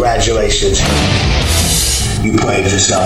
[0.00, 0.80] Congratulations.
[2.24, 3.04] You played yourself.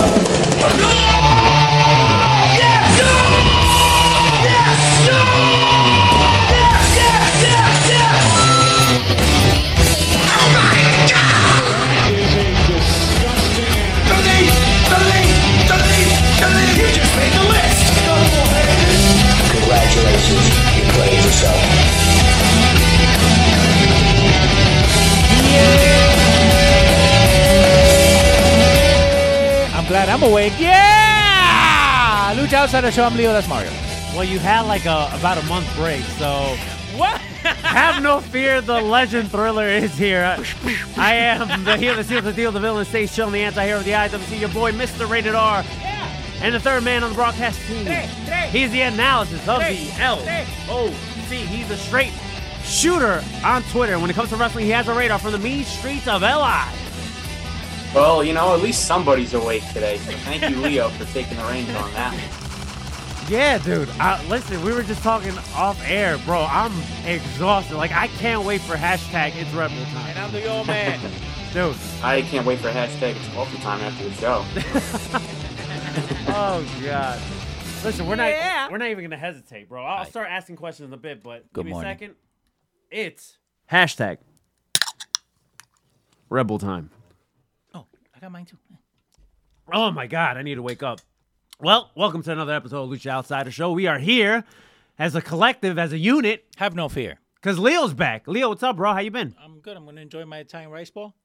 [19.51, 20.47] Congratulations.
[20.77, 21.84] You played yourself.
[29.95, 30.51] Glad I'm awake.
[30.59, 32.33] Yeah!
[32.35, 33.05] Lucha Outsider Show.
[33.05, 33.31] I'm Leo.
[33.31, 33.69] That's Mario.
[34.13, 36.57] Well, you had like a about a month break, so
[36.97, 37.21] What?
[37.63, 38.59] have no fear.
[38.59, 40.37] The legend thriller is here.
[40.97, 43.85] I am the heel, the seal, the deal, the villain, stays chilling, the anti-hero, of
[43.85, 45.09] the IWC, your boy, Mr.
[45.09, 45.63] Rated R,
[46.41, 47.85] and the third man on the broadcast team.
[48.49, 49.91] He's the analysis of the
[50.67, 50.91] LOC.
[51.29, 52.11] He's a straight
[52.65, 53.97] shooter on Twitter.
[53.97, 56.84] When it comes to wrestling, he has a radar from the mean streets of LI.
[57.95, 59.97] Well, you know, at least somebody's awake today.
[59.99, 62.13] So thank you, Leo, for taking the reins on that.
[63.29, 63.89] Yeah, dude.
[63.99, 66.43] Uh, listen, we were just talking off air, bro.
[66.43, 66.73] I'm
[67.05, 67.75] exhausted.
[67.77, 70.09] Like, I can't wait for hashtag It's Rebel time.
[70.09, 70.99] And I'm the old man.
[71.53, 74.45] Dude, I can't wait for hashtag it's Rebel time after the show.
[76.27, 77.21] Oh God!
[77.85, 78.63] Listen, we're Yeah.
[78.63, 79.85] not we're not even gonna hesitate, bro.
[79.85, 81.89] I'll start asking questions in a bit, but Good give me morning.
[81.89, 82.15] a second.
[82.91, 83.37] It's
[83.71, 84.17] hashtag
[86.29, 86.89] Rebel time.
[88.25, 88.57] Oh, got mine too.
[89.71, 90.37] Oh my God!
[90.37, 90.99] I need to wake up.
[91.59, 93.71] Well, welcome to another episode of Lucha Outsider Show.
[93.71, 94.43] We are here
[94.97, 97.19] as a collective, as a unit, Have no fear.
[97.35, 98.27] because Leo's back.
[98.27, 98.93] Leo, what's up, bro?
[98.93, 99.35] How you been?
[99.43, 99.77] I'm good.
[99.77, 101.15] I'm gonna enjoy my Italian rice ball.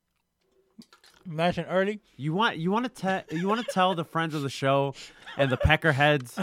[1.27, 2.01] Nice and early.
[2.17, 4.95] You want you want to tell you want to tell the friends of the show
[5.37, 6.35] and the peckerheads,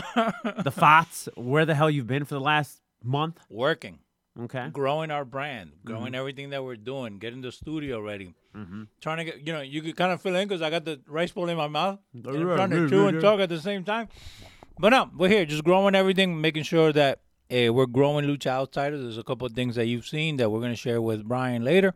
[0.63, 3.39] the fots, where the hell you've been for the last month?
[3.49, 3.99] Working.
[4.39, 4.69] Okay.
[4.71, 5.71] Growing our brand.
[5.71, 5.87] Mm-hmm.
[5.87, 7.17] Growing everything that we're doing.
[7.19, 8.35] Getting the studio ready.
[9.01, 10.99] Trying to get, you know, you could kind of fill in because I got the
[11.07, 11.99] rice bowl in my mouth.
[12.13, 14.07] And I'm trying to chew and talk at the same time.
[14.79, 19.01] But no, we're here just growing everything, making sure that eh, we're growing Lucha Outsiders.
[19.01, 21.63] There's a couple of things that you've seen that we're going to share with Brian
[21.63, 21.93] later.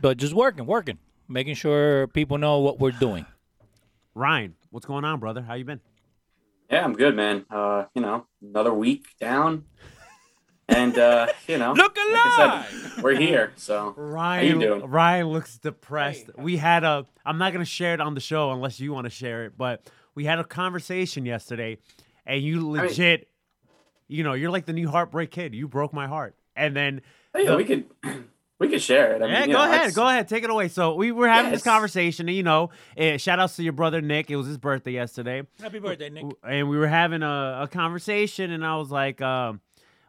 [0.00, 3.26] But just working, working, making sure people know what we're doing.
[4.14, 5.42] Ryan, what's going on, brother?
[5.42, 5.80] How you been?
[6.70, 7.44] Yeah, I'm good, man.
[7.50, 9.64] Uh, you know, another week down.
[10.68, 13.52] And uh, you know, Look like I said, we're here.
[13.56, 14.90] So Ryan, How you doing?
[14.90, 16.30] Ryan looks depressed.
[16.38, 17.06] We had a.
[17.26, 19.90] I'm not gonna share it on the show unless you want to share it, but
[20.14, 21.78] we had a conversation yesterday,
[22.26, 23.28] and you mean- legit,
[24.08, 25.54] you know, you're like the new heartbreak kid.
[25.54, 27.02] You broke my heart, and then
[27.36, 27.84] yeah, we could
[28.58, 29.22] we could share it.
[29.22, 30.68] I mean, yeah, you go know, ahead, that's- go ahead, take it away.
[30.68, 33.72] So we were having Yeah, this conversation, and you know, eh, shout outs to your
[33.72, 34.30] brother Nick.
[34.30, 35.42] It was his birthday yesterday.
[35.60, 36.24] Happy birthday, Nick.
[36.44, 39.60] and we were having a, a conversation, and I was like, um,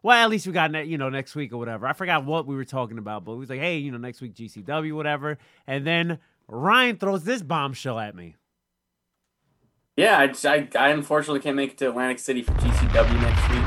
[0.03, 1.87] well, at least we got ne- you know next week or whatever.
[1.87, 4.21] I forgot what we were talking about, but we was like, hey, you know, next
[4.21, 5.37] week GCW, whatever.
[5.65, 8.35] And then Ryan throws this bombshell at me.
[9.95, 13.49] Yeah, I, just- I, I unfortunately can't make it to Atlantic City for GCW next
[13.49, 13.63] week.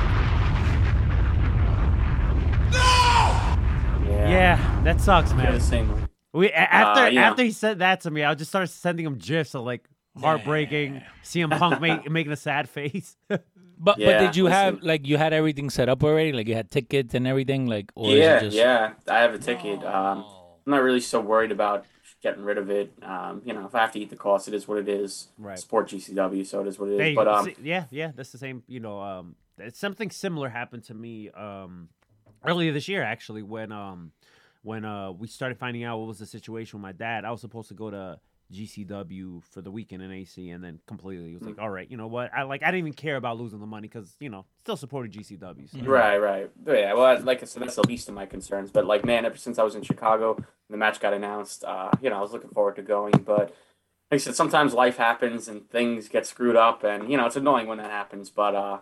[4.09, 4.29] Yeah.
[4.29, 5.55] Yeah, that sucks, Yeah, man.
[5.55, 6.03] the same way.
[6.33, 7.31] We after Uh, yeah.
[7.31, 9.85] after he said that to me, I just started sending him gifs of like
[10.21, 13.17] heartbreaking, CM Punk make, making a sad face.
[13.79, 14.89] But Yeah, but did you have listen.
[14.89, 16.33] like you had everything set up already?
[16.33, 17.67] Like you had tickets and everything?
[17.67, 18.93] Like or yeah, is it just yeah.
[19.09, 19.85] I have a ticket.
[19.85, 20.25] Um,
[20.67, 21.87] I'm not really so worried about
[22.23, 22.93] getting rid of it.
[23.03, 25.29] Um, you know, if I have to eat the cost, it is what it is.
[25.39, 25.59] Right.
[25.59, 27.01] Sport GCW, so it is what it is.
[27.01, 28.63] Hey, but um, see- yeah, yeah, that's the same.
[28.67, 31.89] You know, um, it's something similar happened to me um,
[32.45, 34.13] earlier this year, actually, when um,
[34.63, 37.25] when uh, we started finding out what was the situation with my dad.
[37.25, 38.19] I was supposed to go to
[38.53, 41.47] GCW for the weekend in AC, and then completely was Mm.
[41.49, 42.33] like, all right, you know what?
[42.35, 45.13] I like, I didn't even care about losing the money because you know, still supported
[45.13, 45.69] GCW.
[45.71, 45.79] So.
[45.81, 46.51] Right, right.
[46.67, 48.71] Yeah, well, like I said, that's the least of my concerns.
[48.71, 50.37] But like, man, ever since I was in Chicago,
[50.71, 51.65] the match got announced.
[51.65, 53.55] Uh, you know, I was looking forward to going, but
[54.11, 57.37] like I said, sometimes life happens and things get screwed up, and you know, it's
[57.37, 58.31] annoying when that happens.
[58.31, 58.79] But uh,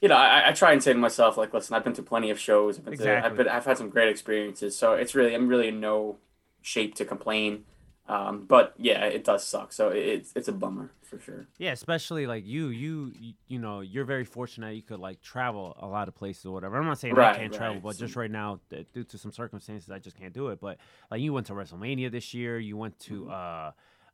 [0.00, 2.30] you know, I, I try and say to myself, like, listen, I've been to plenty
[2.30, 2.78] of shows.
[2.78, 4.76] I've been to, I've been, I've had some great experiences.
[4.76, 6.16] So it's really, I'm really in no
[6.60, 7.64] shape to complain.
[8.08, 9.72] Um, but yeah, it does suck.
[9.72, 11.46] So it's it's a bummer for sure.
[11.58, 13.12] Yeah, especially like you, you,
[13.46, 16.76] you, know, you're very fortunate you could like travel a lot of places or whatever.
[16.76, 17.82] I'm not saying I can't travel, right.
[17.82, 18.60] but just right now,
[18.92, 20.60] due to some circumstances, I just can't do it.
[20.60, 20.78] But
[21.10, 23.30] like you went to WrestleMania this year, you went to Mm-hmm.
[23.30, 23.70] uh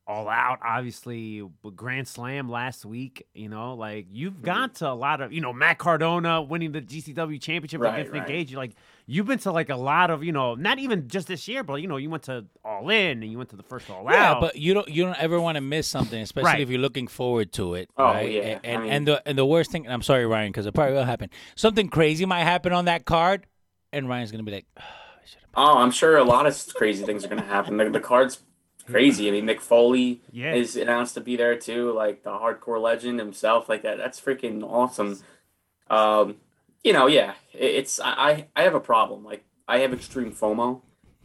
[0.06, 3.24] All Out, obviously with Grand Slam last week.
[3.34, 4.44] You know, like you've Mm-hmm.
[4.44, 8.12] gone to a lot of, you know, Matt Cardona winning the GCW championship Right, against
[8.12, 8.28] Nick right.
[8.28, 8.54] Gage.
[8.54, 8.72] Like
[9.06, 11.74] you've been to like a lot of, you know, not even just this year, but
[11.76, 14.32] you know, you went to All In and you went to the first All Yeah,
[14.32, 14.40] Out.
[14.40, 16.60] but you don't you don't ever want to miss something, especially Right.
[16.60, 17.88] if you're looking forward to it.
[17.96, 18.30] Oh, right?
[18.30, 20.50] yeah, And I and, mean- and the and the worst thing, and I'm sorry, Ryan,
[20.50, 21.30] because it probably will happen.
[21.54, 23.46] Something crazy might happen on that card,
[23.92, 24.66] and Ryan's gonna be like,
[25.54, 27.76] Oh, I'm sure a lot of crazy things are gonna happen.
[27.76, 28.42] The, the card's
[28.82, 29.28] crazy.
[29.28, 30.54] I mean, Mick Foley Yeah.
[30.54, 33.68] is announced to be there too, like the hardcore legend himself.
[33.68, 33.98] Like that.
[33.98, 35.18] That's freaking awesome.
[35.90, 36.36] Um,
[36.84, 39.24] you know, yeah, it, it's I I I have a problem.
[39.24, 40.80] Like I have extreme FOMO,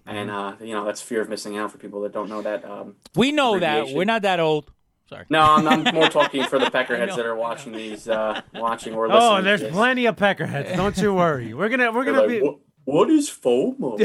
[0.06, 2.63] and uh, you know that's fear of missing out for people that don't know that.
[2.65, 4.71] Um, we know that we're not that old.
[5.10, 5.24] Sorry.
[5.30, 9.07] no, I'm, I'm more talking for the peckerheads that are watching these, uh, watching or
[9.07, 9.24] listening.
[9.24, 9.71] oh, to there's this.
[9.71, 10.75] plenty of peckerheads.
[10.75, 11.53] Don't you worry.
[11.53, 12.45] We're gonna we're They're gonna like, be.
[12.45, 14.00] "What- what is FOMO?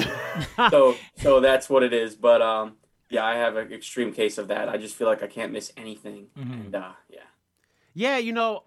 [0.70, 2.16] so so that's what it is.
[2.16, 2.76] But um,
[3.12, 4.70] yeah, I have an extreme case of that.
[4.70, 7.20] I just feel like I can't miss anything, and uh, yeah.
[7.92, 8.62] Yeah, you know,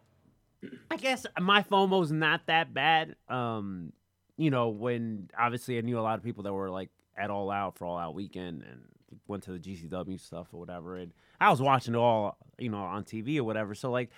[0.91, 3.15] I guess my FOMO's not that bad.
[3.27, 3.91] Um,
[4.37, 7.49] you know, when obviously I knew a lot of people that were like at All
[7.49, 8.81] Out for All Out weekend and
[9.27, 12.77] went to the GCW stuff or whatever, and I was watching it all, you know,
[12.77, 13.73] on TV or whatever.
[13.73, 14.11] So like,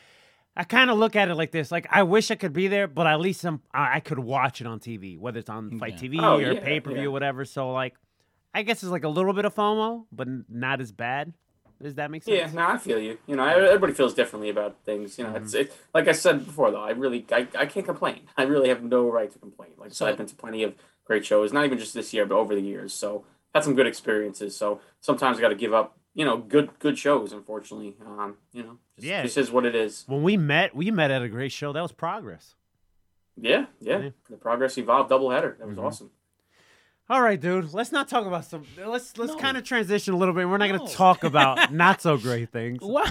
[0.57, 2.87] I kind of look at it like this: like, I wish I could be there,
[2.87, 5.95] but at least I'm, I I could watch it on TV, whether it's on FITE
[5.95, 7.07] TV Oh, or yeah, pay per view yeah.
[7.07, 7.45] or whatever.
[7.45, 7.95] So like,
[8.57, 11.33] I guess it's like a little bit of FOMO, but not as bad.
[11.81, 12.35] Does that make sense?
[12.35, 13.19] Yeah, no, I feel you.
[13.27, 15.17] You know, everybody feels differently about things.
[15.19, 16.81] You know, it's it, like I said before, though.
[16.81, 18.21] I really, I, I can't complain.
[18.35, 19.69] I really have no right to complain.
[19.77, 20.73] Like said, I've been to plenty of
[21.05, 22.93] great shows, not even just this year, but over the years.
[22.93, 24.57] So had some good experiences.
[24.57, 25.95] So sometimes I got to give up.
[26.15, 27.31] You know, good good shows.
[27.31, 29.21] Unfortunately, um, you know, just, Yeah.
[29.21, 30.03] this is what it is.
[30.07, 31.73] When we met, we met at a great show.
[31.73, 32.55] That was progress.
[33.39, 33.99] Yeah, yeah.
[33.99, 34.09] Yeah.
[34.31, 35.59] The Progress Evolved doubleheader.
[35.59, 35.83] That was Mhm.
[35.83, 36.09] awesome.
[37.09, 37.73] All right, dude.
[37.73, 38.65] Let's not talk about some.
[38.85, 39.37] Let's let's No.
[39.39, 40.47] kind of transition a little bit.
[40.49, 40.77] We're not No.
[40.77, 42.79] going to talk about not so great things.
[42.81, 43.05] Why?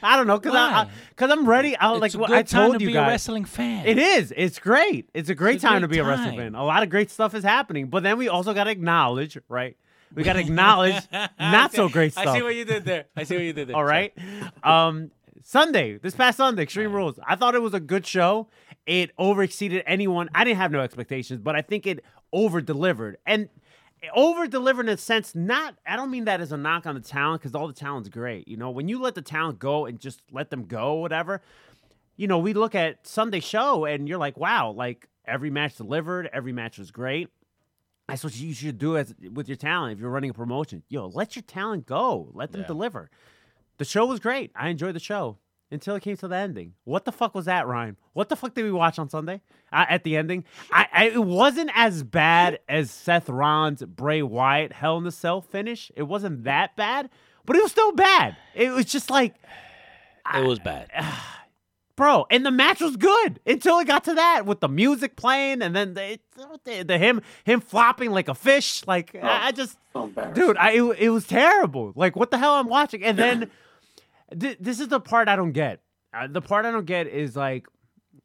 [0.00, 1.76] I don't know, cause I because I'm ready.
[1.76, 3.08] I It's like a good I time told to you be a guys.
[3.08, 3.84] wrestling fan.
[3.84, 4.32] It is.
[4.36, 5.08] It's great.
[5.12, 6.54] It's a great It's a time to great be a wrestling fan.
[6.54, 9.76] A lot of great stuff is happening, but then we also got to acknowledge, right?
[10.14, 10.94] We got to acknowledge
[11.40, 12.28] not so great stuff.
[12.28, 13.06] I see what you did there.
[13.16, 13.76] I see what you did there.
[13.76, 14.14] All right.
[14.62, 15.10] Um,
[15.42, 17.18] Sunday, this past Sunday, Extreme Rules.
[17.26, 18.46] I thought it was a good show.
[18.86, 20.28] It overexceeded anyone.
[20.32, 23.18] I didn't have no expectations, but I think it over delivered.
[23.26, 23.48] And
[24.14, 27.00] over delivered in a sense, not, I don't mean that as a knock on the
[27.00, 28.46] talent because all the talent's great.
[28.46, 31.40] You know, when you let the talent go and just let them go, whatever,
[32.16, 36.28] you know, we look at Sunday show and you're like, wow, like every match delivered,
[36.32, 37.28] every match was great.
[38.08, 40.82] That's what you should do as with your talent if you're running a promotion.
[40.88, 42.30] Yo, let your talent go.
[42.34, 42.68] Let them Yeah.
[42.68, 43.10] deliver.
[43.78, 44.52] The show was great.
[44.54, 45.38] I enjoyed the show
[45.70, 46.74] until it came to the ending.
[46.84, 47.96] What the fuck was that, Ryan?
[48.12, 49.40] What the fuck did we watch on Sunday
[49.72, 50.44] uh, at the ending?
[50.70, 55.40] I, I it wasn't as bad as Seth Rollins, Bray Wyatt, Hell in the Cell
[55.40, 55.90] finish.
[55.96, 57.10] It wasn't that bad,
[57.44, 58.36] but it was still bad.
[58.54, 59.34] It was just like,
[60.34, 60.88] It was bad.
[61.96, 65.62] bro, and the match was good until it got to that with the music playing
[65.62, 66.18] and then the,
[66.64, 68.86] the, the him him flopping like a fish.
[68.86, 72.54] Like I, I just So dude I, it, it was terrible like what the hell
[72.54, 73.50] i'm watching and then
[74.38, 75.80] th- this is the part i don't get
[76.14, 77.66] uh, the part i don't get is like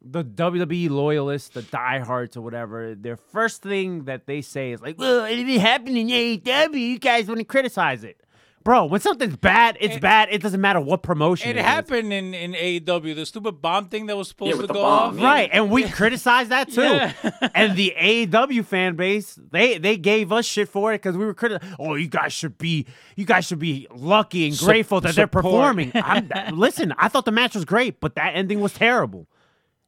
[0.04, 4.98] the WWE loyalists, the diehards or whatever, their first thing that they say is like,
[4.98, 6.74] "Well, it be happening in AEW.
[6.74, 8.20] You guys want to criticize it,
[8.64, 8.84] bro?
[8.86, 10.28] When something's bad, it's bad.
[10.30, 11.64] It doesn't matter what promotion It it is.
[11.66, 13.14] happened in, in AEW.
[13.14, 15.20] The stupid bomb thing that was supposed Yeah, to go bomb, off.
[15.20, 15.24] yeah.
[15.26, 16.82] Right, and we criticized that too.
[16.82, 17.12] Yeah.
[17.54, 21.34] and the AEW fan base, they they gave us shit for it because we were
[21.34, 21.68] critical.
[21.78, 25.26] Oh, you guys should be, you guys should be lucky and Sup- grateful that they're
[25.26, 25.92] performing.
[25.94, 29.26] I'm, listen, I thought the match was great, but that ending was terrible.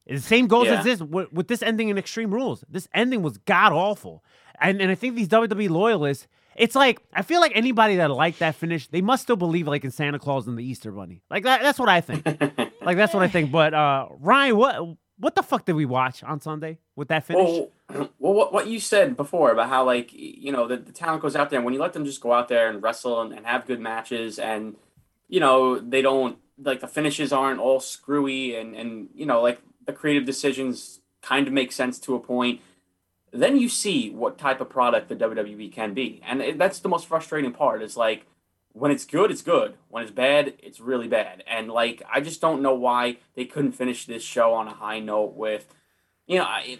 [0.06, 0.80] The same goes Yeah.
[0.80, 2.62] as this with, with this ending in Extreme Rules.
[2.68, 4.22] This ending was god awful,
[4.60, 6.26] and and I think these WWE loyalists.
[6.56, 9.84] It's like I feel like anybody that liked that finish, they must still believe like
[9.84, 11.22] in Santa Claus and the Easter Bunny.
[11.30, 12.24] Like that, that's what I think.
[12.82, 13.50] like that's what I think.
[13.50, 17.48] But uh Ryan, what what the fuck did we watch on Sunday with that finish?
[17.88, 21.22] Well, well, what, what you said before about how like you know the, the talent
[21.22, 23.32] goes out there and when you let them just go out there and wrestle and,
[23.32, 24.76] and have good matches and
[25.28, 29.60] you know they don't like the finishes aren't all screwy and and you know like
[29.86, 32.60] the creative decisions kind of make sense to a point
[33.40, 36.88] then you see what type of product the WWE can be and it, that's the
[36.88, 38.26] most frustrating part is like
[38.72, 42.40] when it's good it's good when it's bad it's really bad and like I just
[42.40, 45.66] don't know why they couldn't finish this show on a high note with
[46.26, 46.78] you know, I,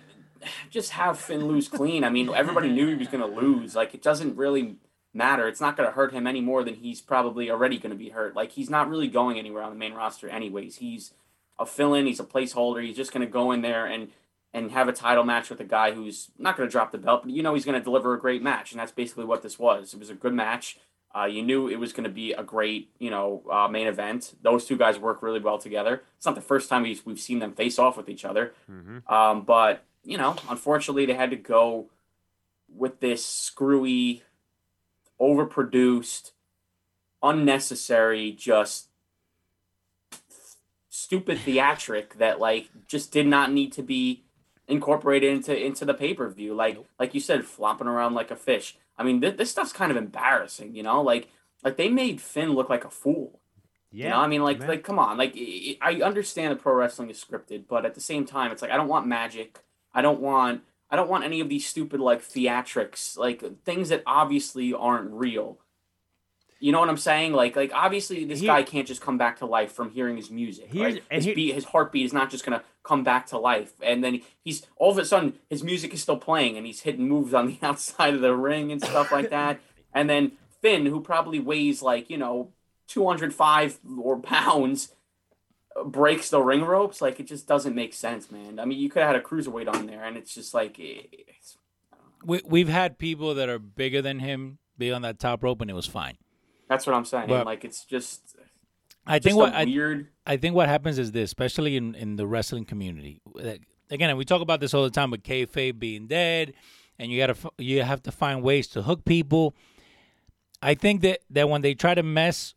[0.70, 2.04] just have Finn lose clean.
[2.04, 3.74] I mean, everybody knew he was going to lose.
[3.74, 4.76] Like, it doesn't really
[5.12, 5.48] matter.
[5.48, 8.10] It's not going to hurt him any more than he's probably already going to be
[8.10, 8.34] hurt.
[8.34, 10.76] Like he's not really going anywhere on the main roster, anyways.
[10.76, 11.12] He's
[11.58, 12.06] a fill-in.
[12.06, 12.82] He's a placeholder.
[12.82, 14.08] He's just going to go in there and
[14.54, 17.24] and have a title match with a guy who's not going to drop the belt,
[17.24, 19.58] but you know he's going to deliver a great match, and that's basically what this
[19.58, 19.92] was.
[19.92, 20.78] It was a good match.
[21.14, 24.34] Uh, you knew it was going to be a great, you know, uh, main event.
[24.42, 26.02] Those two guys work really well together.
[26.16, 28.52] It's not the first time we've, we've seen them face off with each other.
[29.06, 31.86] Um, but, you know, unfortunately, they had to go
[32.68, 34.24] with this screwy,
[35.20, 36.32] overproduced,
[37.22, 38.88] unnecessary, just
[40.88, 44.24] stupid theatric that, like, just did not need to be
[44.68, 46.54] incorporated into into the pay per view.
[46.54, 48.76] Like like you said, flopping around like a fish.
[48.96, 50.74] I mean, th- this stuff's kind of embarrassing.
[50.74, 51.28] You know, like
[51.62, 53.40] like they made Finn look like a fool.
[53.90, 54.04] Yeah.
[54.04, 54.68] You know, I mean, like man.
[54.68, 58.00] like come on, like I I understand that pro wrestling is scripted, but at the
[58.00, 59.60] same time, it's like I don't want magic.
[59.92, 64.02] I don't want I don't want any of these stupid like theatrics, like things that
[64.06, 65.58] obviously aren't real.
[66.64, 67.34] You know what I'm saying?
[67.34, 70.30] Like like obviously this Here- guy can't just come back to life from hearing his
[70.30, 70.70] music.
[70.72, 71.02] Here's- Right?
[71.10, 74.22] His here- beat, his heartbeat is not just gonna come back to life, and then
[74.42, 77.48] he's all of a sudden his music is still playing, and he's hitting moves on
[77.48, 79.60] the outside of the ring and stuff like that.
[79.92, 82.50] And then Finn, who probably weighs like you know
[82.86, 84.94] 205 or pounds,
[85.76, 87.02] uh, breaks the ring ropes.
[87.02, 88.58] Like it just doesn't make sense, man.
[88.58, 91.58] I mean, you could have had a cruiserweight on there, and it's just like it's,
[92.24, 95.70] We, we've had people that are bigger than him be on that top rope, and
[95.70, 96.16] it was fine.
[96.68, 97.28] That's what I'm saying.
[97.28, 98.36] But- like it's just
[99.06, 100.08] I just think what a I, weird.
[100.26, 103.20] I think what happens is this, especially in, in the wrestling community.
[103.90, 106.54] Again, we talk about this all the time with kayfabe being dead,
[106.98, 109.54] and you gotta you have to find ways to hook people.
[110.62, 112.54] I think that that when they try to mess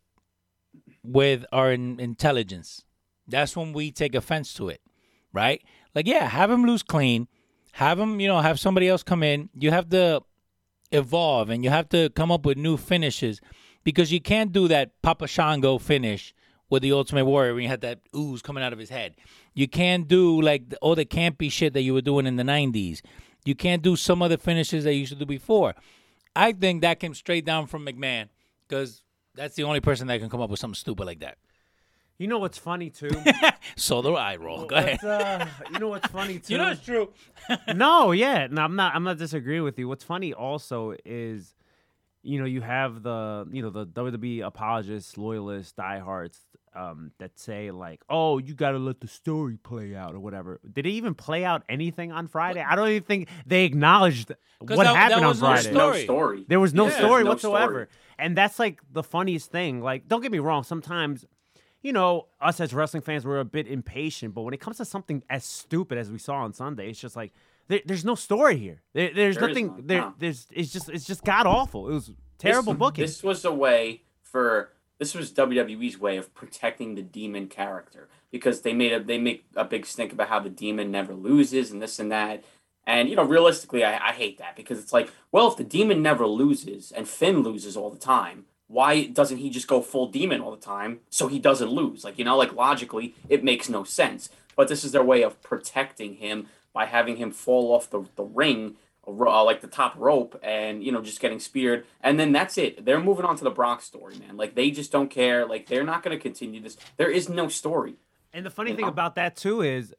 [1.02, 2.84] with our in- intelligence,
[3.26, 4.80] that's when we take offense to it,
[5.32, 5.62] right?
[5.94, 7.28] Like, yeah, have him lose clean,
[7.72, 9.50] have him, you know, have somebody else come in.
[9.54, 10.22] You have to
[10.90, 13.42] evolve, and you have to come up with new finishes
[13.84, 16.34] because you can't do that Papa Shango finish
[16.70, 19.14] with the Ultimate Warrior when you had that ooze coming out of his head.
[19.54, 22.42] You can't do like the, all the campy shit that you were doing in the
[22.42, 23.00] '90s.
[23.44, 25.74] You can't do some of the finishes that you used to do before.
[26.36, 28.28] I think that came straight down from McMahon
[28.68, 29.02] because
[29.34, 31.38] that's the only person that can come up with something stupid like that.
[32.18, 33.10] You know what's funny too?
[33.76, 34.66] So the eye roll.
[34.66, 35.04] Go ahead.
[35.04, 36.44] Uh, you know what's funny too?
[36.54, 37.12] You know it's true.
[37.74, 38.94] no, yeah, no, I'm not.
[38.94, 39.86] I'm not disagreeing with you.
[39.88, 41.54] What's funny also is,
[42.28, 46.38] you know, you have the you know the WWE apologists, loyalists, diehards
[46.74, 50.60] um, that say like, "Oh, you got to let the story play out" or whatever.
[50.70, 52.62] Did it even play out anything on Friday?
[52.62, 55.72] I don't even think they acknowledged what that- that happened was on no Friday.
[55.72, 56.04] no story.
[56.04, 56.44] story.
[56.48, 56.98] There was no Yeah.
[56.98, 57.72] story No whatsoever.
[57.72, 57.86] story.
[58.18, 59.80] And that's like the funniest thing.
[59.80, 61.24] Like, don't get me wrong, sometimes,
[61.82, 64.34] you know, us as wrestling fans, we're a bit impatient.
[64.34, 67.16] But when it comes to something as stupid as we saw on Sunday, it's just
[67.16, 67.32] like
[67.68, 68.82] there, there's no story here.
[68.94, 69.66] There, there's There nothing.
[69.68, 70.14] none, there, no.
[70.18, 70.46] there's.
[70.52, 70.88] It's just.
[70.88, 71.88] It's just god awful.
[71.88, 73.04] It was terrible this, booking.
[73.04, 78.62] This was a way for this was WWE's way of protecting the demon character because
[78.62, 81.80] they made a they make a big stink about how the demon never loses and
[81.80, 82.42] this and that.
[82.86, 86.02] And you know, realistically, I, I hate that because it's like, well, if the demon
[86.02, 90.40] never loses and Finn loses all the time, why doesn't he just go full demon
[90.40, 92.02] all the time so he doesn't lose?
[92.02, 94.30] Like you know, like logically, it makes no sense.
[94.56, 96.48] But this is their way of protecting him
[96.78, 98.76] by having him fall off the the ring
[99.08, 102.84] uh, like the top rope and you know just getting speared and then that's it
[102.84, 105.82] they're moving on to the brock story man like they just don't care like they're
[105.92, 107.94] not going to continue this there is no story
[108.32, 108.90] and the funny you thing know?
[108.98, 109.92] about that too is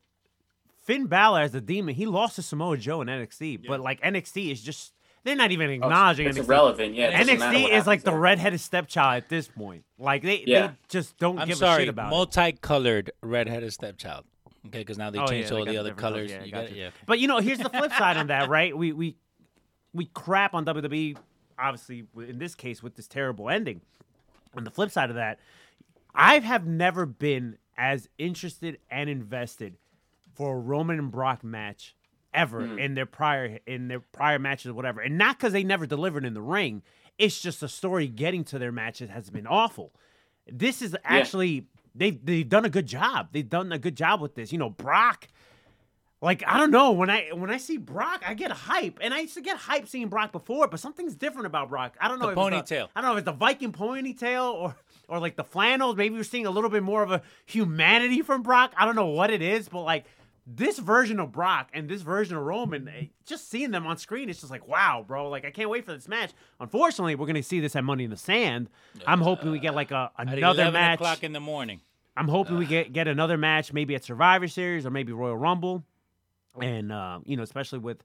[0.86, 4.52] Finn Balor as the demon, he lost to Samoa Joe in NXT, but like NXT
[4.52, 4.94] is just
[5.24, 6.46] they're not even acknowledging Oh, it's NXT.
[6.46, 8.20] irrelevant yeah it NXT is like happens the there.
[8.20, 9.84] redheaded stepchild at this point.
[10.00, 10.68] Like they, Yeah.
[10.68, 12.16] they just don't I'm give a sorry, shit about it.
[12.16, 14.26] multicolored redheaded stepchild.
[14.68, 16.32] Okay, because now they Oh, changed yeah, all got the other colors.
[16.32, 16.76] Yeah, You got it?
[16.76, 16.90] Yeah.
[17.06, 18.76] But you know, here's the flip side on that, right?
[18.78, 19.16] We we
[19.94, 21.18] we crap on WWE,
[21.58, 23.82] obviously in this case with this terrible ending.
[24.56, 25.40] On the flip side of that,
[26.14, 29.78] I have never been as interested and invested
[30.36, 31.96] for a Roman and Brock match
[32.34, 32.78] ever Hmm.
[32.80, 35.02] in their prior in their prior matches or whatever.
[35.02, 36.84] And not because they never delivered in the ring.
[37.18, 39.94] It's just the story getting to their matches has been awful.
[40.52, 41.68] This is actually
[42.00, 43.30] they've they've done a good job.
[43.32, 44.52] They've done a good job with this.
[44.52, 45.28] You know, Brock.
[46.22, 49.20] Like I don't know when I when I see Brock, I get hype, and I
[49.22, 51.96] used to get hype seeing Brock before, but something's different about Brock.
[52.02, 52.26] I don't know.
[52.26, 52.90] The if it's ponytail.
[52.94, 54.76] I don't know if it's the Viking ponytail or
[55.08, 55.96] or like the flannels.
[55.96, 58.74] Maybe we're seeing a little bit more of a humanity from Brock.
[58.76, 60.08] I don't know what it is, but like
[60.46, 64.30] this version of Brock and this version of Roman, eh, just seeing them on screen,
[64.30, 65.30] it's just like wow, bro.
[65.30, 66.32] Like I can't wait for this match.
[66.60, 68.70] Unfortunately, we're gonna see this at Money in the Sand.
[69.08, 70.96] I'm hoping we get like a At another 11 match.
[70.96, 71.80] o'clock in the morning.
[72.20, 75.84] I'm hoping we get get another match, maybe at Survivor Series or maybe Royal Rumble,
[76.62, 78.04] and uh, you know, especially with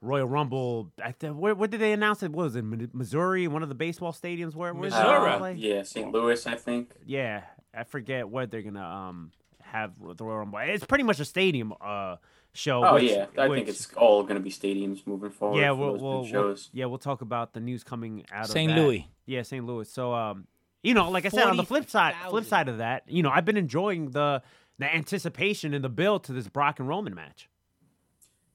[0.00, 0.90] Royal Rumble.
[1.04, 2.32] I th- where, where did they announce it?
[2.32, 2.64] What was it?
[2.94, 4.54] Missouri, one of the baseball stadiums.
[4.54, 4.72] Where?
[4.72, 5.30] where's it Missouri.
[5.30, 6.10] Uh, yeah, St.
[6.10, 6.92] Louis, I think.
[7.04, 7.42] Yeah,
[7.74, 10.58] I forget what they're gonna um have the Royal Rumble.
[10.62, 12.16] It's pretty much a stadium uh
[12.54, 12.84] show.
[12.84, 15.60] Oh which- yeah, I which- think it's all going to be stadiums moving forward.
[15.60, 15.70] yeah.
[15.70, 16.70] for We'll, we'll, we'll shows.
[16.72, 18.72] yeah we'll talk about the news coming out of St.
[18.72, 19.08] Louis.
[19.26, 19.64] Yeah, St.
[19.64, 19.88] Louis.
[19.88, 20.46] So um,
[20.82, 23.30] you know, like I said, on the flip side, flip side of that, you know,
[23.30, 24.42] I've been enjoying the
[24.78, 27.48] the anticipation and the build to this Brock and Roman match.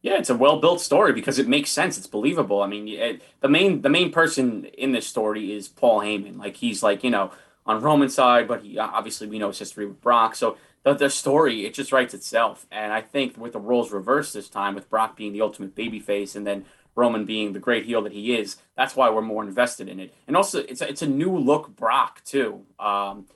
[0.02, 1.98] Yeah, it's a well built story because it makes sense.
[1.98, 2.62] It's believable.
[2.62, 6.38] I mean, it, the main the main person in this story is Paul Heyman.
[6.38, 7.32] Like he's like you know
[7.66, 10.36] on Roman's side, but he obviously we know his history with Brock.
[10.36, 12.68] So the the story it just writes itself.
[12.72, 16.36] And I think with the roles reversed this time, with Brock being the ultimate babyface
[16.36, 16.66] and then
[16.98, 20.14] Roman being the great heel that he is, that's why we're more invested in it.
[20.28, 22.66] And also, it's a, it's a new look Brock too.
[22.80, 23.28] Um,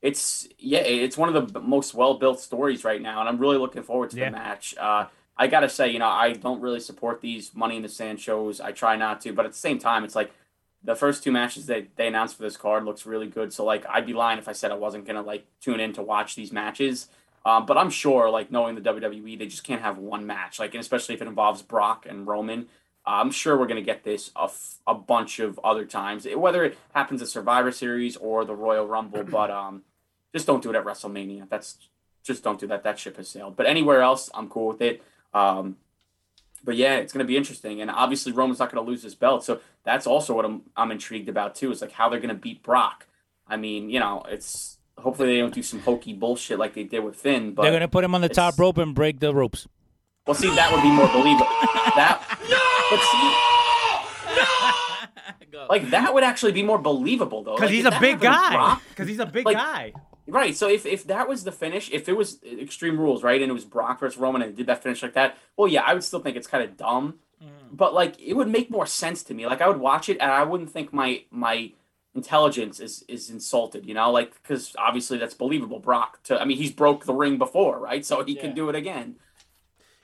[0.00, 3.58] it's yeah, it's one of the most well built stories right now, and I'm really
[3.58, 4.30] looking forward to Yeah.
[4.30, 4.74] the match.
[4.76, 8.20] Uh, I gotta say, you know, I don't really support these Money in the Sand
[8.20, 8.60] shows.
[8.60, 10.32] I try not to, but at the same time, it's like
[10.82, 13.52] the first two matches they they announced for this card looks really good.
[13.52, 16.02] So like, I'd be lying if I said I wasn't gonna like tune in to
[16.02, 17.08] watch these matches.
[17.44, 20.58] Um, but I'm sure, like knowing the WWE, they just can't have one match.
[20.58, 22.68] Like, and especially if it involves Brock and Roman.
[23.04, 26.64] I'm sure we're going to get this a, f- a bunch of other times, whether
[26.64, 29.24] it happens at Survivor Series or the Royal Rumble.
[29.24, 29.82] But um,
[30.32, 31.48] just don't do it at WrestleMania.
[31.48, 31.78] That's
[32.22, 32.84] just don't do that.
[32.84, 33.56] That ship has sailed.
[33.56, 35.02] But anywhere else, I'm cool with it.
[35.34, 35.76] Um,
[36.64, 37.80] but yeah, it's going to be interesting.
[37.80, 40.92] And obviously, Roman's not going to lose his belt, so that's also what I'm I'm
[40.92, 41.72] intrigued about too.
[41.72, 43.06] Is like how they're going to beat Brock.
[43.48, 47.00] I mean, you know, it's hopefully they don't do some hokey bullshit like they did
[47.00, 47.52] with Finn.
[47.54, 49.66] But They're gonna put him on the top rope and break the ropes.
[50.26, 51.46] well, see, that would be more believable.
[51.94, 52.22] That,
[52.96, 53.34] but see,
[55.68, 57.54] like that would actually be more believable though.
[57.54, 58.78] Because Like, he's if a big guy.
[58.90, 59.92] Because he's a big guy.
[60.26, 60.54] Right.
[60.56, 63.50] So if, if that was the finish, if it was uh, Extreme Rules, right, and
[63.50, 66.04] it was Brock versus Roman and did that finish like that, well, yeah, I would
[66.04, 67.18] still think it's kind of dumb.
[67.42, 67.48] Mm.
[67.72, 69.46] But like, it would make more sense to me.
[69.46, 71.72] Like, I would watch it and I wouldn't think my my
[72.14, 73.84] intelligence is is insulted.
[73.86, 75.80] You know, like because obviously that's believable.
[75.80, 76.22] Brock.
[76.24, 78.04] To I mean, he's broke the ring before, right?
[78.04, 78.42] So he Yeah.
[78.42, 79.16] can do it again.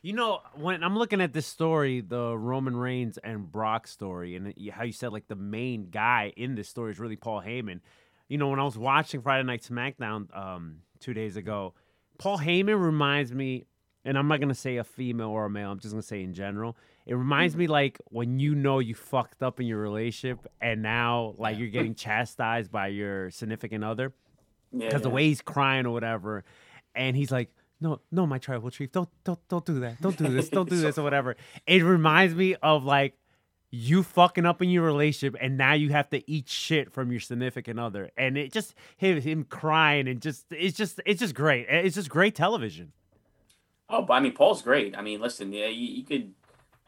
[0.01, 4.55] You know, when I'm looking at this story, the Roman Reigns and Brock story, and
[4.73, 7.81] how you said like the main guy in this story is really Paul Heyman.
[8.29, 11.75] You know, when I was watching Friday Night SmackDown um, two days ago,
[12.19, 13.65] Paul Heyman reminds me,
[14.05, 15.71] and I'm not gonna say a female or a male.
[15.73, 16.77] I'm just gonna say in general.
[17.05, 21.35] It reminds me like when you know you fucked up in your relationship, and now
[21.39, 24.13] like you're getting chastised by your significant other
[24.71, 24.87] Yeah.
[24.87, 26.45] because the way he's crying or whatever,
[26.95, 30.29] and he's like, "No, no, my tribal chief, don't, don't, don't do that, don't do
[30.29, 31.37] this, don't do this or whatever."
[31.67, 33.15] It reminds me of like
[33.71, 37.21] you fucking up in your relationship, and now you have to eat shit from your
[37.21, 41.67] significant other, and it just him, him crying and just it's just it's just great.
[41.69, 42.93] It's just great television.
[43.91, 44.97] Oh, but I mean, Paul's great.
[44.97, 46.35] I mean, listen, yeah, you, you could.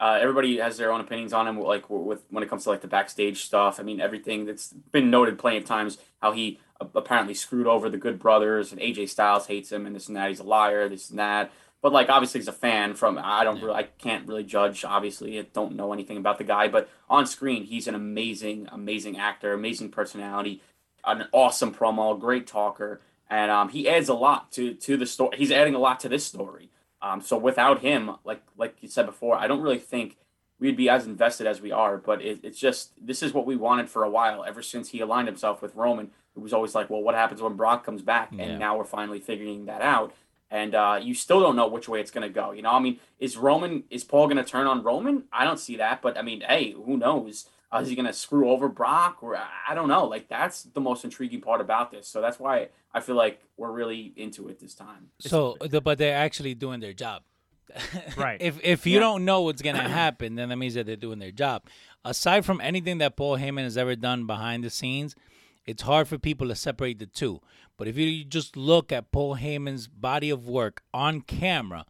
[0.01, 2.81] Uh, everybody has their own opinions on him, like with when it comes to like
[2.81, 3.79] the backstage stuff.
[3.79, 6.59] I mean, everything that's been noted plenty of times how he
[6.95, 10.29] apparently screwed over the Good Brothers, and AJ Styles hates him, and this and that.
[10.29, 11.51] He's a liar, this and that.
[11.83, 12.95] But like, obviously, he's a fan.
[12.95, 14.83] From I don't really, I can't really judge.
[14.83, 19.19] Obviously, I don't know anything about the guy, but on screen, he's an amazing, amazing
[19.19, 20.63] actor, amazing personality,
[21.05, 25.37] an awesome promo, great talker, and um, he adds a lot to to the story.
[25.37, 26.70] He's adding a lot to this story.
[27.01, 30.17] Um, so without him, like like you said before, I don't really think
[30.59, 31.97] we'd be as invested as we are.
[31.97, 34.43] But it, it's just this is what we wanted for a while.
[34.43, 37.55] Ever since he aligned himself with Roman, it was always like, well, what happens when
[37.55, 38.29] Brock comes back?
[38.31, 38.43] Yeah.
[38.43, 40.13] And now we're finally figuring that out.
[40.49, 42.51] And uh, you still don't know which way it's gonna go.
[42.51, 45.23] You know, I mean, is Roman is Paul gonna turn on Roman?
[45.31, 46.01] I don't see that.
[46.01, 47.47] But I mean, hey, who knows?
[47.79, 49.19] Is he gonna screw over Brock?
[49.23, 50.05] Or I- I don't know.
[50.05, 52.07] Like that's the most intriguing part about this.
[52.07, 55.09] So that's why I feel like we're really into it this time.
[55.19, 57.23] So, the, but they're actually doing their job.
[58.17, 58.41] Right.
[58.41, 58.99] if if you Yeah.
[58.99, 61.63] don't know what's gonna happen, then that means that they're doing their job.
[62.03, 65.15] Aside from anything that Paul Heyman has ever done behind the scenes,
[65.65, 67.39] it's hard for people to separate the two.
[67.77, 71.85] But if you just look at Paul Heyman's body of work on camera,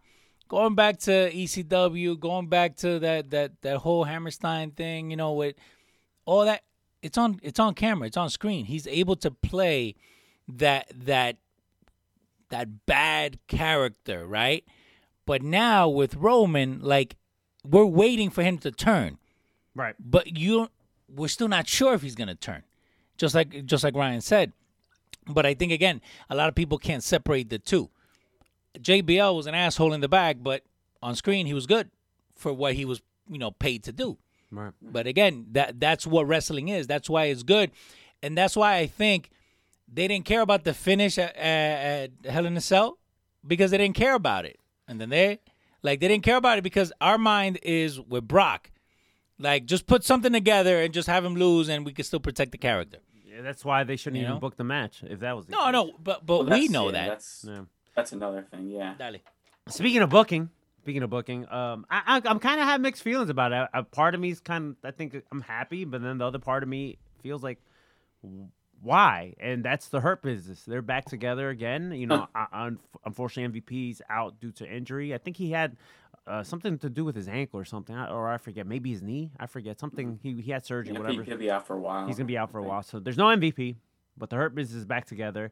[0.52, 5.32] going back to ECW, going back to that that that whole Hammerstein thing, you know,
[5.32, 5.56] with
[6.26, 6.64] all that,
[7.02, 8.66] it's on it's on camera, it's on screen.
[8.66, 9.96] He's able to play
[10.50, 11.38] that that
[12.50, 14.66] that bad character, right?
[15.26, 17.16] But now with Roman, like
[17.64, 19.20] we're waiting for him to turn,
[19.74, 19.96] Right.
[19.98, 20.68] but you
[21.08, 22.64] we're still not sure if he's gonna turn.
[23.16, 24.52] Just like just like Ryan said.
[25.28, 27.90] But I think again, a lot of people can't separate the two.
[28.80, 30.64] JBL was an asshole in the back, but
[31.02, 31.90] on screen he was good
[32.36, 34.18] for what he was, you know, paid to do.
[34.52, 34.74] Right.
[34.82, 36.88] But again, that that's what wrestling is.
[36.88, 37.72] That's why it's good,
[38.22, 39.30] and that's why I think
[39.94, 42.98] they didn't care about the finish at, at, at Hell in a Cell
[43.46, 44.58] because they didn't care about it.
[44.88, 45.40] And then they,
[45.84, 48.72] Like they didn't care about it because our mind is with Brock.
[49.40, 52.52] Like just put something together and just have him lose, and we can still protect
[52.52, 53.00] the character.
[53.26, 54.40] Yeah, that's why they shouldn't You even know?
[54.42, 55.72] book the match if that was the No, case.
[55.74, 57.08] no, but but Well, we know yeah, that.
[57.10, 57.62] That's Yeah.
[57.95, 58.67] That's another thing.
[58.69, 58.95] Yeah.
[58.97, 59.17] Dale.
[59.67, 60.49] Speaking of booking,
[60.82, 63.67] speaking of booking, um, I, I I'm kind of have mixed feelings about it.
[63.73, 66.39] A part of me is kind of I think I'm happy, but then the other
[66.39, 67.60] part of me feels like
[68.82, 69.34] why?
[69.39, 70.63] And that's the hurt business.
[70.63, 71.91] They're back together again.
[71.91, 75.13] You know, I, un- unfortunately MVP's out due to injury.
[75.13, 75.77] I think he had.
[76.27, 78.67] Uh, something to do with his ankle or something, I- or I forget.
[78.67, 79.32] Maybe his knee.
[79.39, 80.19] I forget something.
[80.21, 81.23] He he had surgery, Yeah, whatever.
[81.23, 82.06] he could be out for a while.
[82.06, 82.84] He's gonna be out for a while.
[82.84, 83.75] So there's no MVP,
[84.15, 85.51] but the Hurt Business is back together.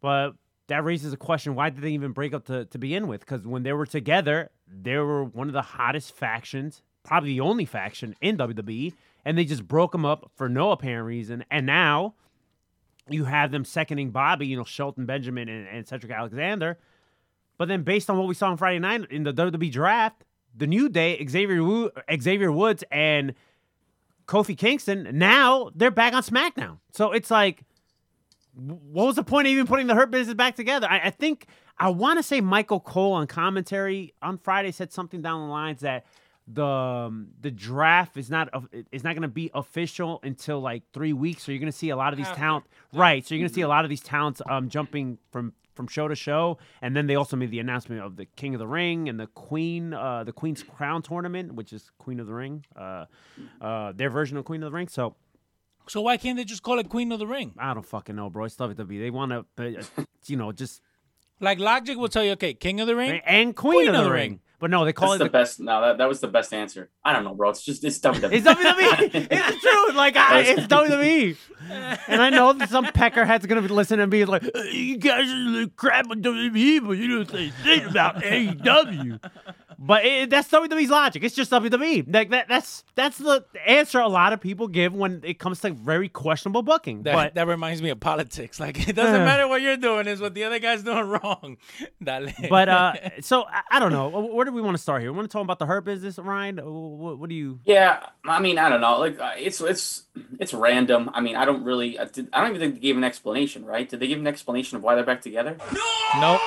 [0.00, 0.32] But
[0.70, 3.20] that raises a question: Why did they even break up to, to begin with?
[3.20, 7.64] Because when they were together, they were one of the hottest factions, probably the only
[7.64, 11.44] faction in WWE, and they just broke them up for no apparent reason.
[11.50, 12.14] And now
[13.08, 16.78] you have them seconding Bobby, you know, Shelton Benjamin and, and Cedric Alexander.
[17.58, 20.24] But then, based on what we saw on Friday night in the WWE draft,
[20.56, 23.34] the New Day, Xavier Wo- Xavier Woods and
[24.26, 26.78] Kofi Kingston, now they're back on SmackDown.
[26.92, 27.64] So it's like,
[28.54, 30.86] what was the point of even putting the Hurt Business back together?
[30.90, 31.46] I, I think
[31.78, 35.80] I want to say Michael Cole on commentary on Friday said something down the lines
[35.80, 36.04] that
[36.46, 40.82] the um, the draft is not of- is not going to be official until like
[40.92, 41.44] three weeks.
[41.44, 43.24] So you're going to see a lot of these talent, right?
[43.24, 46.08] So you're going to see a lot of these talents um, jumping from from show
[46.08, 49.08] to show, and then they also made the announcement of the King of the Ring
[49.08, 53.06] and the Queen, uh, the Queen's Crown tournament, which is Queen of the Ring, uh,
[53.62, 54.88] uh, their version of Queen of the Ring.
[54.88, 55.14] So
[55.90, 57.52] So why can't they just call it Queen of the Ring?
[57.58, 58.44] I don't fucking know, bro.
[58.44, 59.00] It's WWE.
[59.00, 60.80] They want to, uh, you know, just
[61.40, 63.20] Like Logic will tell you, okay, King of the Ring.
[63.26, 64.38] and Queen, of the, ring.
[64.60, 65.30] But no, they call That's it the the.
[65.30, 65.58] best.
[65.58, 66.90] No, that, that was the best answer.
[67.04, 67.48] I don't know, bro.
[67.50, 68.30] It's just it's WWE.
[68.30, 69.28] It's WWE.
[69.32, 69.96] it's true.
[69.96, 71.36] Like I, it's WWE.
[72.08, 75.28] And I know that some peckerhead's gonna be listening and be like, "Uh, "You guys
[75.30, 79.20] are the crap on WWE, but you don't say shit about AEW."
[79.82, 81.24] But it, that's WWE's logic.
[81.24, 82.12] It's just WWE.
[82.12, 82.48] Like that.
[82.48, 86.60] That's that's the answer a lot of people give when it comes to very questionable
[86.62, 87.04] booking.
[87.04, 88.60] That, but that reminds me of politics.
[88.60, 89.24] Like it doesn't Uh.
[89.24, 91.56] matter what you're doing; is what the other guy's doing wrong.
[92.04, 92.28] Dale.
[92.50, 94.10] but uh, so I, I don't know.
[94.10, 95.12] Where do we want to start here?
[95.12, 96.58] We want to talk about the hurt business, Ryan.
[96.58, 97.60] What, what do you?
[97.64, 98.98] Yeah, I mean, I don't know.
[98.98, 100.02] Like, uh, it's it's
[100.38, 101.08] it's random.
[101.14, 101.98] I mean, I don't really.
[101.98, 103.88] I, did, I don't even think they gave an explanation, right?
[103.88, 105.56] Did they give an explanation of why they're back together?
[105.72, 106.20] No.
[106.20, 106.40] Nope.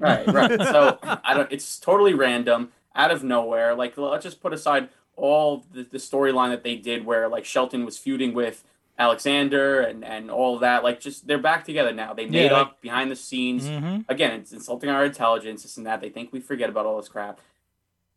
[0.00, 0.60] Right, right.
[0.74, 1.50] So I don't.
[1.52, 3.74] It's totally random, out of nowhere.
[3.74, 7.84] Like, let's just put aside all the, the storyline that they did, where like Shelton
[7.84, 8.64] was feuding with
[8.98, 10.82] Alexander and and all that.
[10.84, 12.14] Like, just they're back together now.
[12.14, 13.68] They made Yeah, up behind the scenes.
[13.68, 14.04] Mhm.
[14.08, 16.00] Again, it's insulting our intelligence, this and that.
[16.00, 17.40] They think we forget about all this crap.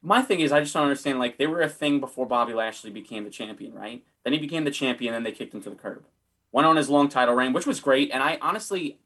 [0.04, 1.20] My thing is, I just don't understand.
[1.20, 4.04] Like, they were a thing before Bobby Lashley became the champion, right?
[4.24, 6.04] Then he became the champion, and they kicked him to the curb.
[6.52, 8.10] Went on his long title reign, which was great.
[8.12, 8.98] And I honestly,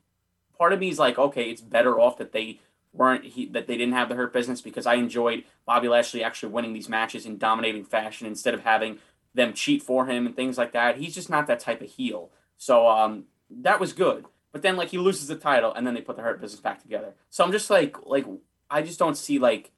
[0.57, 2.59] part of me is like, okay, it's better off that they
[2.93, 6.51] weren't he, that they didn't have the hurt business because I enjoyed Bobby Lashley actually
[6.51, 8.99] winning these matches in dominating fashion instead of having
[9.33, 10.97] them cheat for him and things like that.
[10.97, 12.31] He's just not that type of heel.
[12.57, 14.25] So um, that was good.
[14.51, 16.81] But then like he loses the title and then they put the hurt business back
[16.81, 17.13] together.
[17.29, 18.25] So I'm just like like
[18.69, 19.71] I just don't see like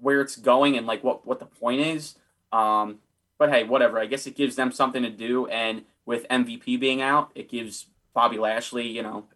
[0.00, 2.16] where it's going and like what what the point is.
[2.52, 2.98] Um,
[3.38, 4.00] but hey, whatever.
[4.00, 7.86] I guess it gives them something to do and with MVP being out, it gives
[8.18, 9.26] Bobby Lashley, you know,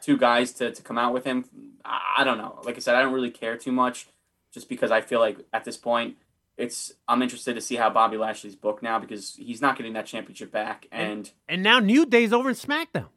[0.00, 1.44] two guys to, to come out with him.
[1.84, 2.58] I, I don't know.
[2.64, 4.08] Like I said, I don't really care too much
[4.50, 6.16] just because I feel like at this point
[6.56, 10.06] it's I'm interested to see how Bobby Lashley's booked now because he's not getting that
[10.06, 13.08] championship back and And now New Day's over in SmackDown.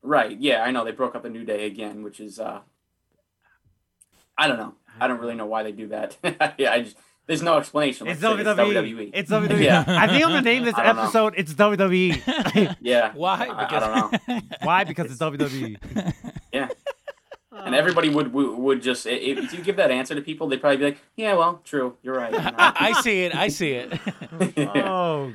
[0.00, 2.60] right, yeah, I know they broke up a new day again, which is uh
[4.38, 4.74] I don't know.
[5.00, 6.18] I don't really know why they do that.
[6.56, 6.96] yeah, I just
[7.26, 8.06] there's no explanation.
[8.06, 9.10] It's Like I said, WWE.
[9.12, 9.60] It's WWE.
[9.60, 9.84] Yeah.
[9.86, 11.02] I think I'm gonna name this I don't know.
[11.02, 11.34] episode.
[11.36, 12.76] It's WWE.
[12.80, 13.12] yeah.
[13.14, 13.46] Why?
[13.46, 14.40] I, I don't know.
[14.62, 14.84] Why?
[14.84, 15.18] Because it's.
[15.20, 16.12] WWE.
[16.52, 16.68] Yeah.
[17.52, 20.60] And everybody would, would would just if if you give that answer to people, they'd
[20.60, 23.34] probably be like, "Yeah, well, true, you're right." I, I see it.
[23.34, 23.98] I see it.
[24.58, 25.32] Oh.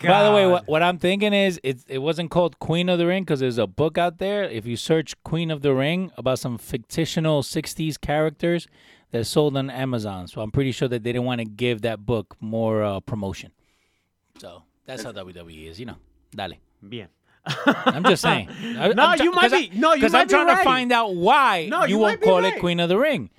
[0.00, 0.08] God.
[0.08, 3.06] By the way, what, what I'm thinking is it it wasn't called Queen of the
[3.06, 4.44] Ring because there's a book out there.
[4.44, 8.66] If you search Queen of the Ring about some fictional '60s characters
[9.12, 12.04] that sold on Amazon, so I'm pretty sure that they didn't want to give that
[12.04, 13.52] book more uh, promotion.
[14.38, 15.96] So that's how WWE is, you know.
[16.34, 16.54] Dale.
[16.86, 17.08] Bien.
[17.46, 18.48] I'm just saying.
[18.78, 20.00] I, No, I'm you might be- no, you might be.
[20.00, 20.58] because I'm be trying right.
[20.58, 22.54] to find out why No, you won't call right.
[22.54, 23.30] it Queen of the Ring.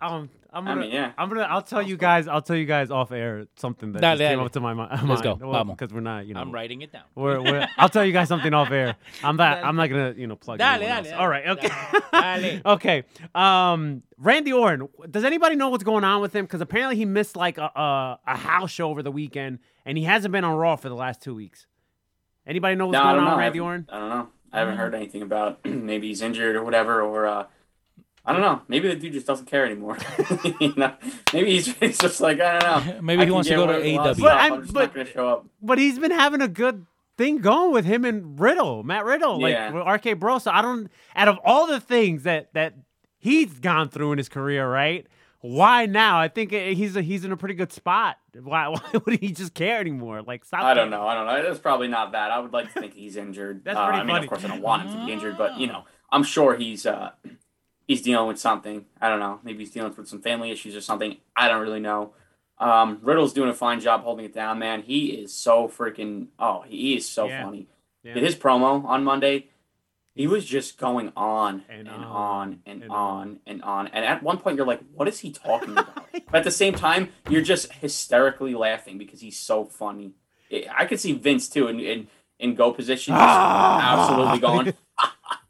[0.00, 1.12] Um, I'm gonna, mean, yeah.
[1.16, 4.16] I'm gonna, I'll tell you guys, I'll tell you guys off air something that Dale,
[4.16, 5.08] just came up to my mi- mind.
[5.08, 5.34] Let's go.
[5.36, 5.76] Vamos.
[5.76, 7.04] because we're not, you know, I'm writing it down.
[7.14, 8.96] We're, we're, I'll tell you guys something off air.
[9.22, 10.58] I'm not, I'm not gonna, you know, plug.
[10.58, 11.06] Dale, anyone dale, else.
[11.08, 13.04] dale, All right, okay, okay.
[13.34, 14.88] Um, Randy Orton.
[15.10, 16.44] Does anybody know what's going on with him?
[16.44, 20.04] Because apparently he missed like a, a a house show over the weekend, and he
[20.04, 21.66] hasn't been on Raw for the last two weeks.
[22.46, 23.30] Anybody know what's No, going on know.
[23.30, 23.86] with Randy haven't- Orton?
[23.90, 24.28] I don't know.
[24.52, 27.44] I haven't heard anything about maybe he's injured or whatever, or uh,
[28.24, 28.62] I don't know.
[28.68, 29.96] Maybe the dude just doesn't care anymore.
[30.60, 30.94] you know,
[31.32, 33.00] maybe he's, he's just like I don't know.
[33.02, 34.20] Maybe I he wants to go to away with a lot of AEW.
[34.22, 34.32] But.
[34.36, 35.46] I'm- I'm just but- not gonna show up.
[35.62, 39.52] But he's been having a good thing going with him and Riddle, Matt Riddle, like
[39.52, 39.70] Yeah.
[39.72, 40.38] with RK Bro.
[40.40, 40.90] So I don't.
[41.16, 42.74] Out of all the things that that
[43.18, 45.06] he's gone through in his career, right?
[45.42, 46.20] Why now?
[46.20, 48.18] I think he's a, he's in a pretty good spot.
[48.42, 50.20] Why why would he just care anymore?
[50.22, 50.62] Like stop.
[50.62, 50.90] I don't caring.
[50.90, 51.06] know.
[51.08, 51.50] I don't know.
[51.50, 52.30] It's probably not that.
[52.30, 53.64] I would like to think he's injured.
[53.64, 54.26] That's Uh, pretty I mean, funny.
[54.26, 56.84] of course, I don't want him to be injured, but you know, I'm sure he's
[56.84, 57.12] uh,
[57.90, 58.84] he's dealing with something.
[59.00, 59.40] I don't know.
[59.42, 61.16] Maybe he's dealing with some family issues or something.
[61.34, 62.12] I don't really know.
[62.56, 64.82] Um, Riddle's doing a fine job holding it down, man.
[64.82, 66.28] He is so freaking.
[66.38, 67.42] Oh, he is so Yeah.
[67.44, 67.66] funny.
[68.04, 68.14] Yeah.
[68.14, 69.48] Did his promo on Monday?
[70.14, 73.88] He was just going on And and, on, and, and on and on.
[73.88, 76.74] And at one point, you're like, "What is he talking about?" but at the same
[76.74, 80.12] time, you're just hysterically laughing because he's so funny.
[80.72, 83.38] I could see Vince too in in, in go position, just
[83.84, 84.74] absolutely going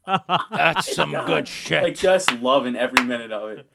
[0.07, 1.83] That's some good shit.
[1.83, 3.67] like just loving every minute of it.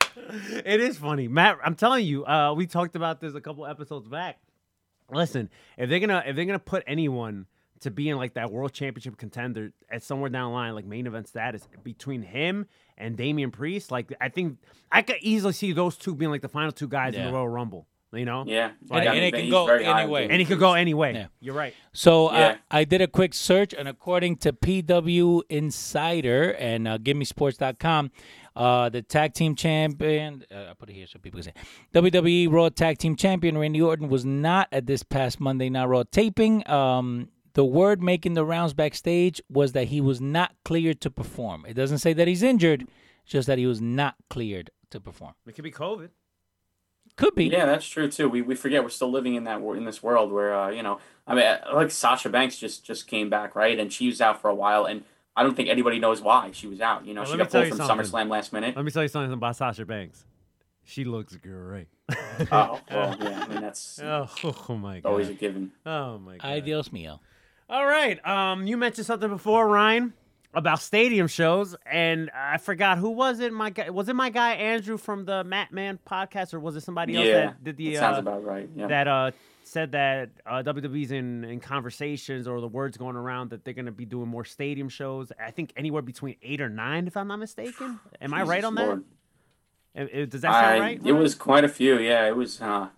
[0.66, 1.58] it is funny, Matt.
[1.64, 4.40] I'm telling you, uh, we talked about this a couple episodes back.
[5.12, 7.46] Listen, if they're gonna if they're gonna put anyone
[7.82, 11.06] to be in like that world championship contender at somewhere down the line, like main
[11.06, 12.66] event status, between him
[12.98, 14.58] and Damian Priest, like I think
[14.92, 17.48] I could easily see those two being like the final two guys in the Royal
[17.50, 17.88] Rumble.
[18.16, 20.28] You know, Yeah, And- and it can go very high any way.
[20.30, 21.14] And he could go any way.
[21.14, 21.28] Yeah.
[21.40, 21.74] You're right.
[21.94, 22.48] So Yeah.
[22.48, 28.12] uh, I did a quick search, and according to PW Insider and uh, GiveMeSports.com,
[28.56, 31.60] uh, the tag team champion, uh, I put it here so people can see,
[31.94, 36.04] WWE Raw Tag Team Champion Randy Orton was not at this past Monday Night Raw
[36.10, 36.68] taping.
[36.70, 41.66] Um, the word making the rounds backstage was that he was not cleared to perform.
[41.68, 42.88] It doesn't say that he's injured,
[43.26, 45.34] just that he was not cleared to perform.
[45.48, 46.10] It could be COVID.
[47.18, 47.46] Could be.
[47.46, 48.28] Yeah, that's true too.
[48.28, 51.00] We, we forget we're still living in that in this world where uh, you know
[51.26, 54.42] I mean uh, like Sasha Banks just just came back right and she was out
[54.42, 55.04] for a while and
[55.36, 57.06] I don't think anybody knows why she was out.
[57.06, 58.06] You know Well, she got tell pulled from something.
[58.06, 58.76] SummerSlam last minute.
[58.76, 60.26] Let me tell you something about Sasha Banks.
[60.84, 61.88] She looks great.
[62.52, 63.44] Oh well, yeah.
[63.44, 64.28] I mean that's oh,
[64.70, 65.10] oh my god.
[65.10, 65.72] always a given.
[65.86, 66.48] Oh my god.
[66.48, 67.20] Ay, Dios mío.
[67.70, 68.24] All right.
[68.28, 70.14] Um, you mentioned something before, Ryan,
[70.56, 73.54] about stadium shows, and I forgot who was it.
[73.54, 76.82] My guy was it my guy Andrew from the Matt Man podcast, or was it
[76.84, 78.70] somebody else Yeah, that did the that sounds uh, about right.
[78.76, 78.88] Yeah.
[78.88, 79.32] that uh
[79.64, 83.88] said that uh, WWE's in in conversations or the words going around that they're going
[83.88, 85.32] to be doing more stadium shows.
[85.44, 88.00] I think anywhere between eight or nine, if I'm not mistaken.
[88.22, 89.04] Am I right on Lord.
[89.94, 90.12] that?
[90.14, 91.02] Uh, uh, Does that sound I, right?
[91.04, 91.98] It was quite a few.
[92.00, 92.62] Yeah, it was.
[92.62, 92.90] Uh,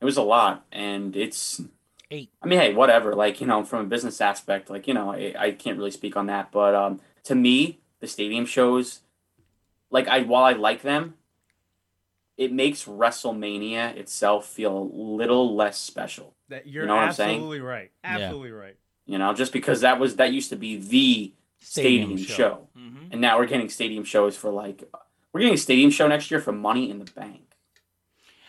[0.00, 1.62] it was a lot, and it's.
[2.10, 2.30] Eight.
[2.42, 3.14] I mean, hey, whatever.
[3.14, 6.16] Like you know, from a business aspect, like you know, I, I can't really speak
[6.16, 9.00] on that, but um, to me, the stadium shows,
[9.90, 11.14] like I while I like them,
[12.36, 16.34] it makes WrestleMania itself feel a little less special.
[16.48, 17.36] That you're you know what I'm saying?
[17.36, 17.90] absolutely right.
[18.04, 18.10] Yeah.
[18.18, 18.76] Absolutely right.
[19.06, 23.08] You know, just because that was that used to be the stadium, show, Mhm.
[23.12, 24.84] and now we're getting stadium shows for like
[25.32, 27.42] we're getting a stadium show next year for Money in the Bank.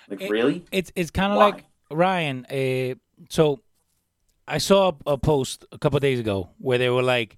[0.09, 0.63] Like It- really?
[0.71, 2.45] It's it's kind of like Ryan.
[2.45, 2.95] Uh,
[3.30, 3.62] so
[4.47, 7.38] I saw a, post a couple days ago where they were like,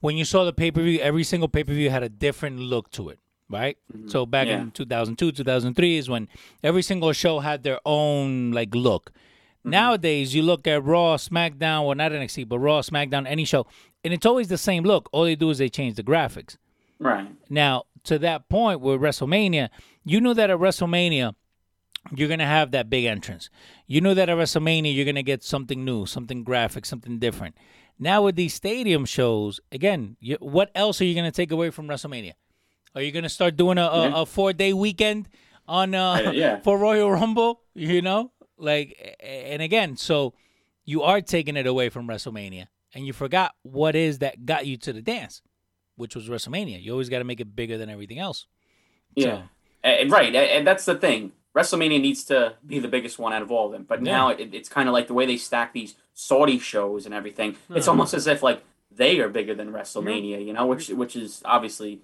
[0.00, 2.58] when you saw the pay per view, every single pay per view had a different
[2.60, 3.18] look to it,
[3.50, 3.76] right?
[3.92, 4.08] Mm-hmm.
[4.08, 4.60] So back Yeah.
[4.62, 6.28] in 2002, 2003 is when
[6.62, 9.10] every single show had their own like look.
[9.10, 9.70] Mm-hmm.
[9.70, 13.66] Nowadays, you look at Raw, SmackDown, well, not NXT, but Raw, SmackDown, any show,
[14.04, 15.08] and it's always the same look.
[15.12, 16.56] All they do is they change the graphics.
[16.98, 17.28] Right.
[17.50, 19.68] Now, to that point with WrestleMania,
[20.04, 21.34] you know that at WrestleMania,
[22.14, 23.50] you're going to have that big entrance.
[23.86, 27.56] You know that at WrestleMania, you're going to get something new, something graphic, something different.
[27.98, 31.70] Now, with these stadium shows, again, you, what else are you going to take away
[31.70, 32.32] from WrestleMania?
[32.94, 35.28] Are you going to start doing a, a, a four day weekend
[35.66, 36.60] on uh, Uh, yeah.
[36.64, 37.60] for Royal Rumble?
[37.74, 40.34] You know, like, and again, so
[40.84, 44.76] you are taking it away from WrestleMania, and you forgot what is that got you
[44.78, 45.42] to the dance,
[45.96, 46.82] which was WrestleMania.
[46.82, 48.46] You always got to make it bigger than everything else.
[49.14, 49.42] Yeah.
[49.82, 50.34] And, right.
[50.34, 51.32] And that's the thing.
[51.56, 53.84] WrestleMania needs to be the biggest one out of all of them.
[53.88, 54.12] But Yeah.
[54.12, 57.56] now it, it's kind of like the way they stack these Saudi shows and everything.
[57.70, 57.92] It's Uh-huh.
[57.92, 62.00] almost as if like they are bigger than WrestleMania, you know, which which is obviously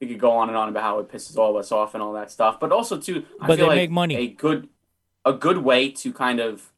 [0.00, 2.02] we could go on and on about how it pisses all of us off and
[2.02, 2.58] all that stuff.
[2.60, 4.14] But also too, I But feel they like make money.
[4.16, 4.68] a good
[5.24, 6.70] a good way to kind of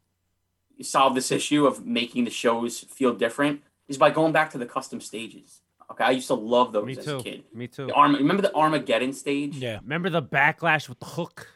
[0.82, 4.66] solve this issue of making the shows feel different is by going back to the
[4.66, 5.60] custom stages.
[5.90, 7.16] Okay, I used to love those Me as too.
[7.18, 7.44] a kid.
[7.54, 7.86] Me too.
[7.86, 9.54] The Arm- remember the Armageddon stage?
[9.56, 9.78] Yeah.
[9.82, 11.48] Remember the backlash with the hook?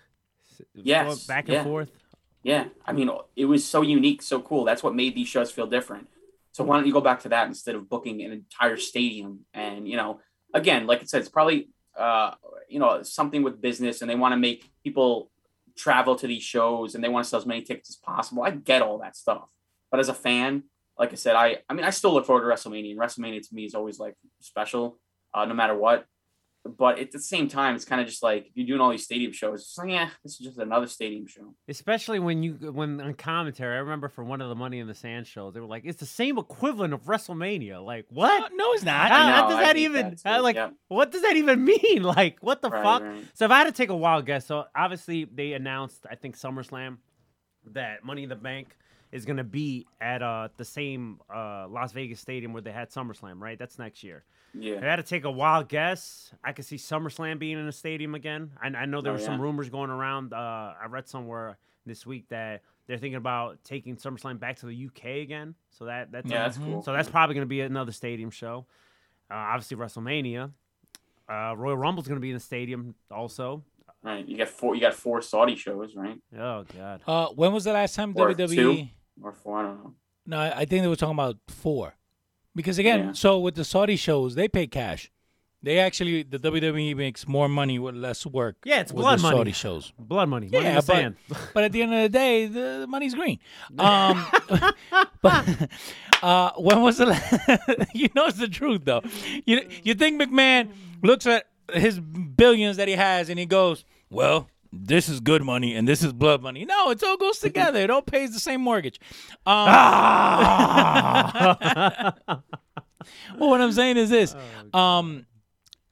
[0.75, 1.65] Yes, Back and yeah.
[1.65, 1.91] forth.
[2.43, 4.65] Yeah, I mean, it was so unique, so cool.
[4.65, 6.09] That's what made these shows feel different.
[6.53, 9.41] So why don't you go back to that instead of booking an entire stadium?
[9.53, 10.21] And you know,
[10.55, 12.35] again, like I said, it's probably uh,
[12.69, 15.31] you know something with business, and they want to make people
[15.77, 18.43] travel to these shows, and they want to sell as many tickets as possible.
[18.43, 19.49] I get all that stuff,
[19.91, 20.65] but as a fan,
[20.99, 23.55] like I said, I I mean, I still look forward to WrestleMania, and WrestleMania to
[23.55, 24.99] me is always like special,
[25.35, 26.07] uh, no matter what.
[26.65, 29.33] But at the same time, it's kind of just like you're doing all these stadium
[29.33, 31.55] shows, it's like, yeah, this is just another stadium show.
[31.69, 34.95] Especially when you when on commentary, I remember for one of the Money in the
[34.95, 38.53] Sand shows, they were like, "It's the same equivalent of WrestleMania." Like, what?
[38.55, 39.09] No, it's not.
[39.11, 40.11] How, I how does I that even?
[40.11, 40.71] that how, like, yeah.
[40.89, 42.03] what does that even mean?
[42.03, 43.03] Like, what the Right, fuck?
[43.03, 43.25] right.
[43.35, 46.37] So if I had to take a wild guess, so obviously they announced, I think
[46.39, 46.99] SummerSlam,
[47.73, 48.77] that Money in the Bank
[49.13, 53.41] is gonna be at uh the same uh Las Vegas stadium where they had SummerSlam,
[53.41, 53.59] right?
[53.59, 54.25] That's next year.
[54.53, 57.73] If I had to take a wild guess, I could see SummerSlam being in a
[57.73, 58.51] stadium again.
[58.61, 59.43] I, I know there Oh, were some yeah.
[59.43, 60.33] rumors going around.
[60.33, 64.87] Uh, I read somewhere this week that they're thinking about taking SummerSlam back to the
[64.87, 65.55] UK again.
[65.71, 66.83] So that that's yeah, that's cool.
[66.83, 68.67] so that's probably going to be another stadium show.
[69.31, 70.51] Uh, obviously WrestleMania.
[71.29, 73.63] Uh, Royal Rumble's going to be in the stadium also.
[74.03, 74.27] right.
[74.27, 74.75] You got four.
[74.75, 76.19] You got four Saudi shows, right?
[76.37, 77.03] Oh God.
[77.07, 78.55] Uh, when was the last time Or WWE?
[78.57, 78.89] two.
[79.23, 79.59] Or four.
[79.59, 79.95] I don't know.
[80.27, 81.95] No, I I think they were talking about four.
[82.55, 83.13] Because again, Yeah.
[83.13, 85.11] so with the Saudi shows, they pay cash.
[85.63, 88.57] They actually, the WWE makes more money with less work.
[88.65, 89.37] Yeah, it's with blood the money.
[89.37, 89.93] Saudi shows.
[89.99, 90.49] Blood money.
[90.51, 91.13] money Yeah, but,
[91.55, 93.39] but at the end of the day, the, the money's green.
[93.79, 94.25] Um,
[95.23, 95.69] but
[96.23, 97.95] uh, when was the last?
[97.95, 99.03] you know, it's the truth though.
[99.47, 100.71] You you think McMahon
[101.03, 105.75] looks at his billions that he has and he goes, "Well, this is good money
[105.75, 107.81] and this is blood money." No, it all goes together.
[107.81, 109.01] It all pays the same mortgage.
[109.47, 109.67] Um,
[113.39, 114.35] well, what I'm saying is this.
[114.75, 115.27] Um,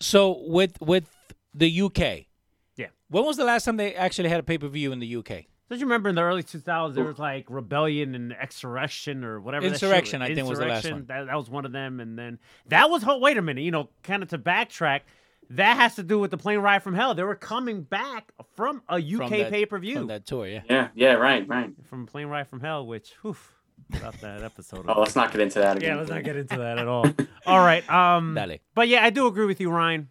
[0.01, 1.09] so with with
[1.55, 2.27] the UK,
[2.77, 2.87] Yeah.
[3.09, 5.47] when was the last time they actually had a pay per view in the UK?
[5.69, 9.67] Don't you remember in the early 2000s there was like rebellion and insurrection or whatever?
[9.67, 10.23] that Insurrection.
[10.23, 11.05] I think, was the last one.
[11.09, 12.38] That, that was one of them, and then
[12.69, 13.05] that was.
[13.07, 15.01] Oh, wait a minute, you know, kind of to backtrack.
[15.51, 17.15] That has to do with the plane ride from hell.
[17.15, 20.63] They were coming back from a UK pay per view from from, that tour, yeah.
[20.69, 20.89] Yeah.
[20.95, 21.13] Yeah.
[21.15, 21.49] Right.
[21.49, 21.71] Right.
[21.89, 23.37] From plane ride from hell, which whew,
[23.95, 24.85] about that episode.
[24.89, 25.91] Oh, let's not get into that again.
[25.91, 27.07] yeah, let's not get into that at all.
[27.47, 28.59] all right, um, Dale.
[28.75, 30.11] but yeah, I do agree with you, Ryan.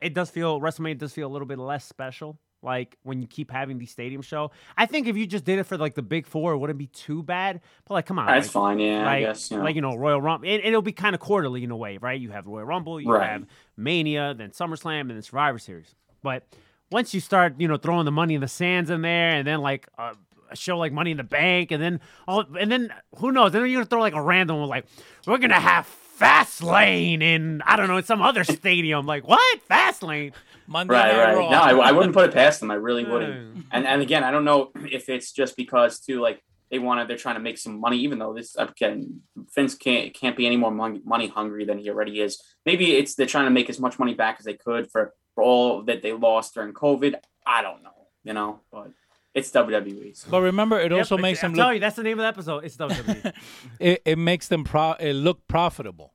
[0.00, 2.38] It does feel WrestleMania does feel a little bit less special.
[2.62, 5.64] Like when you keep having the stadium show, I think if you just did it
[5.64, 7.60] for like the big four, it wouldn't be too bad.
[7.86, 8.78] But like, come on, That's like, fine.
[8.80, 8.98] Yeah.
[9.04, 9.50] like, I guess.
[9.50, 9.62] You know.
[9.64, 11.98] like you know, Royal Rumble, and, and it'll be kind of quarterly in a way,
[11.98, 12.20] right?
[12.20, 13.30] You have Royal Rumble, you Right.
[13.30, 15.94] have Mania, then SummerSlam, and then Survivor Series.
[16.22, 16.46] But
[16.90, 19.60] once you start, you know, throwing the Money in the Sands in there, and then
[19.60, 20.14] like a,
[20.50, 23.52] a show like Money in the Bank, and then all, and then who knows?
[23.52, 24.86] Then you're gonna throw like a random one, like
[25.26, 25.86] we're gonna have
[26.18, 29.06] Fast Lane in I don't know in some other stadium.
[29.06, 29.62] Like what?
[29.62, 30.32] Fast Lane?
[30.66, 31.36] Monday Right, Night right.
[31.36, 31.50] Raw.
[31.50, 32.72] No, I, I wouldn't put it past them.
[32.72, 33.54] I really wouldn't.
[33.54, 33.60] Hmm.
[33.70, 37.06] And and again, I don't know if it's just because too, like they want to,
[37.06, 39.20] they're trying to make some money, even though this again,
[39.54, 42.42] Vince can't can't be any more money, money hungry than he already is.
[42.66, 45.44] Maybe it's they're trying to make as much money back as they could for for
[45.44, 47.14] all that they lost during COVID.
[47.46, 48.90] I don't know, you know, but
[49.34, 50.16] it's WWE.
[50.16, 50.28] So.
[50.30, 51.74] But remember, it also Yep, makes I'm them telling look.
[51.76, 52.64] you, that's the name of the episode.
[52.64, 53.32] It's WWE.
[53.80, 54.92] It, it makes them pro.
[54.94, 56.14] It look profitable.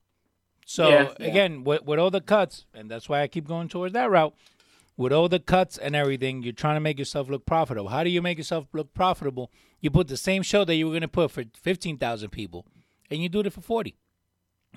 [0.66, 1.28] So Yeah, yeah.
[1.28, 4.34] again, with, with all the cuts, and that's why I keep going towards that route.
[4.96, 7.90] With all the cuts and everything, you're trying to make yourself look profitable.
[7.90, 9.52] How do you make yourself look profitable?
[9.82, 12.66] You put the same show that you were going to put for fifteen thousand people,
[13.10, 13.96] and you do it for forty.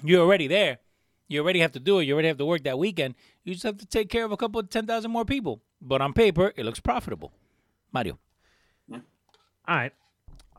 [0.02, 0.78] You're already there.
[1.28, 2.04] You already have to do it.
[2.04, 3.14] You already have to work that weekend.
[3.44, 5.60] You just have to take care of a couple of ten thousand more people.
[5.82, 7.32] But on paper, it looks profitable.
[7.92, 8.18] Mario.
[9.68, 9.92] All right.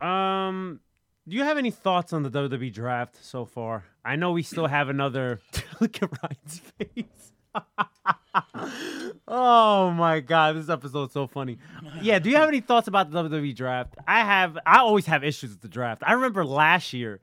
[0.00, 0.80] Um,
[1.26, 3.84] do you have any thoughts on the WWE draft so far?
[4.04, 5.40] I know we still have another.
[5.80, 7.32] Look at Ryan's face.
[9.28, 11.58] oh my god, this episode's so funny.
[12.00, 13.94] Yeah, do you have any thoughts about the WWE draft?
[14.06, 14.58] I have.
[14.64, 16.02] I always have issues with the draft.
[16.06, 17.20] I remember last year,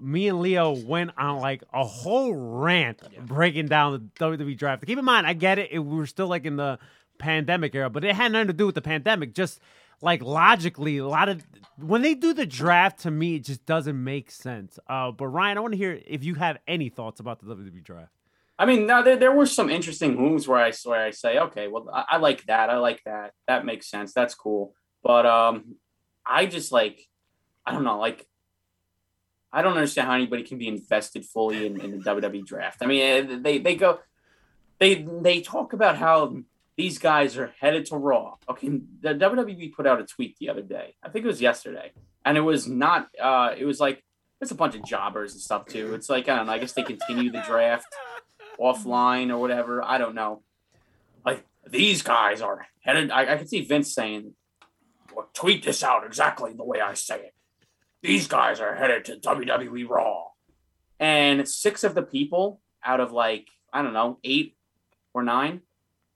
[0.00, 4.84] me and Leo went on like a whole rant breaking down the WWE draft.
[4.86, 5.70] Keep in mind, I get it.
[5.72, 6.78] it we were still like in the
[7.18, 9.34] pandemic era, but it had nothing to do with the pandemic.
[9.34, 9.60] Just
[10.00, 11.44] like logically, a lot of
[11.76, 14.78] when they do the draft, to me, it just doesn't make sense.
[14.88, 17.82] Uh, but Ryan, I want to hear if you have any thoughts about the WWE
[17.82, 18.12] draft.
[18.58, 21.68] I mean, now there, there were some interesting moves where I swear I say, okay,
[21.68, 22.70] well, I, I like that.
[22.70, 23.32] I like that.
[23.46, 24.12] That makes sense.
[24.12, 24.74] That's cool.
[25.02, 25.76] But um,
[26.26, 27.00] I just like,
[27.64, 28.26] I don't know, like,
[29.52, 32.78] I don't understand how anybody can be invested fully in, in the WWE draft.
[32.82, 34.00] I mean, eh, they they go,
[34.78, 36.36] they they talk about how
[36.78, 38.36] these guys are headed to Raw.
[38.48, 38.68] Okay,
[39.00, 40.94] the WWE put out a tweet the other day.
[41.02, 41.90] I think it was yesterday,
[42.24, 43.08] and it was not.
[43.20, 44.02] Uh, it was like
[44.40, 45.92] it's a bunch of jobbers and stuff too.
[45.94, 46.52] It's like I don't know.
[46.52, 47.84] I guess they continue the draft
[48.60, 49.84] offline or whatever.
[49.84, 50.44] I don't know.
[51.26, 53.10] Like these guys are headed.
[53.10, 54.34] I, I can see Vince saying,
[55.12, 57.34] well, "Tweet this out exactly the way I say it."
[58.02, 60.26] These guys are headed to WWE Raw,
[61.00, 64.54] and six of the people out of like I don't know eight
[65.12, 65.62] or nine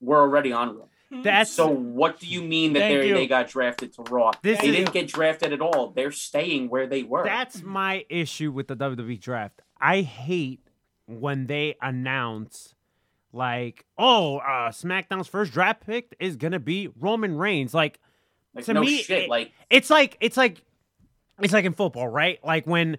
[0.03, 0.85] were already on Raw.
[1.23, 4.33] That's So what do you mean that they they got drafted to Raw?
[4.43, 5.91] This they is- didn't get drafted at all.
[5.91, 7.25] They're staying where they were.
[7.25, 9.61] That's my issue with the WWE draft.
[9.81, 10.61] I hate
[11.07, 12.75] when they announce
[13.33, 17.73] like, oh, uh, SmackDown's first draft pick is gonna be Roman Reigns.
[17.75, 17.99] Like,
[18.55, 19.25] Like to no me, shit.
[19.25, 20.63] it- like it's like it's like
[21.43, 22.39] it's like in football, right?
[22.45, 22.97] Like when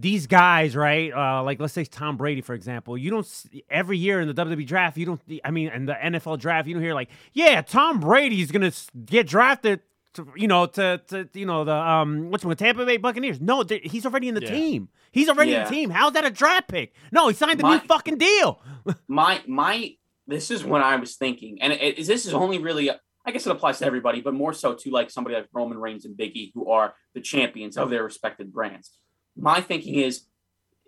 [0.00, 1.12] these guys, right?
[1.12, 2.96] Uh, like let's say Tom Brady, for example.
[2.96, 5.20] You don't every year in the WWE draft, you don't.
[5.44, 8.72] I mean, in the NFL draft, you don't hear like, yeah, Tom Brady's gonna
[9.04, 9.80] get drafted.
[10.14, 13.40] To, you know, to, to you know the um, what's one Tampa Bay Buccaneers?
[13.40, 14.50] No, th- he's already in the Yeah.
[14.50, 14.88] team.
[15.12, 15.90] He's already in the team.
[15.90, 16.94] How's that a draft pick?
[17.12, 18.60] No, he signed a My- new fucking deal.
[19.08, 19.94] my my
[20.26, 23.50] this is what I was thinking, and it, this is only really I guess it
[23.50, 26.50] applies to everybody, but more so to like somebody like Roman Reigns and Big E,
[26.54, 28.92] who are the champions of their respected brands.
[29.38, 30.22] My thinking is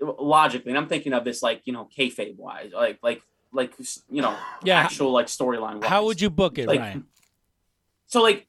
[0.00, 3.22] logically, and I'm thinking of this like you know kayfabe wise, like like
[3.52, 3.72] like
[4.10, 4.80] you know Yeah.
[4.80, 5.82] actual like storyline.
[5.84, 7.06] How would you book it, like Ryan?
[8.06, 8.46] so like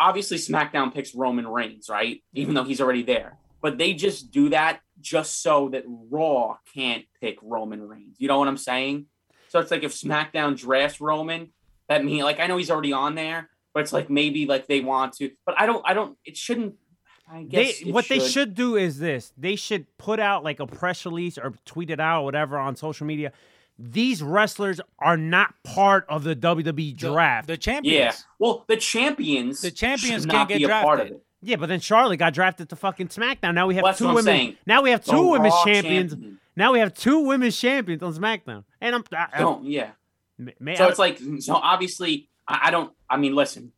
[0.00, 2.22] obviously SmackDown picks Roman Reigns, right?
[2.34, 3.36] Even though he's already there.
[3.60, 8.16] But they just do that just so that Raw can't pick Roman Reigns.
[8.18, 9.06] You know what I'm saying?
[9.48, 11.52] So it's like if SmackDown drafts Roman,
[11.88, 14.80] that mean like I know he's already on there, but it's like maybe like they
[14.80, 15.32] want to.
[15.44, 16.76] But I don't I don't it shouldn't
[17.32, 20.66] They, guess it what they should do is this: they should put out like a
[20.66, 23.32] press release or tweet it out, or whatever, on social media.
[23.78, 27.46] These wrestlers are not part of the WWE draft.
[27.46, 27.96] The, champions.
[27.96, 28.12] Yeah.
[28.40, 31.16] Well, the champions The champions can't not get be a part of drafted.
[31.18, 31.22] it.
[31.42, 33.54] yeah, but then Charlotte got drafted to fucking SmackDown.
[33.54, 34.24] Now we have Well, two women.
[34.24, 34.56] saying.
[34.66, 36.12] Now we have The two women's champions.
[36.12, 36.40] champion.
[36.56, 39.04] Now we have two women's champions on SmackDown, and I'm.
[39.14, 39.90] I, I, Don't yeah.
[40.58, 43.70] may- So I- it's like so obviously I, I don't I mean listen,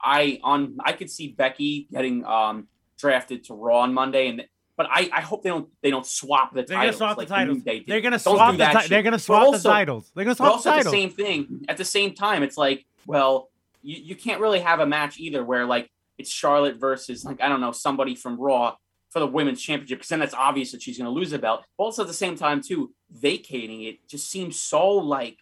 [0.00, 2.68] I on I could see Becky getting um
[3.00, 4.44] drafted to Raw on Monday and
[4.76, 7.34] but I, I hope they don't they don't swap the they're gonna swap like the
[7.34, 7.58] titles.
[7.66, 8.58] New They're gonna Don't swap the.
[8.58, 10.10] that Ti- they're gonna swap also- the titles.
[10.14, 10.92] They're gonna swap the also the titles.
[10.94, 13.50] same thing at the same time it's like well
[13.82, 17.48] you, you can't really have a match either where like it's Charlotte versus like I
[17.48, 18.76] don't know somebody from Raw
[19.10, 21.64] for the women's championship because then that's obvious that she's going to lose the belt.
[21.76, 25.36] But also at the same time too vacating it just seems so like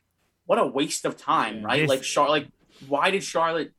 [0.47, 1.65] what a waste of time, Yeah.
[1.67, 1.81] right?
[1.83, 2.49] This- like Charlotte, like
[2.89, 3.73] why did Charlotte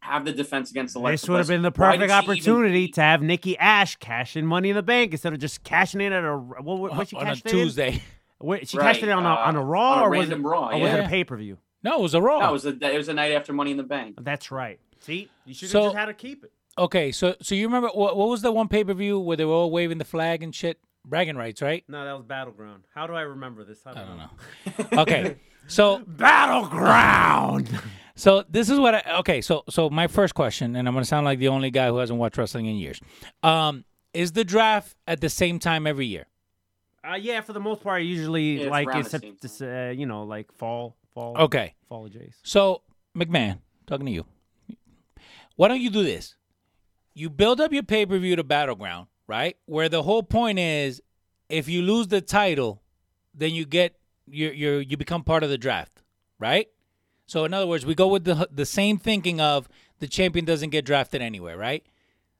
[0.00, 1.22] have the defense against Alexa?
[1.24, 4.36] This would have been the perfect did she even- opportunity to have Nikki Ash cash
[4.36, 7.08] in Money in the Bank instead of just cashing in at a what, what, what
[7.08, 7.58] she on a cashed it in?
[7.58, 8.02] Tuesday.
[8.40, 10.30] Wait, she Right, cashed it on a, uh, on a Raw on a or was
[10.30, 11.58] it, Raw, or was it a pay per view?
[11.82, 12.38] No, it was a Raw.
[12.40, 14.16] No, it was a it was a night after Money in the Bank.
[14.20, 14.78] That's right.
[15.00, 16.52] See, you should have So- just had to keep it.
[16.78, 19.44] okay, so so you remember what, what was the one pay per view where they
[19.44, 21.82] were all waving the flag and shit, bragging rights, right?
[21.88, 22.84] No, that was Battleground.
[22.94, 23.80] How do I remember this?
[23.86, 25.02] I I don't know.
[25.02, 25.36] Okay,
[25.66, 27.68] so Battleground.
[28.18, 29.40] So this is what I okay.
[29.40, 32.18] So so my first question, and I'm gonna sound like the only guy who hasn't
[32.18, 33.00] watched wrestling in years.
[33.44, 36.26] Um, is the draft at the same time every year?
[37.08, 39.36] uh, yeah, for the most part, usually Yeah, it's like around it's, the sep- same
[39.40, 41.74] this, uh, you know, like fall, fall, Okay.
[41.88, 42.34] fall of Jays.
[42.42, 42.82] So
[43.16, 44.26] McMahon, talking to you.
[45.56, 46.34] Why don't you do this?
[47.14, 49.56] You build up your pay per view to Battleground, right?
[49.66, 51.00] Where the whole point is,
[51.48, 52.82] if you lose the title,
[53.32, 53.94] then you get
[54.26, 56.02] you you you become part of the draft,
[56.40, 56.66] right?
[57.28, 59.68] So in other words, we go with the the same thinking of
[60.00, 61.84] the champion doesn't get drafted anywhere, right?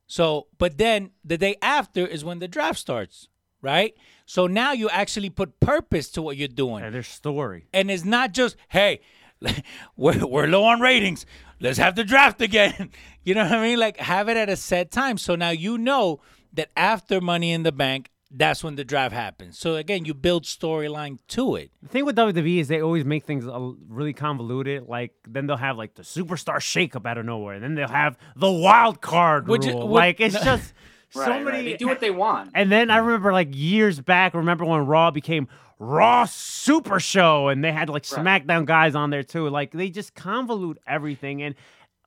[0.07, 3.29] So, but then the day after is when the draft starts,
[3.63, 3.95] right?
[4.27, 7.69] So now you actually put purpose to what you're doing Yeah, their story.
[7.73, 9.01] and it's not just hey
[9.97, 11.25] we're, we're low on ratings
[11.61, 12.91] let's have the draft again
[13.23, 15.79] you know what i mean like have it at a set time so now you
[15.79, 16.21] know
[16.53, 20.45] that after money in the bank that's when the draft happens so again you build
[20.45, 23.47] storyline to it The thing with WWE is they always make things
[23.89, 24.87] really convoluted.
[24.87, 28.19] Like then they'll have like the superstar shakeup out of nowhere, and then they'll have
[28.37, 29.89] the wild card Which- rule.
[29.89, 30.41] which- like it's no.
[30.45, 30.75] just
[31.11, 31.57] so Right, many.
[31.57, 31.65] right.
[31.65, 32.51] They do what they want.
[32.55, 35.49] And then I remember like years back, remember when Raw became
[35.79, 38.45] Raw Super Show and they had like Right.
[38.47, 39.49] SmackDown guys on there too.
[39.49, 41.41] Like they just convolute everything.
[41.43, 41.55] And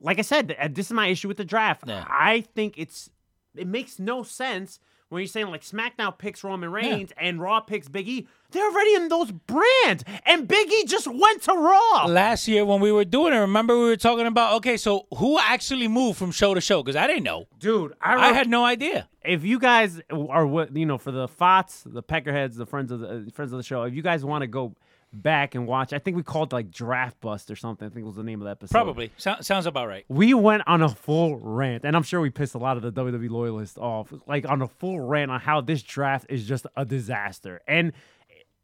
[0.01, 1.85] like I said, uh, this is my issue with the draft.
[1.87, 2.05] Yeah.
[2.07, 3.09] I think it's
[3.55, 4.79] it makes no sense
[5.11, 8.27] when you're saying like SmackDown picks Roman Reigns and Raw picks Big E.
[8.51, 12.05] They're already in those brands, and Big E just went to Raw.
[12.07, 15.37] last year when we were doing it remember we were talking about okay so who
[15.39, 18.63] actually moved from show to show because i didn't know Dude, I, i had no
[18.65, 22.91] idea if you guys are what you know for the Fots, the Peckerheads, the friends
[22.91, 24.75] of the uh, friends of the show, if you guys want to go
[25.13, 27.87] back and watch, I think we called it like Draft Bust or something.
[27.87, 28.71] I think was the name of the episode.
[28.71, 32.29] probably so- sounds about right We went on a full rant, and I'm sure we
[32.29, 35.61] pissed a lot of the WWE loyalists off, like on a full rant on how
[35.61, 37.61] this draft is just a disaster.
[37.67, 37.93] And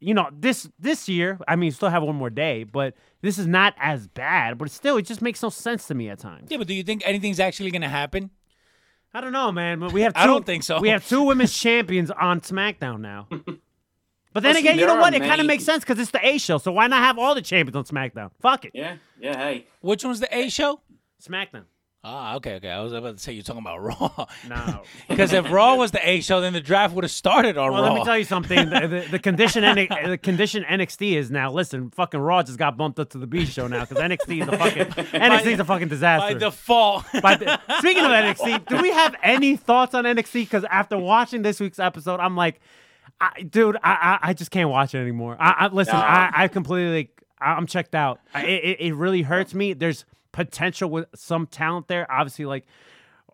[0.00, 3.46] you know, this this year, I mean, still have one more day, but this is
[3.46, 4.56] not as bad.
[4.56, 6.50] But still, it just makes no sense to me at times.
[6.50, 8.30] yeah but do you think anything's actually going to happen
[9.14, 9.80] I don't know, man.
[9.80, 10.80] But we have two, I don't think so.
[10.80, 13.28] We have two women's champions on SmackDown now.
[14.32, 15.14] But then Listen, again, you know are what?
[15.14, 16.58] It kind of makes sense because it's the A show.
[16.58, 18.30] So why not have all the champions on SmackDown?
[18.40, 19.36] Fuck it, Yeah, yeah.
[19.36, 20.80] Hey, which one's the a show
[21.22, 21.64] SmackDown.
[22.04, 22.70] Ah, okay, okay.
[22.70, 24.26] I was about to say you're talking about Raw.
[24.48, 24.82] No.
[25.08, 27.82] Because if Raw was the A show, then the draft would have started on Well,
[27.82, 27.88] Raw.
[27.92, 28.70] let me tell you something.
[28.70, 31.50] The, the, the condition N- the condition NXT is now.
[31.50, 34.48] Listen, fucking Raw just got bumped up to the B show now because NXT is
[34.48, 37.04] a fucking NXT is a fucking disaster By default.
[37.20, 40.32] By the- speaking of NXT, do we have any thoughts on NXT?
[40.42, 42.60] Because after watching this week's episode, I'm like,
[43.20, 45.36] I, dude, I, I I just can't watch it anymore.
[45.40, 45.96] I, I listen.
[45.96, 47.10] I, I completely,
[47.40, 48.20] I'm checked out.
[48.32, 49.72] I, it, it really hurts me.
[49.72, 52.10] There's potential with some talent there.
[52.10, 52.64] Obviously, like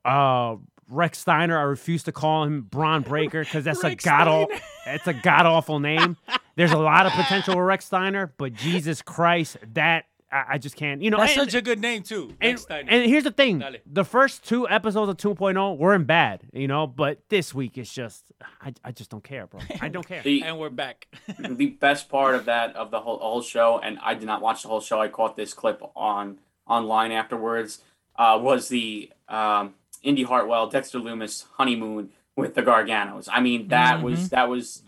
[0.05, 0.57] uh
[0.93, 1.57] Rechsteiner.
[1.57, 4.57] I refuse to call him Bron Breakker because that's a god awful.
[4.87, 6.17] It's a god awful name.
[6.57, 10.05] There's a lot of potential with Rechsteiner, but Jesus Christ, that
[10.35, 11.01] I, I just can't.
[11.01, 12.35] You know, That's and- such a good name too.
[12.41, 13.77] and, and here's the thing: Dale.
[13.87, 18.33] the first two episodes of 2.0 weren't bad, you know, but this week it's just,
[18.61, 19.61] I, I just don't care, bro.
[19.81, 20.23] I don't care.
[20.25, 21.07] The, and we're back.
[21.39, 24.63] the best part of that of the whole, whole show, and I did not watch
[24.63, 25.01] the whole show.
[25.01, 27.83] I caught this clip on online afterwards.
[28.17, 33.29] Uh, was the um, Indi Hartwell, Dexter Lumis honeymoon with the Garganos.
[33.31, 34.83] I mean, that was that was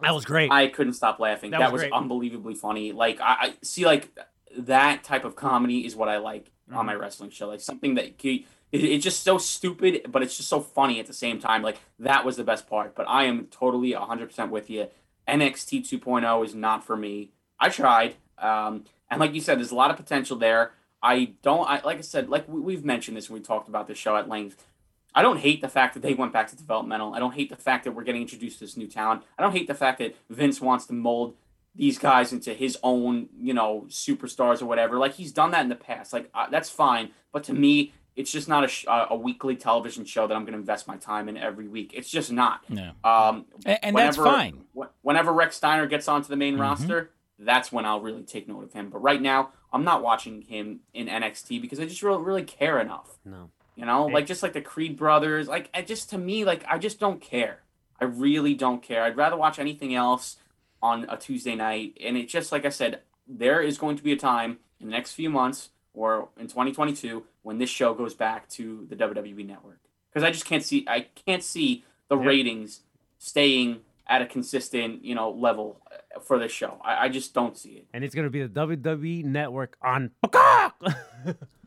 [0.00, 0.50] that was great.
[0.50, 1.52] I couldn't stop laughing.
[1.52, 2.92] That That, was was, unbelievably funny.
[2.92, 4.10] Like I, I see, like
[4.58, 6.86] that type of comedy is what I like on Mm-hmm.
[6.86, 7.48] my wrestling show.
[7.48, 11.06] Like something that c- it, it's just so stupid, but it's just so funny at
[11.06, 11.62] the same time.
[11.62, 12.94] Like that was the best part.
[12.94, 14.86] But I am totally 100% with you.
[15.26, 17.30] NXT 2.0 is not for me.
[17.58, 20.72] I tried, um, and like you said, there's a lot of potential there.
[21.02, 21.68] I don't.
[21.68, 24.16] I like I said, like we, we've mentioned this when we talked about this show
[24.16, 24.66] at length.
[25.14, 27.14] I don't hate the fact that they went back to developmental.
[27.14, 29.22] I don't hate the fact that we're getting introduced to this new talent.
[29.38, 31.34] I don't hate the fact that Vince wants to mold
[31.74, 34.98] these guys into his own, you know, superstars or whatever.
[34.98, 36.12] Like he's done that in the past.
[36.12, 39.54] Like uh, that's fine, but to me, it's just not a sh- uh, a weekly
[39.56, 41.92] television show that I'm going to invest my time in every week.
[41.94, 42.60] It's just not.
[42.68, 42.90] Yeah.
[43.04, 44.64] Um, And, and that's whenever- fine.
[44.76, 46.62] wh- Whenever Rechsteiner gets onto the main Mm-hmm.
[46.62, 48.90] roster, that's when I'll really take note of him.
[48.90, 52.78] But right now, I'm not watching him in NXT because I just really, really care
[52.80, 53.18] enough.
[53.24, 53.50] no.
[53.76, 54.14] You know, Hey.
[54.14, 57.18] like just like the Creed brothers, like I just to me, like I just don't
[57.22, 57.62] care.
[57.98, 59.02] I really don't care.
[59.04, 60.36] I'd rather watch anything else
[60.82, 61.96] on a Tuesday night.
[62.02, 64.92] And it just like I said, there is going to be a time in the
[64.92, 69.80] next few months or in 2022 when this show goes back to the WWE network.
[70.12, 72.26] Because I just can't see I can't see the Yep.
[72.26, 72.80] ratings
[73.18, 76.80] staying at a consistent, you know, level uh, for this show.
[76.84, 77.86] I, I just don't see it.
[77.94, 80.76] And it's gonna be the WWE Network on Peacock.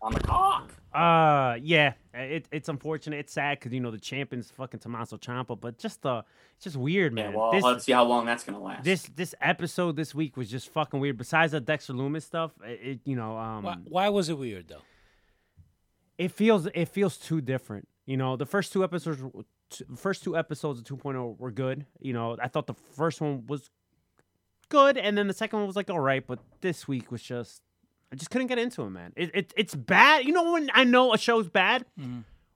[0.01, 0.71] On the cock.
[0.93, 3.19] uh, yeah, it, it's unfortunate.
[3.19, 6.21] It's sad because you know the champion's fucking Tommaso Ciampa, but just uh,
[6.55, 7.25] it's just weird, man.
[7.25, 7.39] Yeah, man.
[7.39, 8.83] well, this, let's see how long that's gonna last.
[8.83, 11.17] this this episode this week was just fucking weird.
[11.17, 13.63] Besides the Dexter Lumis stuff, it, it you know um.
[13.63, 14.81] Why, why was it weird though?
[16.17, 17.87] it feels it feels too different.
[18.05, 19.21] You know, the first two episodes,
[19.69, 21.85] t- first two episodes of 2.0 were good.
[21.99, 23.69] You know, I thought the first one was
[24.69, 27.61] good, and then the second one was like all right, but this week was just
[28.13, 29.11] I just couldn't get into it, man.
[29.15, 30.23] It, it it's bad.
[30.25, 31.83] You know when I know a show's bad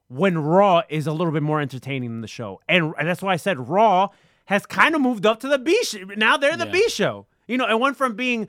[0.08, 3.34] when Raw is a little bit more entertaining than the show, and, and that's why
[3.34, 4.10] I said Raw
[4.46, 5.78] has kind of moved up to the B.
[5.84, 5.98] show.
[6.16, 6.72] now they're the Yeah.
[6.72, 7.26] B show.
[7.48, 8.48] You know, it went from being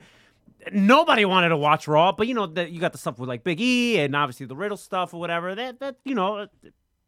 [0.71, 3.43] nobody wanted to watch Raw, but you know that you got the stuff with like
[3.43, 5.55] Big E and obviously the Riddle stuff or whatever.
[5.55, 6.47] That that you know, uh,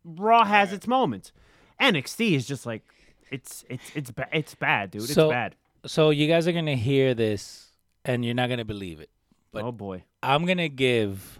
[0.04, 1.32] Raw has its moments.
[1.80, 2.82] NXT is just like
[3.30, 5.04] it's it's it's ba- it's bad, dude.
[5.04, 5.56] It's So- bad.
[5.86, 7.72] So you guys are gonna hear this,
[8.04, 9.10] and you're not gonna believe it.
[9.52, 10.04] But- oh boy.
[10.24, 11.39] I'm gonna give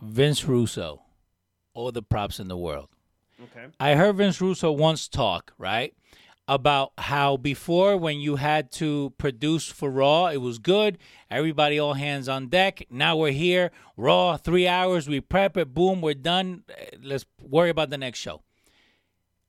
[0.00, 1.02] Vince Russo
[1.74, 2.88] all the props in the world.
[3.42, 3.66] Okay.
[3.80, 5.94] I heard Vince Russo once talk, right?
[6.48, 10.98] About how before when you had to produce for Raw, it was good.
[11.30, 12.82] Everybody all hands on deck.
[12.90, 13.70] Now we're here.
[13.96, 16.64] Raw, three hours, we prep it, boom, we're done.
[16.76, 18.42] Eh, Let's worry about the next show.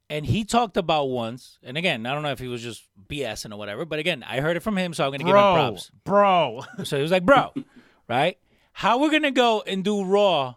[0.09, 3.51] And he talked about once, and again, I don't know if he was just BSing
[3.51, 5.91] or whatever, but again, I heard it from him, so I'm gonna give him props.
[6.03, 6.61] bro.
[6.83, 7.51] So he was like, bro,
[8.07, 8.37] right?
[8.73, 10.55] How we're gonna go and do Raw,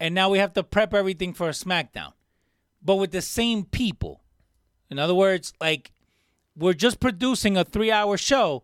[0.00, 2.12] and now we have to prep everything for a SmackDown,
[2.82, 4.22] but with the same people.
[4.90, 5.92] In other words, like
[6.56, 8.62] we're just producing a three-hour show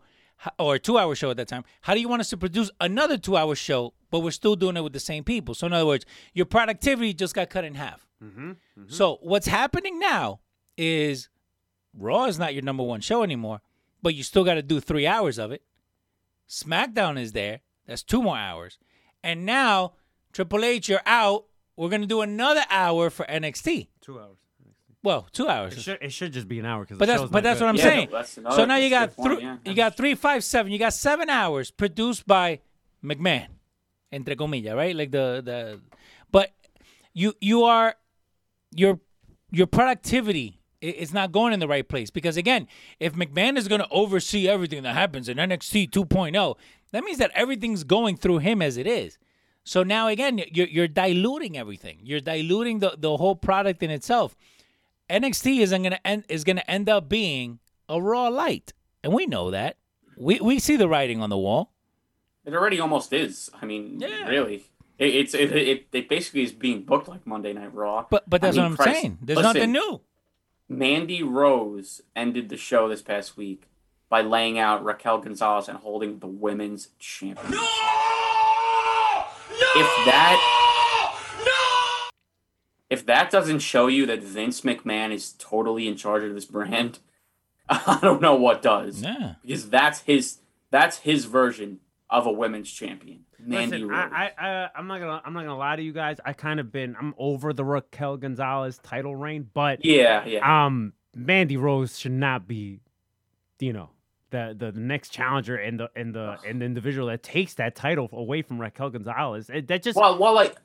[0.59, 1.64] or a two-hour show at that time.
[1.82, 4.82] How do you want us to produce another two-hour show, but we're still doing it
[4.82, 5.55] with the same people?
[5.55, 8.07] So in other words, your productivity just got cut in half.
[8.22, 8.89] Mm-hmm, mm-hmm.
[8.89, 10.41] So what's happening now
[10.76, 11.28] is
[11.97, 13.61] Raw is not your number one show anymore,
[14.03, 15.62] but you still got to do three hours of it.
[16.49, 17.61] SmackDown is there.
[17.87, 18.78] That's two more hours.
[19.22, 19.93] And now,
[20.32, 21.47] Triple H, you're out.
[21.76, 23.89] We're going to do another hour for NXT.
[24.01, 24.37] Two hours.
[25.03, 25.82] Well, two It hours.
[25.82, 27.82] should, it should just be an hour because But that's but that's what I'm Yeah,
[27.82, 28.09] saying.
[28.43, 29.45] no, so now you got that's a good three.
[29.45, 29.57] yeah.
[29.66, 30.72] You got three, five, seven.
[30.72, 32.61] You got seven hours produced by
[33.05, 33.49] McMahon,
[34.12, 34.97] entre comillas, right?
[34.97, 35.80] Like the the.
[36.32, 36.53] But
[37.12, 37.97] you you are
[38.74, 38.99] your
[39.51, 42.66] your productivity is not going in the right place because again,
[42.99, 46.57] if McMahon is going to oversee everything that happens in NXT 2.0,
[46.95, 49.18] that means that everything's going through him as it is.
[49.64, 51.99] So now again, you're you're diluting everything.
[52.03, 54.36] You're diluting the, the whole product in itself.
[55.11, 58.72] NXT isn't gonna end is gonna end up being a Raw light,
[59.03, 59.76] and we know that.
[60.16, 61.72] We we see the writing on the wall.
[62.45, 63.51] It already almost is.
[63.61, 64.28] I mean, Yeah.
[64.28, 64.64] really.
[64.99, 68.07] It, it's it, it, it basically is being booked like Monday Night Raw.
[68.11, 69.18] But but I that's mean, what I'm Christ, saying.
[69.22, 70.01] There's listen, nothing new.
[70.68, 73.68] Mandy Rose ended the show this past week
[74.09, 77.61] by laying out Raquel Gonzalez and holding the women's championship.
[79.76, 80.40] If that
[81.44, 82.11] no!
[82.90, 87.00] if that doesn't show you that Vince McMahon is totally in charge of this brand,
[87.68, 89.02] I don't know what does.
[89.02, 89.34] Yeah.
[89.42, 90.38] Because that's his
[90.70, 91.80] that's his version
[92.11, 93.24] of a women's champion.
[93.38, 94.11] Mandy Listen, Rose.
[94.12, 96.18] I, I, I, I'm not gonna, I'm not gonna lie to you guys.
[96.24, 100.66] I kind of been, I'm over the Raquel Gonzalez title reign, but yeah, yeah.
[100.66, 102.80] um, Mandy Rose should not be,
[103.61, 103.90] you know,
[104.35, 108.09] the the next challenger and the and the and the individual that takes that title
[108.12, 109.49] away from Raquel Gonzalez.
[109.49, 110.57] It, that just Well, well, like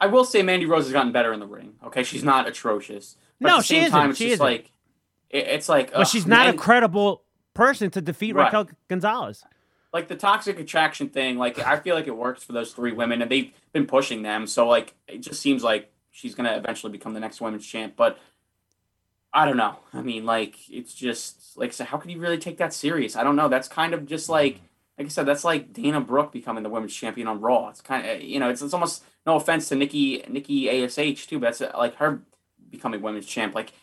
[0.00, 1.74] I will say, Mandy Rose has gotten better in the ring.
[1.84, 3.16] Okay, she's not atrocious.
[3.40, 3.92] But No, at the she same isn't.
[3.98, 4.44] Time, it's She isn't.
[4.44, 4.72] like
[5.30, 7.22] it, it's like, but ugh, she's not a credible
[7.54, 8.44] person to defeat Right.
[8.44, 9.44] Raquel Gonzalez.
[9.92, 11.36] like the toxic attraction thing.
[11.38, 14.46] Like I feel like it works for those three women, and they've been pushing them.
[14.46, 17.94] So like it just seems like she's gonna eventually become the next women's champ.
[17.96, 18.18] But
[19.36, 19.76] I don't know.
[19.92, 21.84] I mean, like it's just like so.
[21.84, 23.14] How can you really take that serious?
[23.16, 23.48] I don't know.
[23.48, 24.60] That's kind of just like.
[24.98, 27.68] Like I said, that's like Dana Brooke becoming the women's champion on Raw.
[27.68, 31.38] It's kind of you know, it's, it's almost no offense to Nikki Nikki Ash too,
[31.38, 32.22] but that's uh, like her
[32.70, 33.54] becoming women's champ.
[33.54, 33.74] Like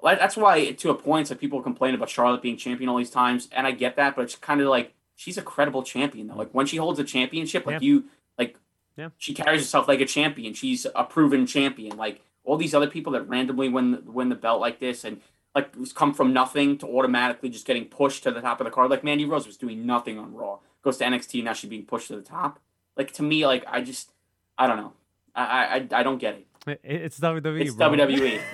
[0.00, 3.48] that's why to a point, like people complain about Charlotte being champion all these times,
[3.50, 6.36] and I get that, but it's kind of like she's a credible champion though.
[6.36, 7.88] Like when she holds a championship, like Yeah.
[7.88, 8.04] you
[8.38, 8.56] like
[8.96, 9.08] Yeah.
[9.18, 10.54] she carries herself like a champion.
[10.54, 11.96] She's a proven champion.
[11.96, 12.20] Like
[12.50, 15.20] all these other people that randomly win win the belt like this and
[15.54, 18.90] like come from nothing to automatically just getting pushed to the top of the card.
[18.90, 22.08] Like Mandy Rose was doing nothing on Raw, goes to NXT now she's being pushed
[22.08, 22.58] to the top.
[22.96, 24.10] Like to me, like I just
[24.58, 24.92] I don't know.
[25.34, 26.46] I I, I don't get it.
[26.66, 27.60] It- It's WWE.
[27.60, 27.90] It's bro.
[27.90, 28.40] WWE.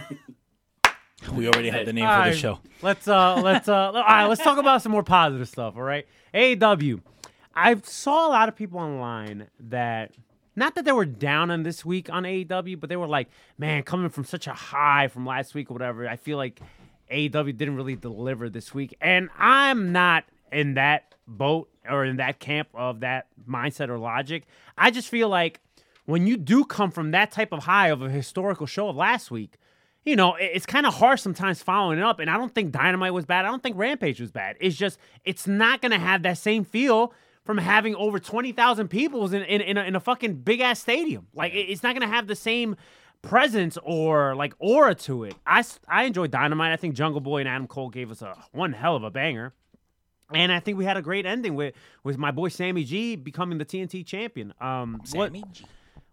[1.33, 2.61] We already have the name All for right, the show.
[2.83, 6.07] Let's uh let's uh all right, let's talk about some more positive stuff, all right?
[6.35, 7.01] AEW.
[7.55, 10.13] I saw a lot of people online that
[10.57, 13.29] not that they were down on this week on AEW, but they were like,
[13.59, 16.61] man, coming from such a high from last week or whatever, I feel like
[17.13, 18.97] AEW didn't really deliver this week.
[19.01, 24.45] And I'm not in that boat or in that camp of that mindset or logic.
[24.77, 25.61] I just feel like
[26.07, 29.31] when you do come from that type of high of a historical show of last
[29.31, 29.59] week,
[30.05, 32.21] you know, it's kind of hard sometimes following it up.
[32.21, 33.45] And I don't think Dynamite was bad.
[33.45, 34.57] I don't think Rampage was bad.
[34.61, 37.13] It's just, it's not going to have that same feel
[37.47, 41.29] from having over 20,000 people in, in, in, a, in a fucking big ass stadium.
[41.33, 42.77] Like, it- it's not going to have the same
[43.23, 45.35] presence or like aura to it.
[45.47, 46.73] I, I enjoyed Dynamite.
[46.73, 49.55] I think Jungle Boy and Adam Cole gave us a one hell of a banger.
[50.33, 53.59] And I think we had a great ending with, with my boy Sammy G becoming
[53.59, 54.53] the TNT champion.
[54.61, 55.65] Um, what, Sammy G.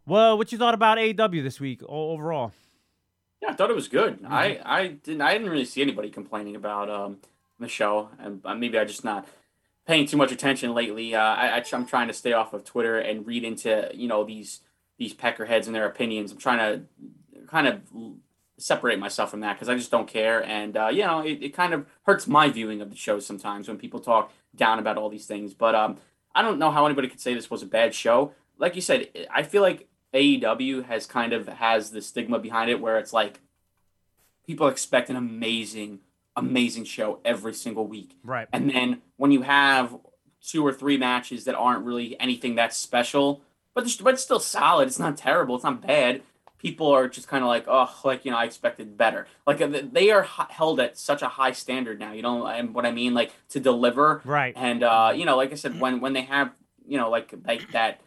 [0.06, 2.52] well, what you thought about AEW this week overall?
[3.42, 4.22] Yeah, I thought it was good.
[4.22, 4.32] Mm-hmm.
[4.34, 7.18] I, I didn't I didn't really see anybody complaining about um,
[7.60, 9.28] the show, and uh, maybe I just not
[9.86, 11.16] paying too much attention lately.
[11.16, 14.62] Uh, I, I'm trying to stay off of Twitter and read into you know these
[14.98, 16.32] these peckerheads and their opinions.
[16.32, 17.82] I'm trying to kind of
[18.58, 21.54] separate myself from that because I just don't care, and uh, you know it, it
[21.54, 25.10] kind of hurts my viewing of the show sometimes when people talk down about all
[25.10, 25.54] these things.
[25.54, 25.98] But um,
[26.36, 28.34] I don't know how anybody could say this was a bad show.
[28.58, 32.80] Like you said, I feel like AEW has kind of has the stigma behind it
[32.80, 33.40] where it's like
[34.46, 36.00] people expect an amazing,
[36.36, 38.18] amazing show every single week.
[38.24, 38.48] Right.
[38.52, 39.96] And then when you have
[40.46, 43.42] two or three matches that aren't really anything that's special,
[43.74, 44.88] but it's, but it's still solid.
[44.88, 45.56] It's not terrible.
[45.56, 46.22] It's not bad.
[46.58, 49.28] People are just kind of like, oh, like you know, I expected better.
[49.46, 52.14] Like uh, they are held at such a high standard now.
[52.14, 54.22] You know, and what I mean, like to deliver.
[54.24, 54.54] Right.
[54.56, 56.52] And uh, you know, like I said, when when they have,
[56.88, 58.00] you know, like like that.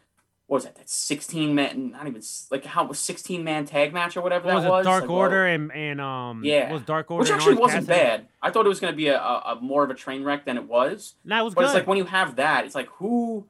[0.49, 0.77] What was that?
[0.77, 2.23] That sixteen man, not even
[2.53, 4.71] like how was sixteen man tag match or whatever What was that it?
[4.71, 4.85] was.
[4.87, 6.73] Dark Like, Order and and um Yeah.
[6.73, 8.07] was Dark Order which actually wasn't Cassidy?
[8.07, 8.27] bad.
[8.41, 10.45] I thought it was going to be a, a, a more of a train wreck
[10.45, 11.15] than it was.
[11.25, 11.65] It was But good.
[11.67, 13.47] it's like when you have that, it's like who,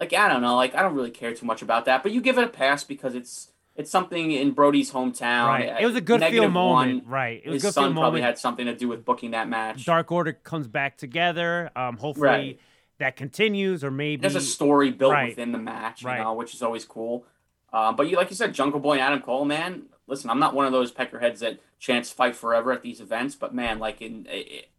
[0.00, 2.02] like I don't know, like I don't really care too much about that.
[2.02, 5.48] But you give it a pass because it's it's something in Brodie's hometown.
[5.48, 5.76] right.
[5.80, 7.04] It was a good feel moment.
[7.04, 7.12] one.
[7.12, 7.42] right.
[7.44, 8.24] It was His good son feel probably moment.
[8.24, 9.84] had something to do with booking that match.
[9.84, 11.70] Dark Order comes back together.
[11.76, 12.60] Um, hopefully Right.
[12.98, 15.28] That continues, or maybe There's a story built Right.
[15.30, 16.18] within the match, you Right.
[16.20, 17.24] know, which is always cool.
[17.72, 19.86] Um, but you, like you said, Jungle Boy and Adam Cole, man.
[20.06, 23.54] Listen, I'm not one of those peckerheads that chance fight forever at these events, but
[23.54, 24.26] man, like in,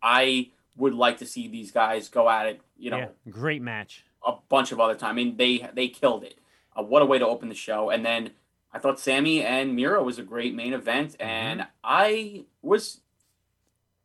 [0.01, 4.05] I would like to see these guys go at it, you know, yeah, great match.
[4.25, 5.11] a bunch of other time.
[5.11, 6.39] I mean, they they killed it.
[6.75, 7.89] Uh, what a way to open the show!
[7.89, 8.31] And then
[8.73, 11.23] I thought Sammy and Miro was a great main event, Mm-hmm.
[11.29, 13.01] and I was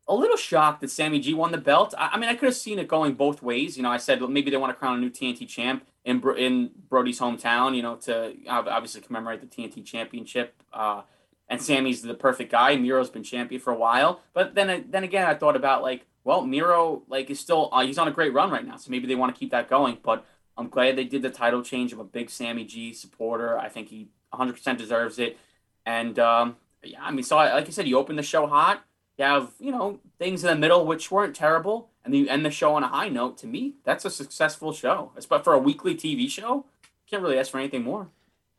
[0.07, 1.93] a little shocked that Sammy G won the belt.
[1.97, 3.77] I, I mean, I could have seen it going both ways.
[3.77, 6.21] You know, I said well, maybe they want to crown a new TNT champ in
[6.37, 7.75] in Brodie's hometown.
[7.75, 10.61] You know, to obviously commemorate the TNT championship.
[10.71, 11.01] Uh,
[11.47, 12.75] and Sammy's the perfect guy.
[12.75, 16.45] Miro's been champion for a while, but then then again, I thought about like, well,
[16.45, 19.15] Miro like is still uh, he's on a great run right now, so maybe they
[19.15, 19.99] want to keep that going.
[20.01, 20.25] But
[20.57, 21.93] I'm glad they did the title change.
[21.93, 23.57] I'm a big Sammy G supporter.
[23.57, 25.37] I think he 100% deserves it.
[25.85, 28.83] And um, yeah, I mean, so I, like I said, you opened the show hot.
[29.17, 32.45] You have you know things in the middle which weren't terrible, and then you end
[32.45, 33.37] the show on a high note.
[33.39, 35.11] To me, that's a successful show.
[35.15, 36.65] It's but for a weekly TV show,
[37.09, 38.09] can't really ask for anything more.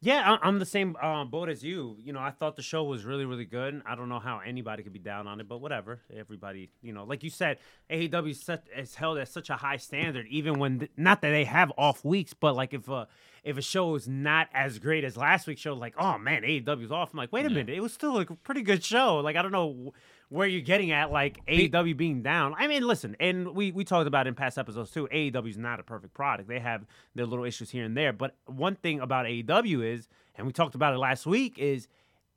[0.02, 1.96] Yeah, I'm the same uh, boat as you.
[1.98, 3.80] You know, I thought the show was really, really good.
[3.86, 6.00] I don't know how anybody could be down on it, but whatever.
[6.14, 7.58] Everybody, you know, like you said,
[7.90, 11.30] AEW is, such, is held at such a high standard, even when th- not that
[11.30, 13.08] they have off weeks, but like if a
[13.42, 16.92] if a show is not as great as last week's show, like oh man, AEW's
[16.92, 17.12] off.
[17.12, 19.16] I'm like, wait a minute, it was still like a pretty good show.
[19.20, 19.94] Like I don't know
[20.28, 22.54] where you're getting at, like AEW being down.
[22.58, 25.08] I mean, listen, and we we talked about it in past episodes too.
[25.12, 26.48] AEW is not a perfect product.
[26.48, 28.12] They have their little issues here and there.
[28.12, 31.86] But one thing about AEW is, and we talked about it last week, is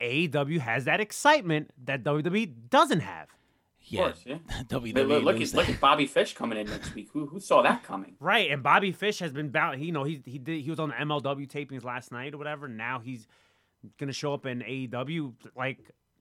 [0.00, 3.28] AEW has that excitement that WWE doesn't have.
[3.82, 4.36] Yeah, course, yeah.
[4.68, 7.08] WWE But look, look, at, look at Bobby Fish coming in next week.
[7.12, 8.14] Who who saw that coming?
[8.20, 9.82] Right, and Bobby Fish has been bound.
[9.84, 12.68] You know, he he did he was on the MLW tapings last night or whatever.
[12.68, 13.26] Now he's
[13.98, 15.32] gonna show up in AEW.
[15.56, 15.78] Like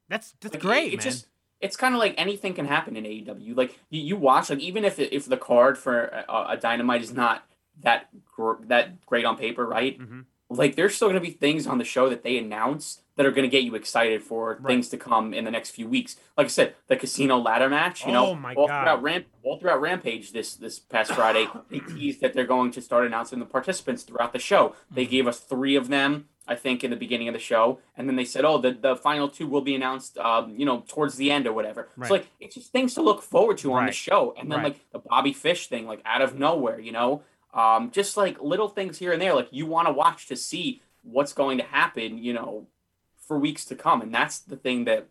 [0.07, 1.03] that's that's Like, great, it, it man.
[1.03, 1.27] just
[1.61, 3.55] it's kind of like anything can happen in AEW.
[3.55, 7.01] Like you, you watch, like even if it, if the card for a, a Dynamite
[7.01, 7.43] is not
[7.81, 9.99] that gr- that great on paper, right?
[9.99, 10.25] Mhm.
[10.49, 13.47] Like there's still gonna be things on the show that they announce that are gonna
[13.49, 14.65] get you excited for Right.
[14.65, 16.15] things to come in the next few weeks.
[16.37, 18.05] Like I said, the casino ladder match.
[18.05, 18.81] You know, Oh my all God.
[18.83, 22.81] throughout Ramp, all throughout Rampage this this past Friday, they teased that they're going to
[22.81, 24.75] start announcing the participants throughout the show.
[24.89, 25.11] They Mm-hmm.
[25.11, 26.29] gave us three of them.
[26.49, 28.95] I think in the beginning of the show, and then they said, "Oh, the, the
[28.95, 32.07] final two will be announced, um, you know, towards the end or whatever." Right.
[32.07, 34.63] So like, it's just things to look forward to on the show, and then Right.
[34.73, 37.21] like the Bobby Fish thing, like out of nowhere, you know,
[37.53, 40.81] um, just like little things here and there, like you want to watch to see
[41.03, 42.67] what's going to happen, you know,
[43.15, 45.07] for weeks to come, and that's the thing that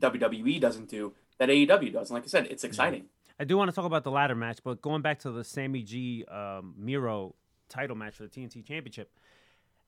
[0.00, 2.10] WWE doesn't do that AEW does.
[2.10, 3.06] And like I said, it's exciting.
[3.40, 5.82] I do want to talk about the ladder match, but going back to the Sammy
[5.82, 7.34] G um, Miro
[7.68, 9.10] title match for the TNT Championship.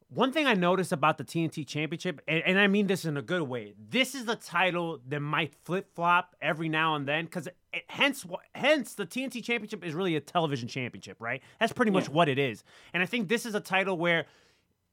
[0.09, 3.23] One thing I noticed about the TNT Championship, and, and I mean this in a
[3.23, 7.49] good way, this is the title that might flip flop every now and then, because
[7.89, 8.25] hence,
[8.55, 11.43] hence the TNT Championship is really a television championship, right?
[11.59, 12.15] That's pretty much Yeah.
[12.15, 12.63] what it is.
[12.93, 14.27] And I think this is a title where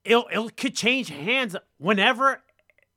[0.04, 2.42] it'll, it could change hands whenever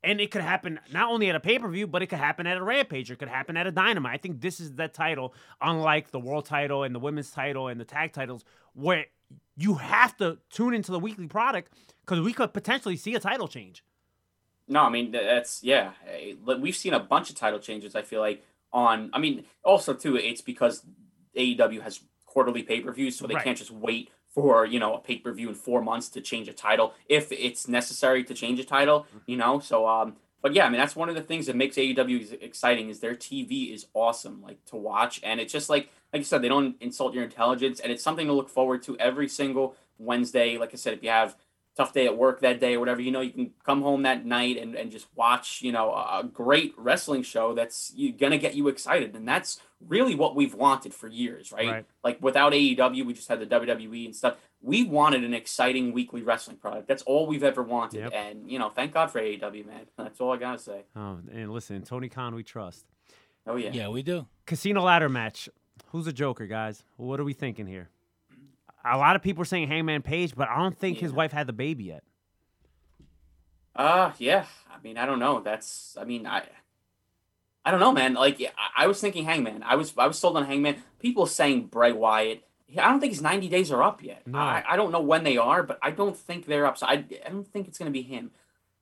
[0.03, 2.45] and it could happen not only at a pay per view, but it could happen
[2.47, 3.09] at a Rampage.
[3.09, 4.13] Or it could happen at a Dynamite.
[4.13, 7.79] I think this is that title, unlike the World Title and the Women's Title and
[7.79, 9.05] the Tag Titles, where
[9.57, 11.73] you have to tune into the weekly product
[12.05, 13.83] because we could potentially see a title change.
[14.67, 15.91] No, I mean that's yeah.
[16.07, 17.95] eh, We've seen a bunch of title changes.
[17.95, 19.09] I feel like on.
[19.13, 20.83] I mean, also too, it's because
[21.37, 23.43] AEW has quarterly pay per views, so they Right.
[23.43, 26.47] can't just wait for you know a pay per view in four months to change
[26.47, 29.05] a title if it's necessary to change a title.
[29.25, 30.15] You know, so um.
[30.41, 32.99] But yeah, I mean that's one of the things that makes AEW ex- exciting is
[32.99, 36.47] their TV is awesome, like to watch, and it's just like like you said, they
[36.47, 40.57] don't insult your intelligence, and it's something to look forward to every single Wednesday.
[40.57, 41.35] Like I said, if you have
[41.75, 44.25] tough day at work that day or whatever, you know, you can come home that
[44.25, 48.55] night and, and just watch, you know, a a great wrestling show that's gonna get
[48.55, 49.13] you excited.
[49.13, 51.69] And that's really what we've wanted for years, right?
[51.69, 51.85] Right.
[52.01, 54.37] Like without AEW, we just had the WWE and stuff.
[54.61, 56.87] We wanted an exciting weekly wrestling product.
[56.87, 57.99] That's all we've ever wanted.
[57.99, 58.13] Yep.
[58.15, 59.81] And, you know, thank God for AEW, man.
[59.97, 60.85] That's all I gotta say.
[60.95, 62.85] Oh, and listen, Tony Khan, we trust.
[63.45, 63.71] Oh yeah.
[63.73, 64.27] Yeah, we do.
[64.45, 65.49] Casino ladder match.
[65.87, 66.83] Who's the Joker, guys?
[66.97, 67.89] What are we thinking here?
[68.83, 71.47] A lot of people are saying Hangman Page, but I don't think his wife had
[71.47, 72.03] the baby yet.
[73.75, 74.45] Uh yeah.
[74.71, 75.41] I mean, I don't know.
[75.41, 76.43] That's I mean, I
[77.63, 78.13] I don't know, man.
[78.13, 79.63] Like yeah, I, I was thinking Hangman.
[79.63, 80.77] I was I was sold on Hangman.
[80.99, 82.43] People saying Bray Wyatt.
[82.77, 84.27] I don't think his 90 days are up yet.
[84.27, 84.37] No.
[84.37, 86.77] I, I don't know when they are, but I don't think they're up.
[86.77, 88.31] So I, I don't think it's gonna be him.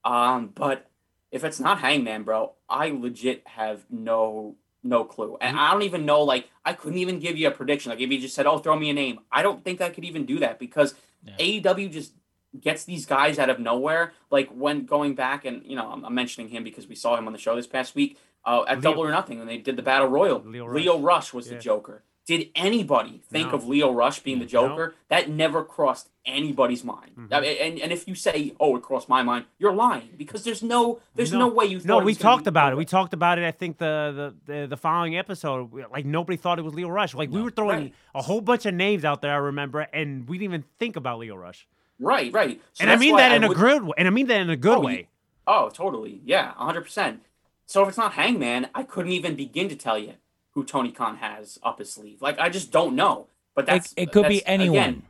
[0.04, 0.90] Um, but
[1.32, 5.38] if it's not Hangman, bro, I legit have no no clue.
[5.42, 7.90] And I don't even know like I couldn't even give you a prediction.
[7.92, 10.06] Like if you just said, "Oh, throw me a name." I don't think I could
[10.06, 10.96] even do that because
[11.40, 12.14] AEW just
[12.60, 14.14] gets these guys out of nowhere.
[14.30, 17.28] Like when going back and you know, I'm, I'm mentioning him because we saw him
[17.28, 19.76] on the show this past week uh, at Leo- Double or Nothing when they did
[19.76, 20.42] the Battle Royal.
[20.46, 21.04] Leo Leo, Rush.
[21.04, 21.34] Rush.
[21.34, 21.56] was Yeah.
[21.56, 22.04] the Joker.
[22.26, 23.56] Did anybody think No.
[23.56, 24.50] of Lio Rush being the No.
[24.50, 24.96] Joker?
[25.10, 27.12] That never crossed anybody's mind.
[27.20, 27.34] Mm-hmm.
[27.34, 30.46] I mean, and, and if you say, "Oh, it crossed my mind," you're lying because
[30.46, 31.82] there's no there's no, way you.
[31.84, 32.78] No, we talked about it.
[32.78, 33.46] We talked about it.
[33.46, 37.14] I think the the the, the following episode, like nobody thought it was Lio Rush.
[37.14, 37.94] Like we were throwing Right.
[38.16, 39.34] a whole bunch of names out there.
[39.34, 41.68] I remember, and we didn't even think about Lio Rush.
[42.00, 42.62] Right, right.
[42.72, 43.94] So and I mean that in a would- good way.
[43.98, 45.08] And I mean that in a good Oh, way.
[45.46, 46.22] Oh, totally.
[46.26, 47.20] Yeah, 100%.
[47.66, 50.14] So if it's not Hangman, I couldn't even begin to tell you.
[50.54, 52.22] Who Tony Khan has up his sleeve.
[52.22, 53.28] Like I just don't know.
[53.56, 54.78] But that's it could be that's- anyone.
[54.78, 55.04] Again,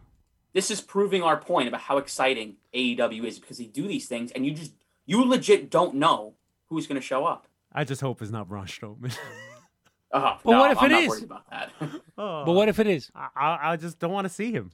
[0.53, 4.31] this is proving our point about how exciting AEW is because they do these things
[4.31, 4.71] and you just
[5.05, 6.33] you legit don't know
[6.69, 7.47] who's going to show up.
[7.71, 9.15] I just hope it's not Braun Strowman.
[10.11, 11.09] Uh, But no, what if I'm it not is?
[11.09, 11.71] worried about that.
[12.17, 13.11] oh, But what if it is?
[13.15, 14.71] I, I, I just don't want to see him.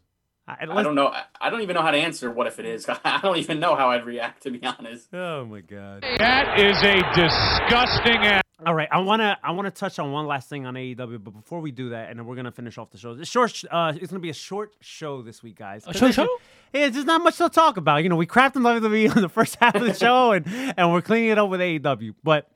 [0.47, 1.07] I, I don't know.
[1.07, 2.29] I- I don't even know how to answer.
[2.29, 2.85] What if it is?
[3.05, 5.13] I don't even know how I'd react to be honest.
[5.13, 6.03] Oh my god.
[6.17, 8.45] That is a disgusting act.
[8.65, 11.61] All right, I wanna I wanna touch on one last thing on AEW, but before
[11.61, 13.11] we do that, and then we're gonna finish off the show.
[13.13, 13.63] It's short.
[13.71, 15.85] Uh, it's gonna be a short show this week, guys.
[15.87, 16.27] A short show?
[16.73, 18.03] Yeah, there's not much to talk about.
[18.03, 20.45] You know, we crapped on WWE in the first half of the show, and
[20.77, 22.15] and we're cleaning it up with AEW.
[22.21, 22.51] But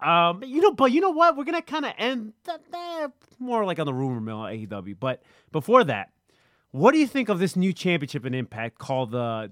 [0.00, 1.36] um, you know, but you know what?
[1.36, 4.96] We're gonna kind of end that, that more like on the rumor mill on AEW.
[5.00, 6.10] But before that,
[6.70, 9.50] what do you think of this new championship in Impact called the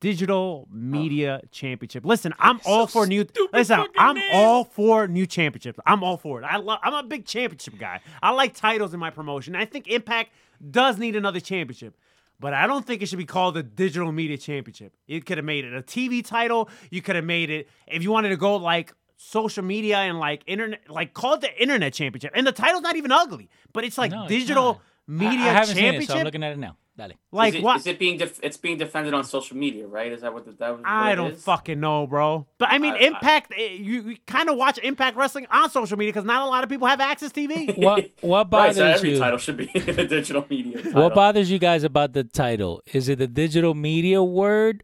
[0.00, 0.74] Digital oh.
[0.74, 2.04] Media Championship?
[2.04, 3.26] Listen, I'm all for new.
[3.52, 5.78] Listen, I'm all for new championships.
[5.86, 6.44] I'm all for it.
[6.44, 6.78] I love.
[6.82, 8.00] I'm a big championship guy.
[8.22, 9.56] I like titles in my promotion.
[9.56, 10.30] I think Impact
[10.70, 11.96] does need another championship.
[12.40, 14.94] But I don't think it should be called the Digital Media Championship.
[15.06, 16.70] You could have made it a TV title.
[16.90, 20.42] You could have made it if you wanted to go like social media and like
[20.46, 22.30] internet, like call it the Internet Championship.
[22.34, 24.80] And the title's not even ugly, but it's like No, Digital not.
[25.08, 26.10] Media I, I haven't seen it, Championship.
[26.10, 26.76] so I'm looking at it now.
[26.98, 27.12] Dale.
[27.32, 27.76] like is it, what?
[27.78, 30.10] Is it being def- it's being defended on social media, right?
[30.12, 30.80] Is that what the, that was?
[30.84, 31.44] I don't is?
[31.44, 32.46] fucking know, bro.
[32.58, 33.52] But I mean, I- I- Impact.
[33.56, 36.64] eh, you, you kind of watch Impact Wrestling on social media because not a lot
[36.64, 37.74] of people have access TV.
[37.78, 39.18] What what Right, bothers so every you?
[39.18, 40.82] title should be the digital media.
[40.82, 41.02] Title.
[41.02, 42.82] What bothers you guys about the title?
[42.92, 44.82] Is it the digital media word?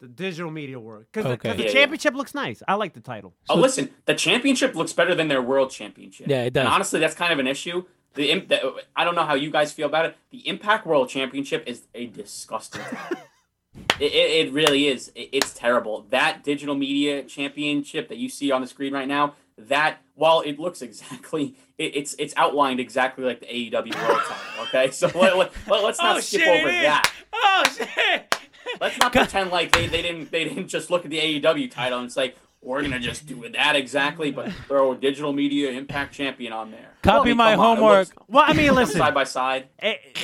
[0.00, 1.50] the digital media world because Okay.
[1.54, 1.72] the Yeah, yeah.
[1.72, 2.62] championship looks nice.
[2.68, 3.34] I like the title.
[3.48, 6.28] Oh, listen, the championship looks better than their world championship.
[6.28, 6.66] Yeah, it does.
[6.66, 7.82] And honestly, that's kind of an issue.
[8.18, 10.16] The, the I don't know how you guys feel about it.
[10.30, 12.82] The Impact World Championship is a disgusting.
[14.00, 15.12] it, it, it really is.
[15.14, 16.04] It, it's terrible.
[16.10, 19.34] That digital media championship that you see on the screen right now.
[19.56, 24.64] That while it looks exactly, it, it's it's outlined exactly like the AEW World title.
[24.64, 27.12] Okay, so let, let, us not Oh, skip shit, over that.
[27.32, 28.36] Oh shit!
[28.80, 32.00] Let's not pretend like they, they didn't they didn't just look at the AEW title
[32.00, 36.52] and say we're gonna just do that exactly, but throw a digital media impact champion
[36.52, 36.94] on there.
[37.02, 38.08] Copy I mean, my come on, homework.
[38.08, 39.68] looks Well, I mean, listen, side by side.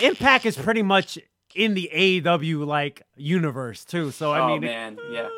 [0.03, 1.19] Impact is pretty much
[1.55, 4.11] in the AEW like universe too.
[4.11, 5.29] So I oh mean, man, yeah.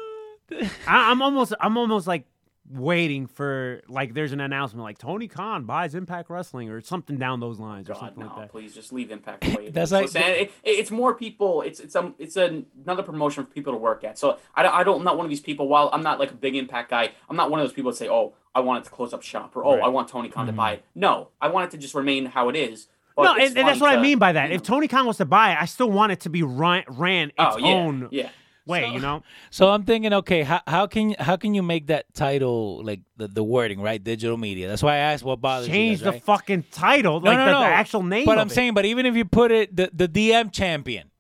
[0.87, 2.25] I, I'm almost, I'm almost like
[2.71, 7.41] waiting for like there's an announcement like Tony Khan buys Impact Wrestling or something down
[7.41, 8.51] those lines or something no, like that.
[8.51, 11.63] please just leave Impact the That's like- Listen, it, it- it's more people.
[11.63, 14.19] It's it's um it's a, another promotion for people to work at.
[14.19, 15.69] So I don't, I don't I'm not one of these people.
[15.69, 17.97] While I'm not like a big Impact guy, I'm not one of those people that
[17.97, 19.85] say, oh, I want it to close up shop or oh, Right.
[19.85, 20.85] I want Tony Khan to buy it.
[20.95, 22.89] No, I want it to just remain how it is.
[23.15, 24.45] But No, and, and that's fun what I mean by that.
[24.45, 26.43] you know- If Tony Khan was to buy it, I still want it to be
[26.43, 28.29] run, ran its oh yeah, own yeah.
[28.67, 28.91] Way.
[28.91, 32.85] You know, So I'm thinking, okay, how, how can how can you make that title
[32.85, 34.03] like the, the wording right?
[34.03, 34.69] Digital media.
[34.69, 35.89] That's why I asked what bothers change you.
[35.91, 36.23] Change the right?
[36.23, 37.61] fucking title, No, like no, the, no.
[37.61, 38.27] the actual name.
[38.27, 38.55] But of I'm it.
[38.55, 41.11] saying, but even if you put it the, the DM champion,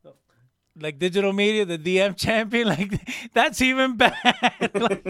[0.78, 2.92] like digital media, the DM champion, like
[3.32, 4.12] that's even bad.
[4.74, 5.00] the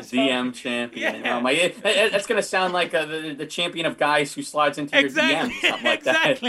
[0.00, 1.22] DM champion.
[1.22, 1.36] Yeah.
[1.36, 4.42] Oh, my, it, it- it's gonna sound like uh, the, the champion of guys who
[4.42, 5.52] slides into your exactly.
[5.52, 6.40] DM, something like that.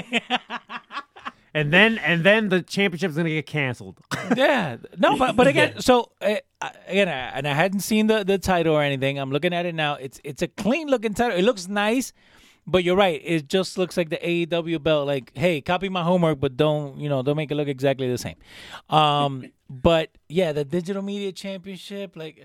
[1.53, 3.99] And then and then the championship's gonna get canceled.
[4.35, 4.77] yeah.
[4.97, 6.35] No, but but again, so uh,
[6.87, 9.19] again, I, and I hadn't seen the the title or anything.
[9.19, 9.95] I'm looking at it now.
[9.95, 11.37] It's it's a clean looking title.
[11.37, 12.13] It looks nice.
[12.65, 13.21] But you're right.
[13.21, 15.05] It just looks like the AEW belt.
[15.05, 17.21] Like, hey, copy my homework, but don't you know?
[17.21, 18.37] Don't make it look exactly the same.
[18.89, 22.15] Um, but yeah, the digital media championship.
[22.15, 22.41] Like,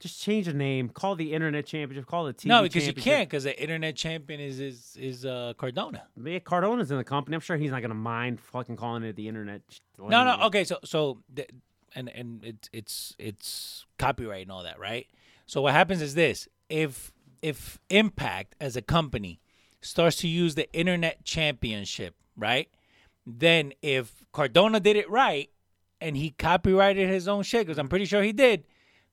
[0.00, 0.88] Just change the name.
[0.88, 2.06] Call the Internet Championship.
[2.06, 2.46] Call it TV.
[2.46, 3.28] no, because you can't.
[3.28, 6.04] Because the internet champion is is is uh, Cardona.
[6.22, 7.34] Yeah, Cardona's in the company.
[7.34, 9.60] I'm sure he's not gonna mind fucking calling it the Internet.
[9.98, 10.46] No, no.
[10.46, 11.46] Okay, so so the,
[11.94, 15.06] and and it's it's it's copyright and all that, right?
[15.44, 19.40] So what happens is this: if if Impact as a company
[19.82, 22.68] starts to use the Internet Championship, right?
[23.26, 25.50] Then if Cardona did it right
[26.00, 28.64] and he copyrighted his own shit, because I'm pretty sure he did,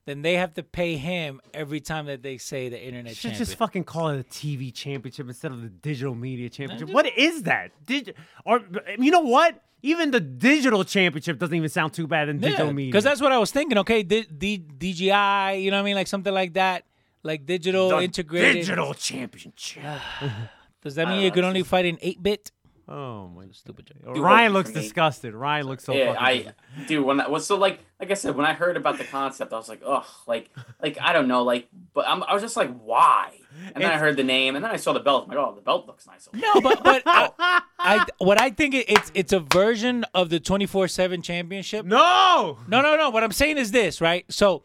[0.07, 3.37] then they have to pay him every time that they say the Internet Should Champion.
[3.45, 6.89] just fucking call it a TV championship instead of the digital media championship.
[6.89, 7.71] What is that?
[7.85, 8.61] Did or
[8.97, 9.61] you know what?
[9.83, 12.91] Even the digital championship doesn't even sound too bad in digital media.
[12.91, 13.77] Because that's what I was thinking.
[13.77, 16.83] Okay, D- D- DGI, you know what I mean, like something like that,
[17.21, 18.53] like digital The integrated.
[18.55, 19.83] digital championship.
[20.81, 22.51] Does that mean you can only just- fight in eight bit?
[22.89, 24.15] Oh my Stupid joke.
[24.15, 25.33] Too Ryan looks disgusted.
[25.33, 26.53] Ryan looks so yeah, I
[26.87, 27.03] do.
[27.03, 29.57] When that was so like like I said, when I heard about the concept, I
[29.57, 30.49] was like, ugh, like
[30.81, 33.39] like I don't know, like, but I'm, I was just like, why?
[33.75, 35.23] And then I heard the name, and then I saw the belt.
[35.23, 36.29] I'm like, oh, the belt looks nice.
[36.33, 40.39] No, but but I, I what I think it, it's it's a version of the
[40.39, 41.85] twenty four seven championship.
[41.85, 42.59] No.
[42.67, 43.09] No, no, no.
[43.09, 44.25] What I'm saying is this, right?
[44.31, 44.63] So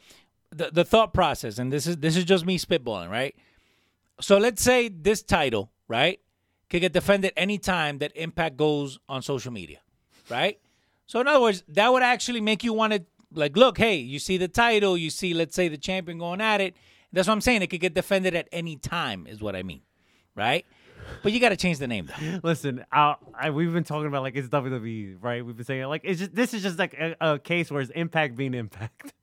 [0.51, 3.35] the the thought process, and this is this is just me spitballing, right?
[4.21, 6.21] So let's say this title, right,
[6.73, 9.79] could get defended any time that Impact goes on social media,
[10.31, 10.59] right?
[11.07, 13.05] So in other words, that would actually make you want to
[13.35, 16.61] like look, hey, you see the title, you see, let's say the champion going at
[16.61, 16.75] it.
[17.13, 17.63] That's what I'm saying.
[17.63, 19.83] It could get defended at any time, is what I mean,
[20.35, 20.65] right?
[21.23, 22.41] But you got to change the name though.
[22.43, 25.45] Listen, I, I, we've been talking about like it's WWE, right?
[25.45, 27.91] We've been saying like it's just this is just like a, a case where it's
[27.91, 29.13] Impact being Impact.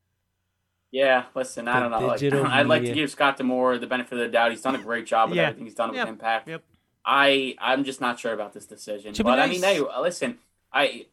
[0.92, 2.08] Yeah, listen, I The don't know.
[2.08, 4.50] Like, I'd like to give Scott D'Amore the benefit of the doubt.
[4.50, 5.44] He's done a great job with Yeah.
[5.44, 6.08] everything he's done Yep.
[6.08, 6.48] with Impact.
[6.48, 6.64] Yep.
[7.06, 9.14] I I'm just not sure about this decision.
[9.14, 10.38] Should be but I mean, hey, uh, listen,
[10.72, 11.06] I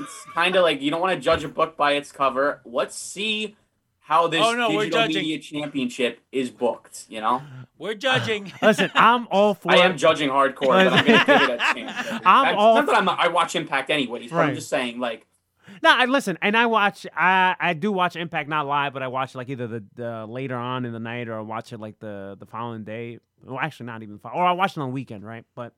[0.00, 2.60] it's kind of like you don't want to judge a book by its cover.
[2.64, 3.56] Let's see
[4.00, 5.16] how this Oh, no, we're digital judging.
[5.22, 7.04] media championship is booked.
[7.10, 7.42] You know,
[7.76, 8.50] We're judging.
[8.62, 9.70] Listen, I'm all for.
[9.70, 12.08] I am judging hardcore, but I'm gonna give it a chance.
[12.24, 14.48] I'm That's- all- not that I'm, I watch Impact anyways, but Right.
[14.48, 15.26] I'm just saying, like,
[15.82, 17.06] No, I listen, and I watch.
[17.16, 20.56] I I do watch Impact not live, but I watch like either the, the later
[20.56, 23.18] on in the night or I watch it like the the following day.
[23.44, 25.44] Well, actually, not even or I watch it on the weekend, right?
[25.54, 25.72] But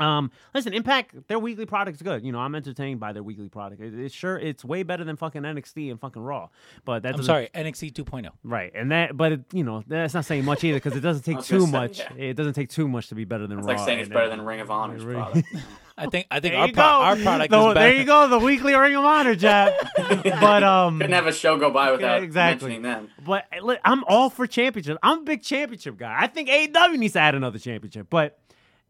[0.00, 2.24] um, listen, Impact their weekly product's good.
[2.24, 3.80] You know, I'm entertained by their weekly product.
[3.80, 6.48] It, it's sure it's way better than fucking NXT and fucking Raw.
[6.84, 8.30] But that I'm sorry, NXT 2.0.
[8.44, 11.22] Right, and that, but it, you know, that's not saying much either because it doesn't
[11.34, 11.98] take too say, much.
[11.98, 12.12] yeah.
[12.16, 13.74] It doesn't take too much to be better than it's Raw.
[13.74, 15.46] like saying it's and better than Ring of Honor's product.
[15.98, 17.80] I think I think our pro- our product The- is better.
[17.80, 19.72] There you go, the weekly Ring of Honor jab.
[19.96, 22.68] but um, Couldn't have a show go by without exactly.
[22.78, 23.08] mentioning them.
[23.24, 24.98] But uh, I'm all for championship.
[25.02, 26.14] I'm a big championship guy.
[26.18, 28.08] I think AEW needs to add another championship.
[28.10, 28.38] But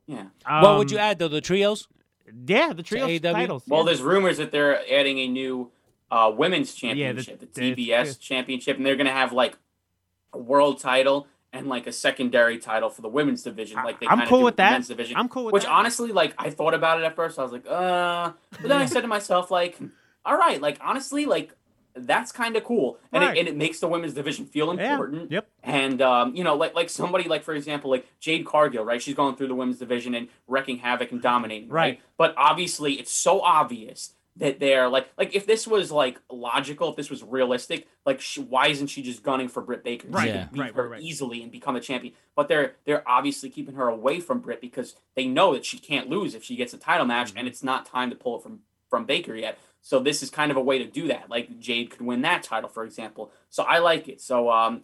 [0.06, 0.24] Yeah.
[0.44, 1.28] um, what would you add though?
[1.28, 1.86] The trios?
[2.46, 3.32] Yeah, the trios AEW?
[3.32, 3.62] titles.
[3.68, 3.86] Well, yeah.
[3.86, 5.70] there's rumors that they're adding a new
[6.10, 9.56] uh, women's Yeah, the- championship, the, the- TBS championship, and they're gonna have like
[10.32, 14.26] a world title and like a secondary title for the women's division, like they I'm
[14.28, 14.72] cool with that.
[14.72, 15.16] men's division.
[15.16, 15.70] I'm cool with Which that.
[15.72, 18.86] honestly, like I thought about it at first, I was like, uh, but then I
[18.86, 19.78] said to myself, like,
[20.24, 21.54] all right, like honestly, like
[21.98, 23.36] that's kind of cool, and Right.
[23.36, 25.30] it, and it makes the women's division feel Yeah, important.
[25.32, 25.48] yep.
[25.62, 29.00] And um, you know, like like somebody like for example, like Jade Cargill, right?
[29.00, 31.82] She's going through the women's division and wrecking havoc and dominating, right?
[31.92, 32.00] Right.
[32.18, 36.96] But obviously, it's so obvious that they're like like if this was like logical, if
[36.96, 40.08] this was realistic, like sh why isn't she just gunning for Britt Baker?
[40.08, 40.48] Right, Yeah.
[40.52, 41.02] beat right, her right, right.
[41.02, 42.14] easily and become a champion.
[42.34, 46.08] But they're they're obviously keeping her away from Britt because they know that she can't
[46.08, 47.38] lose if she gets a title match, Mm-hmm.
[47.38, 48.60] and it's not time to pull it from
[48.90, 49.58] from Baker yet.
[49.80, 51.30] So this is kind of a way to do that.
[51.30, 53.30] Like Jade could win that title, for example.
[53.50, 54.20] So I like it.
[54.20, 54.82] So um,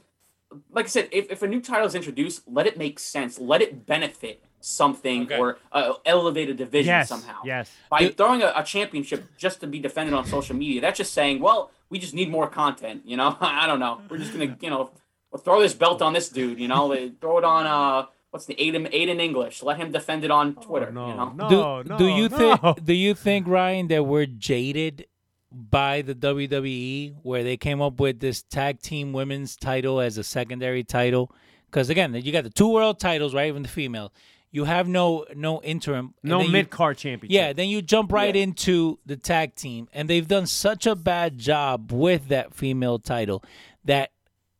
[0.70, 3.38] like I said, if, if a new title is introduced, let it make sense.
[3.38, 5.38] Let it benefit something Okay.
[5.38, 7.40] or uh, elevate a division yes, somehow.
[7.44, 7.70] yes.
[7.90, 11.40] By throwing a, a championship just to be defended on social media, that's just saying,
[11.40, 13.02] well, we just need more content.
[13.04, 14.00] You know, I don't know.
[14.08, 14.90] We're just gonna, you know,
[15.30, 16.58] we'll throw this belt on this dude.
[16.58, 16.88] You know,
[17.20, 19.62] throw it on uh, what's the Aiden Aiden English?
[19.62, 20.88] Let him defend it on Twitter.
[20.88, 22.36] Oh, no, you know, no, do, no, do you no.
[22.38, 25.06] think do you think Ryan that we're jaded
[25.52, 30.24] by the WWE where they came up with this tag team women's title as a
[30.24, 31.30] secondary title?
[31.66, 33.48] Because again, you got the two world titles, right?
[33.48, 34.12] Even the female.
[34.54, 36.14] You have no no interim.
[36.22, 37.34] no mid card championship?
[37.34, 38.42] Yeah, then you jump right Yeah.
[38.42, 43.42] into the tag team, and they've done such a bad job with that female title
[43.86, 44.10] that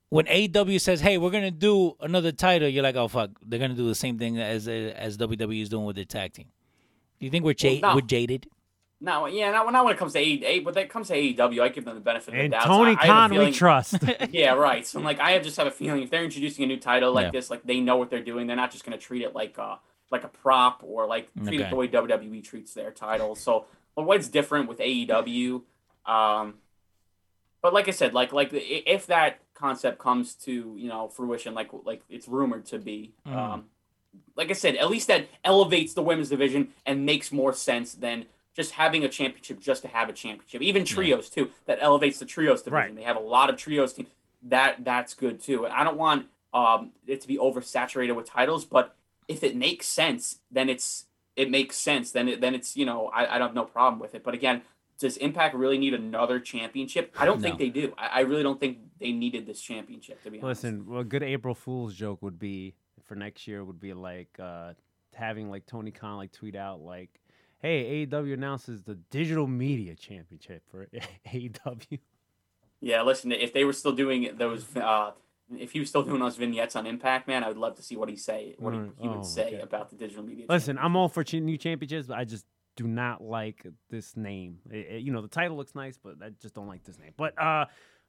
[0.09, 3.75] when AEW says, "Hey, we're gonna do another title," you're like, "Oh fuck, they're gonna
[3.75, 6.47] do the same thing as as WWE is doing with their tag team."
[7.21, 7.95] Do you think we're ja- no.
[7.95, 8.47] we're jaded?
[9.03, 11.69] No, yeah, not, not when it comes to AEW, but that comes to AEW, I
[11.71, 12.65] give them the benefit of the And doubt.
[12.67, 13.97] Tony I, I have a Khan, we trust.
[14.31, 14.87] yeah, right.
[14.87, 17.25] So like, I have just have a feeling if they're introducing a new title like
[17.27, 17.31] Yeah.
[17.33, 18.47] this, like they know what they're doing.
[18.47, 19.77] They're not just going to treat it like uh
[20.11, 21.65] like a prop or like treat Okay.
[21.65, 23.41] it the way WWE treats their titles.
[23.41, 25.63] So but what's different with AEW?
[26.07, 26.55] Um,
[27.61, 31.71] but like I said, like like if that concept comes to you know fruition, like
[31.85, 33.13] like it's rumored to be.
[33.27, 33.37] Mm.
[33.37, 33.65] Um,
[34.37, 38.27] like I said, at least that elevates the women's division and makes more sense than
[38.55, 40.63] just having a championship just to have a championship.
[40.63, 42.73] Even trios too, that elevates the trios division.
[42.73, 42.97] Right.
[42.97, 44.09] They have a lot of trios teams.
[44.43, 45.65] That that's good too.
[45.65, 48.95] And I don't want um, it to be oversaturated with titles, but
[49.29, 52.11] if it makes sense, then it's it makes sense.
[52.11, 54.25] Then it, then it's you know I, I don't have no problem with it.
[54.25, 54.63] But again,
[54.99, 57.15] does Impact really need another championship?
[57.19, 57.95] I don't think they do.
[57.97, 60.65] I, I really don't think they needed this championship to be honest.
[60.65, 64.73] Listen, a good April Fool's joke would be for next year would be like uh,
[65.15, 67.21] having like Tony Khan like tweet out like,
[67.63, 70.89] "Hey, AEW announces the Digital Media Championship for
[71.29, 71.99] AEW."
[72.81, 75.13] Yeah, listen, if they were still doing those, uh,
[75.57, 77.95] if he was still doing those vignettes on Impact, man, I would love to see
[77.97, 79.61] what he say, what Mm, he, he oh, would say okay.
[79.61, 80.47] about the digital media.
[80.49, 82.45] Listen, I'm all for ch- new championships, but I just
[82.75, 84.59] do not like this name.
[84.71, 87.13] It- it- you know, the title looks nice, but I just don't like this name.
[87.17, 87.67] But uh,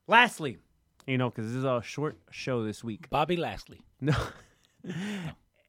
[0.08, 0.58] lastly,
[1.06, 3.10] you know, because this is a short show this week.
[3.12, 3.82] Bobby Lastly.
[4.02, 4.16] No.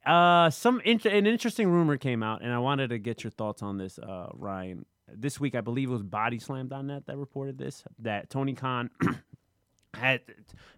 [0.06, 3.62] Uh, some int- an interesting rumor came out, and I wanted to get your thoughts
[3.62, 4.86] on this, uh, Ryan.
[5.08, 8.90] This week, I believe it was BodySlam.net that reported this that Tony Khan
[9.94, 10.22] had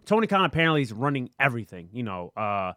[0.05, 2.73] Tony Khan apparently is running everything, you know, uh,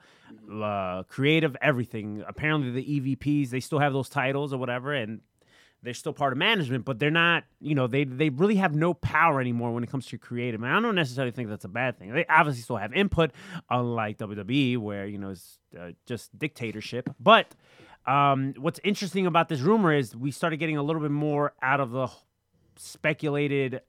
[0.52, 2.24] uh, creative everything.
[2.26, 5.20] Apparently, the EVPs they still have those titles or whatever, and
[5.82, 7.44] they're still part of management, but they're not.
[7.60, 10.62] You know, they they really have no power anymore when it comes to creative.
[10.62, 12.12] And I don't necessarily think that's a bad thing.
[12.12, 13.32] They obviously still have input,
[13.68, 17.10] unlike WWE, where you know it's uh, just dictatorship.
[17.18, 17.54] But
[18.06, 21.80] um, what's interesting about this rumor is we started getting a little bit more out
[21.80, 22.08] of the
[22.76, 23.80] speculated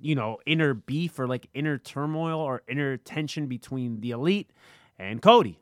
[0.00, 4.50] you know, inner beef or like inner turmoil or inner tension between the elite
[4.98, 5.60] and Cody.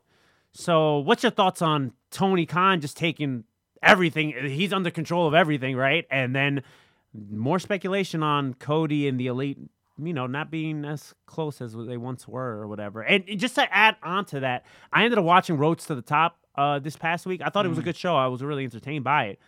[0.51, 3.43] So, what's your thoughts on Tony Khan just taking
[3.83, 4.31] everything?
[4.49, 6.05] He's under control of everything, right?
[6.09, 6.63] And then
[7.31, 9.59] more speculation on Cody and the elite,
[10.01, 13.01] you know, not being as close as they once were or whatever.
[13.03, 16.37] And just to add on to that, I ended up watching Rhodes to the Top
[16.55, 17.41] uh, this past week.
[17.43, 18.15] I thought it was a good show.
[18.15, 19.39] I was really entertained by it.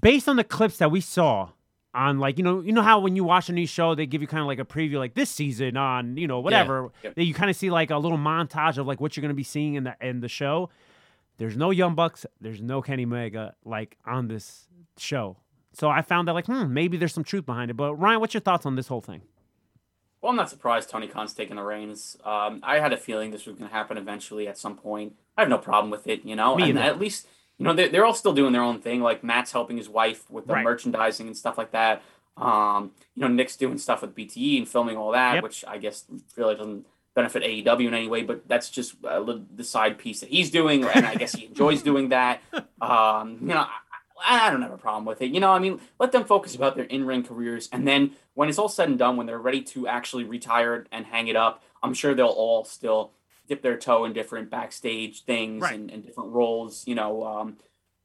[0.00, 1.50] Based on the clips that we saw,
[1.94, 4.22] on like you know you know how when you watch a new show they give
[4.22, 7.16] you kind of like a preview like this season on you know whatever Yep.
[7.16, 9.34] that you kind of see like a little montage of like what you're going to
[9.34, 10.70] be seeing in the in the show
[11.38, 14.68] there's no young bucks there's no kenny omega like on this
[14.98, 15.36] show
[15.72, 18.34] so i found that like hmm maybe there's some truth behind it but ryan what's
[18.34, 19.22] your thoughts on this whole thing
[20.20, 22.16] Well, I'm not surprised Tony Khan's taking the reins.
[22.24, 25.14] Um, I had a feeling this was going to happen eventually at some point.
[25.36, 26.54] I have no problem with it, you know.
[26.54, 26.88] Me and either.
[26.88, 27.26] at least,
[27.58, 29.02] you know, they're, they're all still doing their own thing.
[29.02, 30.62] Like Matt's helping his wife with the Right.
[30.62, 32.02] merchandising and stuff like that.
[32.36, 35.42] Um, you know, Nick's doing stuff with BTE and filming all that, Yep.
[35.42, 36.04] which I guess
[36.36, 38.22] really doesn't benefit AEW in any way.
[38.22, 39.22] But that's just uh,
[39.54, 42.40] the side piece that he's doing, and I guess he enjoys doing that.
[42.80, 43.66] Um, you know.
[44.24, 45.32] I, I don't have a problem with it.
[45.32, 48.56] You know, I mean, let them focus about their in-ring careers, and then when it's
[48.58, 51.92] all said and done, when they're ready to actually retire and hang it up, I'm
[51.92, 53.10] sure they'll all still
[53.48, 55.74] dip their toe in different backstage things Right.
[55.74, 56.86] and, and different roles.
[56.86, 57.56] You know, um,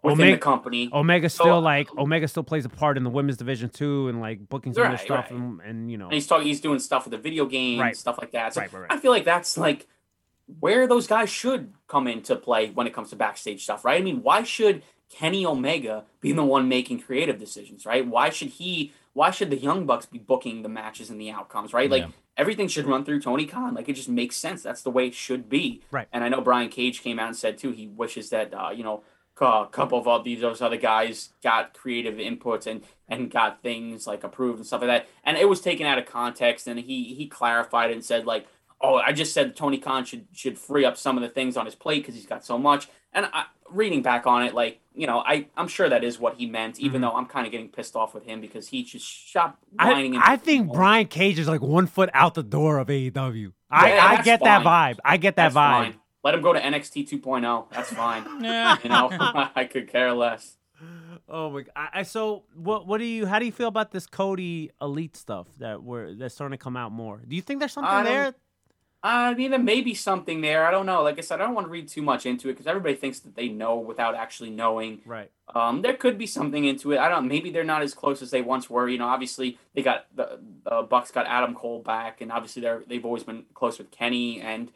[0.07, 0.89] within Omega- the company.
[0.93, 4.19] omega still uh, like omega still plays a part in the women's division too and
[4.21, 5.31] like booking some of Right, stuff right.
[5.31, 6.47] and, and you know And he's talking.
[6.47, 7.95] He's doing stuff with the video games, Right.
[7.95, 8.53] stuff like that.
[8.53, 8.71] So right.
[8.89, 9.87] I feel like that's like
[10.59, 13.99] where those guys should come into play when it comes to backstage stuff, right?
[13.99, 18.05] I mean, why should Kenny Omega be the one making creative decisions, right?
[18.07, 18.93] Why should he?
[19.13, 21.89] Why should the Young Bucks be booking the matches and the outcomes, right?
[21.89, 22.09] Like Yeah.
[22.37, 23.73] everything should run through Tony Khan.
[23.73, 24.61] Like it just makes sense.
[24.61, 25.81] That's the way it should be.
[25.91, 26.07] Right.
[26.13, 28.83] And I know Brian Cage came out and said too he wishes that uh, you
[28.83, 29.03] know
[29.41, 34.07] a couple of all these those other guys got creative inputs and and got things
[34.07, 35.07] like approved and stuff like that.
[35.23, 38.47] And it was taken out of context, and he he clarified and said like,
[38.81, 41.65] "Oh, I just said Tony Khan should should free up some of the things on
[41.65, 45.07] his plate because he's got so much." And I, reading back on it, like you
[45.07, 47.69] know, I I'm sure that is what he meant, even though I'm kind of getting
[47.69, 50.13] pissed off with him because he just stopped whining.
[50.13, 50.23] Mm-hmm.
[50.23, 53.53] I, I think Brian Cage is like one foot out the door of AEW.
[53.69, 54.97] I, Yeah, I that's get that vibe.
[55.03, 55.91] I get that That's vibe.
[55.91, 55.95] fine.
[56.27, 57.71] Let him go to NXT 2.0.
[57.71, 58.25] That's fine.
[58.43, 58.75] Yeah.
[58.83, 59.07] you know,
[59.55, 60.57] I could care less.
[61.29, 61.63] Oh my!
[61.73, 62.85] I, I so what?
[62.85, 63.25] What do you?
[63.25, 66.75] How do you feel about this Cody Elite stuff that we're that's starting to come
[66.75, 67.21] out more?
[67.25, 68.33] Do you think there's something I there?
[69.01, 70.65] I mean, there may be something there.
[70.65, 71.01] I don't know.
[71.01, 73.19] Like I said, I don't want to read too much into it because everybody thinks
[73.19, 74.99] that they know without actually knowing.
[75.05, 75.31] Right.
[75.55, 76.99] Um, there could be something into it.
[76.99, 77.29] I don't.
[77.29, 78.89] Maybe they're not as close as they once were.
[78.89, 82.83] You know, obviously they got the uh, Bucks got Adam Cole back, and obviously they're
[82.85, 84.41] they've always been close with Kenny.
[84.41, 84.73] And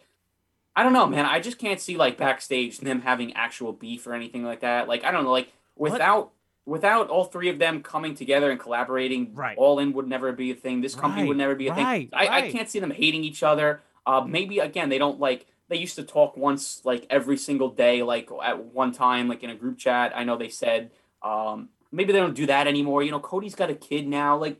[0.76, 1.26] I don't know, man.
[1.26, 4.88] I just can't see like backstage them having actual beef or anything like that.
[4.88, 6.32] Like I don't know, like without.
[6.64, 9.58] Without all three of them coming together and collaborating, Right.
[9.58, 10.80] All In would never be a thing.
[10.80, 12.10] This company Right, would never be a right, thing.
[12.14, 13.82] I, I can't see them hating each other.
[14.06, 18.04] Uh, maybe again they don't like they used to talk once like every single day
[18.04, 20.14] like at one time like in a group chat.
[20.16, 20.92] I know they said
[21.24, 23.02] um, maybe they don't do that anymore.
[23.02, 24.38] You know, Cody's got a kid now.
[24.38, 24.58] Like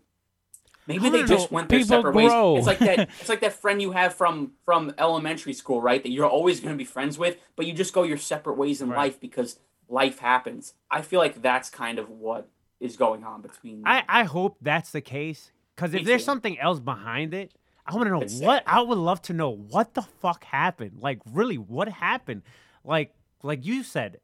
[0.88, 2.54] maybe they just went their separate grow.
[2.54, 2.60] ways.
[2.60, 3.10] It's like that.
[3.20, 6.02] It's like that friend you have from from elementary school, right?
[6.04, 8.82] That you're always going to be friends with, but you just go your separate ways
[8.82, 8.98] in Right.
[8.98, 9.60] life because
[9.90, 10.74] life happens.
[10.90, 12.48] I feel like that's kind of what
[12.80, 13.84] is going on between.
[13.86, 17.54] I I hope that's the case because if there's something else behind it,
[17.86, 18.64] I want to know It's what.
[18.64, 18.64] sad.
[18.68, 21.00] I would love to know what the fuck happened.
[21.00, 22.42] Like really, what happened?
[22.84, 23.14] Like
[23.44, 24.20] like you said,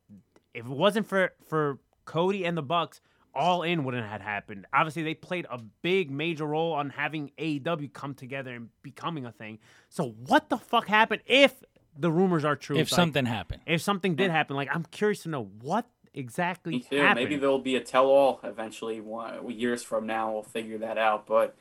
[0.53, 3.01] if it wasn't for for Cody and the Bucks.
[3.37, 4.65] All in wouldn't have happened.
[4.73, 9.31] Obviously, they played a big major role on having AEW come together and becoming a
[9.31, 9.59] thing.
[9.89, 11.63] So, what the fuck happened if
[11.97, 12.77] the rumors are true?
[12.77, 13.61] If Like, something happened.
[13.65, 16.97] if something did happen, like I'm curious to know what exactly Me too.
[16.97, 17.23] happened.
[17.23, 18.99] Maybe there'll be a tell-all eventually.
[19.01, 21.27] One, years from now, we'll figure that out.
[21.27, 21.55] But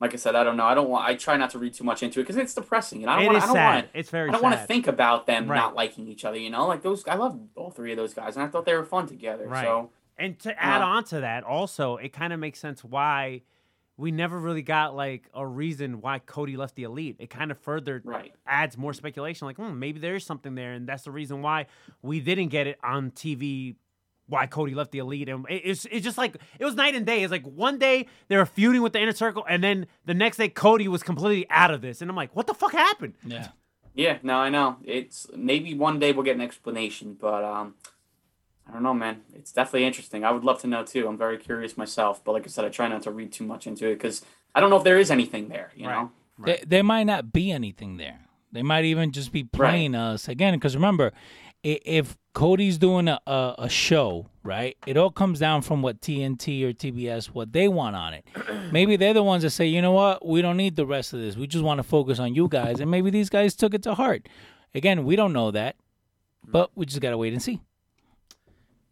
[0.00, 0.64] like I said, I don't know.
[0.64, 1.06] I don't want.
[1.06, 3.26] I try not to read too much into it because it's depressing, and I don't
[3.26, 3.36] want.
[3.38, 3.86] is I don't want.
[3.92, 5.58] It's very I don't want to think about them Right.
[5.58, 6.38] not liking each other.
[6.38, 7.06] You know, like those.
[7.06, 9.46] I love all three of those guys, and I thought they were fun together.
[9.46, 9.62] Right.
[9.66, 9.90] So
[10.20, 13.42] And to add Uh, on to that, also, it kind of makes sense why
[13.96, 17.16] we never really got like a reason why Cody left the elite.
[17.18, 18.32] It kind of further Right.
[18.46, 19.46] adds more speculation.
[19.46, 21.66] Like, hmm, maybe there is something there, and that's the reason why
[22.02, 23.76] we didn't get it on TV
[24.26, 27.24] why Cody left the elite, and it's it's just like it was night and day.
[27.24, 30.36] It's like one day they were feuding with the inner circle, and then the next
[30.36, 33.14] day Cody was completely out of this, and I'm like, what the fuck happened?
[33.26, 33.48] Yeah.
[33.92, 34.76] Yeah, no, I know.
[34.84, 37.74] It's maybe one day we'll get an explanation, but um,
[38.70, 39.22] I don't know, man.
[39.34, 40.24] It's definitely interesting.
[40.24, 41.08] I would love to know too.
[41.08, 43.66] I'm very curious myself, but like I said, I try not to read too much
[43.66, 44.24] into it because
[44.54, 45.72] I don't know if there is anything there.
[45.74, 45.94] You Right.
[46.02, 46.12] know?
[46.38, 48.20] There, there might not be anything there.
[48.52, 50.54] They might even just be playing us again.
[50.54, 51.12] Because remember,
[51.64, 54.76] if Cody's doing a, a, a show, right?
[54.86, 58.24] It all comes down from what TNT or TBS what they want on it.
[58.72, 61.20] maybe they're the ones that say, you know what, we don't need the rest of
[61.20, 61.36] this.
[61.36, 62.78] We just want to focus on you guys.
[62.80, 64.28] And maybe these guys took it to heart.
[64.74, 65.74] Again, we don't know that,
[66.46, 67.60] but we just gotta wait and see.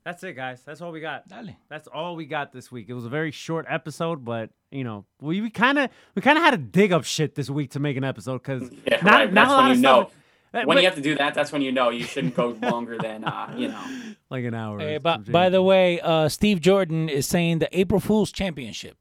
[0.08, 0.62] That's it, guys.
[0.64, 1.28] That's all we got.
[1.28, 1.54] Dale.
[1.68, 2.86] That's all we got this week.
[2.88, 6.38] It was a very short episode, but you know, we, we kind of we kind
[6.38, 9.12] of had to dig up shit this week to make an episode because Yeah, not,
[9.12, 9.30] right.
[9.30, 10.12] not That's a lot when of you stuff.
[10.54, 10.60] know.
[10.64, 12.96] When but- you have to do that, that's when you know you shouldn't go longer
[12.96, 13.84] than uh, you know.
[14.30, 14.78] like an hour.
[14.78, 18.96] Hey, or by, by the way, uh, Steve Jordan is saying the April Fool's Championship.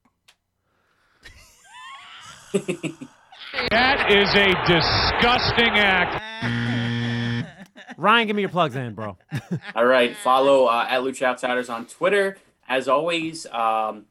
[3.70, 6.77] That is a disgusting act.
[7.98, 9.18] Ryan, give me your plugs in, bro.
[9.74, 12.36] All right, follow uh, at Lucha Outsiders on Twitter.
[12.68, 14.04] As always, um,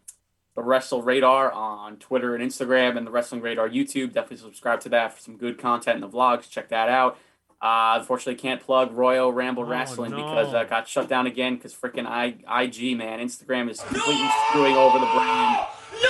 [0.56, 4.12] the Wrestle Radar on Twitter and Instagram, and the Wrestling Radar YouTube.
[4.12, 6.50] Definitely subscribe to that for some good content in the vlogs.
[6.50, 7.18] Check that out.
[7.62, 10.18] Uh, unfortunately, can't plug Royal Ramble Oh, Wrestling no.
[10.18, 15.00] because uh, got shut down again because freaking IG man, Instagram is completely screwing over
[15.00, 15.66] the brand.
[16.04, 16.10] No!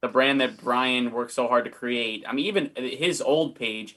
[0.00, 2.24] the brand that Brian worked so hard to create.
[2.26, 3.96] I mean, even his old page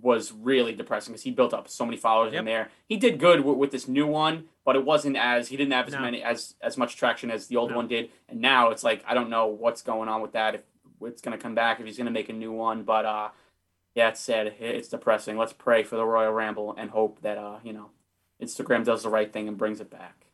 [0.00, 2.40] was really depressing because he built up so many followers Yep.
[2.40, 2.68] in there.
[2.88, 5.86] He did good w- with this new one, but it wasn't as he didn't have
[5.88, 6.00] as No.
[6.00, 7.76] many as as much traction as the old No.
[7.76, 8.10] one did.
[8.28, 10.54] And now it's like I don't know what's going on with that.
[10.54, 10.62] If
[11.02, 13.28] it's gonna come back, if he's gonna make a new one, but uh,
[13.94, 14.54] yeah, it's sad.
[14.58, 15.36] It's depressing.
[15.36, 17.90] Let's pray for the Royal Ramble and hope that uh, you know,
[18.40, 20.26] Instagram does the right thing and brings it back.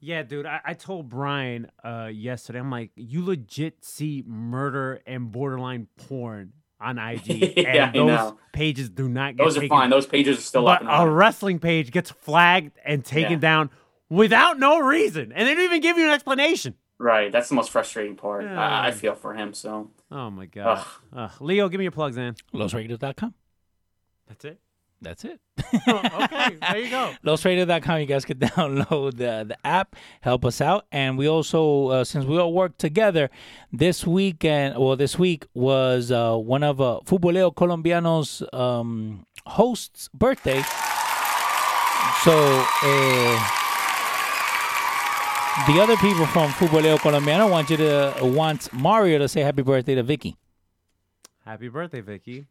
[0.00, 0.44] Yeah, dude.
[0.46, 2.58] I, I told Brian uh, yesterday.
[2.58, 6.52] I'm like, you legit see murder and borderline porn
[6.86, 7.26] on IG,
[7.56, 8.38] Yeah, and I those know.
[8.52, 9.90] pages do not get Those are fine.
[9.90, 11.14] Those pages are still up but and a running.
[11.14, 13.38] wrestling page gets flagged and taken Yeah.
[13.38, 13.70] down
[14.08, 16.74] without no reason, and they don't even give you an explanation.
[16.98, 18.44] Right, that's the most frustrating part.
[18.44, 18.58] Yeah.
[18.58, 19.52] I, I feel for him.
[19.52, 20.86] So Oh my god.
[21.12, 21.30] Ugh.
[21.40, 22.34] Leo, give me your plugs in.
[22.54, 23.34] LosRadios.com.
[24.28, 24.58] That's it.
[25.02, 25.40] That's it.
[25.88, 27.12] okay, there you go.
[27.24, 28.00] LosRadio.com.
[28.00, 32.24] You guys can download the, the app, help us out, and we also, uh, since
[32.24, 33.30] we all work together,
[33.72, 40.62] this weekend, well, this week was uh, one of uh, Futboleo Colombiano's um, hosts' birthday.
[42.24, 42.32] So,
[42.82, 43.48] uh,
[45.66, 49.94] the other people from Futboleo Colombiano want you to want Mario to say happy birthday
[49.94, 50.36] to Vicky.
[51.44, 52.46] Happy birthday, Vicky.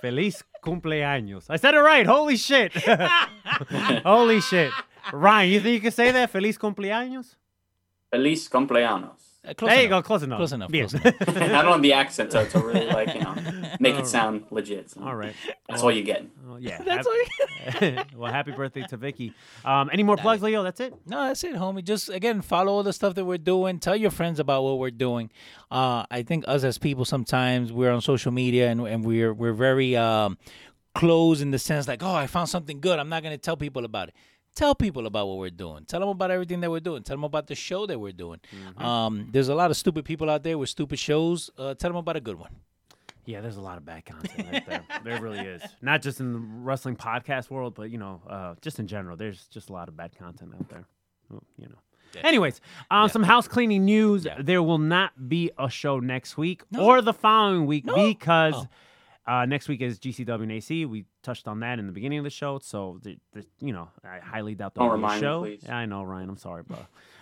[0.00, 1.46] Feliz cumpleaños.
[1.48, 2.06] I said it right.
[2.06, 2.72] Holy shit.
[4.04, 4.72] Holy shit.
[5.12, 6.30] Ryan, you think you can say that?
[6.30, 7.36] Feliz cumpleaños?
[8.10, 9.25] Feliz cumpleaños.
[9.46, 10.02] Uh, close there you enough.
[10.04, 10.06] go.
[10.06, 10.38] Close enough.
[10.38, 10.88] Close enough, Bien.
[10.88, 11.28] close enough.
[11.36, 13.34] I don't have the accent to, to really like you know
[13.80, 14.90] make it sound legit.
[14.90, 15.34] So All right.
[15.68, 16.26] that's all you get.
[16.44, 16.82] Well, yeah.
[16.84, 17.06] That's
[17.66, 19.32] hap- well, happy birthday to Vicky.
[19.64, 20.62] Um, any more plugs, Leo?
[20.62, 20.94] That's it.
[21.06, 21.84] No, that's it, homie.
[21.84, 23.78] Just again, follow all the stuff that we're doing.
[23.78, 25.30] Tell your friends about what we're doing.
[25.70, 29.52] Uh, I think us as people sometimes we're on social media and, and we're we're
[29.52, 30.38] very um,
[30.94, 32.98] closed in the sense like, oh, I found something good.
[32.98, 34.14] I'm not gonna tell people about it.
[34.56, 35.84] Tell people about what we're doing.
[35.84, 37.02] Tell them about everything that we're doing.
[37.04, 38.40] Tell them about the show that we're doing.
[38.78, 41.50] Um, there's a lot of stupid people out there with stupid shows.
[41.58, 42.50] Uh, tell them about a good one.
[43.26, 44.84] Yeah, there's a lot of bad content out there.
[45.04, 45.62] there really is.
[45.82, 49.16] Not just in the wrestling podcast world, but you know, uh, just in general.
[49.16, 50.84] There's just a lot of bad content out there.
[51.28, 51.76] Well, You know.
[52.22, 54.24] Anyways, um, some house cleaning news.
[54.24, 54.36] Yeah.
[54.40, 58.68] There will not be a show next week or the following week because Oh.
[59.26, 60.84] Uh, next week is GCW and AC.
[60.86, 63.88] We touched on that in the beginning of the show, so the, the, you know
[64.04, 65.66] I highly doubt Don't there'll be a me, show.
[65.68, 66.28] Yeah, I know, Ryan.
[66.30, 66.78] I'm sorry, bro.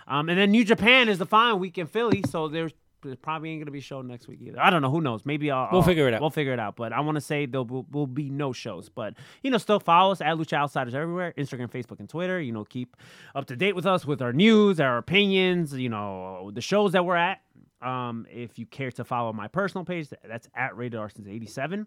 [0.07, 2.73] Um, and then New Japan is the final week in Philly, so there's.
[3.03, 4.59] There probably ain't gonna be a show next week either.
[4.59, 4.91] I don't know.
[4.91, 5.27] Who knows?
[5.27, 5.69] Maybe I'll.
[5.71, 6.23] We'll I'll- figure it out.
[6.23, 6.75] We'll figure it out.
[6.75, 8.89] But I want to say there will, will be no shows.
[8.89, 9.13] But
[9.43, 12.41] you know, still follow us at Lucha Outsiders everywhere: Instagram, Facebook, and Twitter.
[12.41, 12.97] You know, keep
[13.35, 15.75] up to date with us with our news, our opinions.
[15.75, 17.43] You know, the shows that we're at.
[17.85, 21.87] Um, if you care to follow my personal page, that's at Rated R since '87.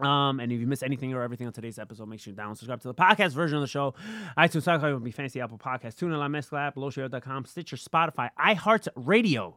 [0.00, 2.48] Um, and if you miss anything or everything on today's episode, make sure you down
[2.50, 3.94] and subscribe to the podcast version of the show.
[4.36, 9.54] iTunes, SoundCloud, Be Fancy, Apple Podcast, TuneIn, La Mezcla app, LowShare.com, Stitcher, Spotify, iHeartRadio.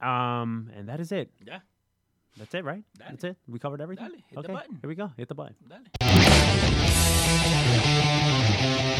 [0.00, 1.30] Um, and that is it.
[1.44, 1.60] Yeah.
[2.36, 2.82] That's it, right?
[2.98, 3.36] That's it.
[3.46, 4.08] We covered everything.
[4.08, 4.78] Dale, hit the okay, button.
[4.82, 5.10] here we go.
[5.16, 5.54] Hit the button.
[5.68, 5.78] Dale.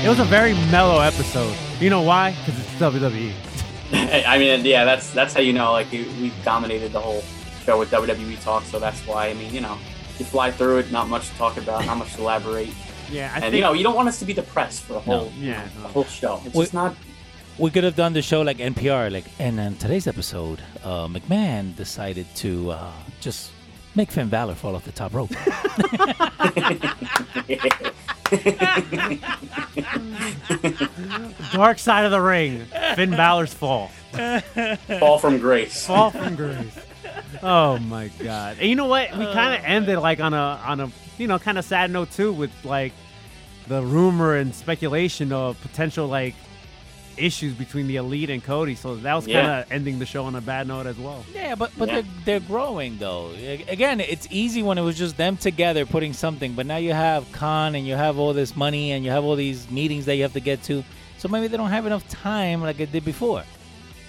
[0.04, 1.54] It was a very mellow episode.
[1.80, 2.30] You know why?
[2.30, 3.63] Because it's WWE.
[4.26, 5.72] I mean, yeah, that's that's how you know.
[5.72, 7.22] Like we we dominated the whole
[7.64, 9.28] show with WWE talk, so that's why.
[9.28, 9.78] I mean, you know,
[10.18, 12.74] you fly through it, not much to talk about, not much to elaborate.
[13.10, 13.54] Yeah, I and think.
[13.54, 15.66] you know, you don't want us to be depressed for the whole yeah.
[15.82, 16.40] the whole show.
[16.44, 16.64] It's Wait.
[16.64, 16.96] just not.
[17.56, 21.76] We could have done the show like NPR, like, and in today's episode, uh, McMahon
[21.76, 22.90] decided to uh,
[23.20, 23.52] just
[23.94, 25.30] make Finn Balor fall off the top rope.
[31.52, 32.66] Dark side of the ring.
[32.96, 33.90] Finn Balor's fall.
[34.98, 35.86] Fall from grace.
[35.86, 36.78] Fall from grace.
[37.42, 38.56] Oh my god.
[38.58, 39.10] And you know what?
[39.12, 39.66] We kind of oh.
[39.66, 42.92] ended like on a on a you know kind of sad note too with like
[43.66, 46.34] the rumor and speculation of potential like
[47.16, 48.74] issues between the elite and Cody.
[48.74, 49.58] So that was kind Yeah.
[49.60, 51.24] of ending the show on a bad note as well.
[51.34, 51.94] yeah, but but Yeah.
[52.02, 53.30] they're they're growing though.
[53.68, 57.30] Again, it's easy when it was just them together putting something, but now you have
[57.32, 60.22] Khan and you have all this money and you have all these meetings that you
[60.22, 60.84] have to get to.
[61.18, 63.44] So maybe they don't have enough time like it did before.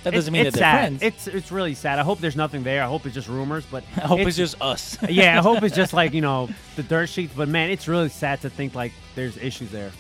[0.04, 1.00] That doesn't mean it's that they're sad.
[1.00, 1.02] friends.
[1.02, 1.98] It's it's really sad.
[1.98, 2.84] I hope there's nothing there.
[2.84, 4.98] I hope it's just rumors, but I hope it's, just us.
[5.10, 7.34] yeah, I hope it's just like you know the dirt sheets.
[7.36, 9.92] But man, it's really sad to think like there's issues there.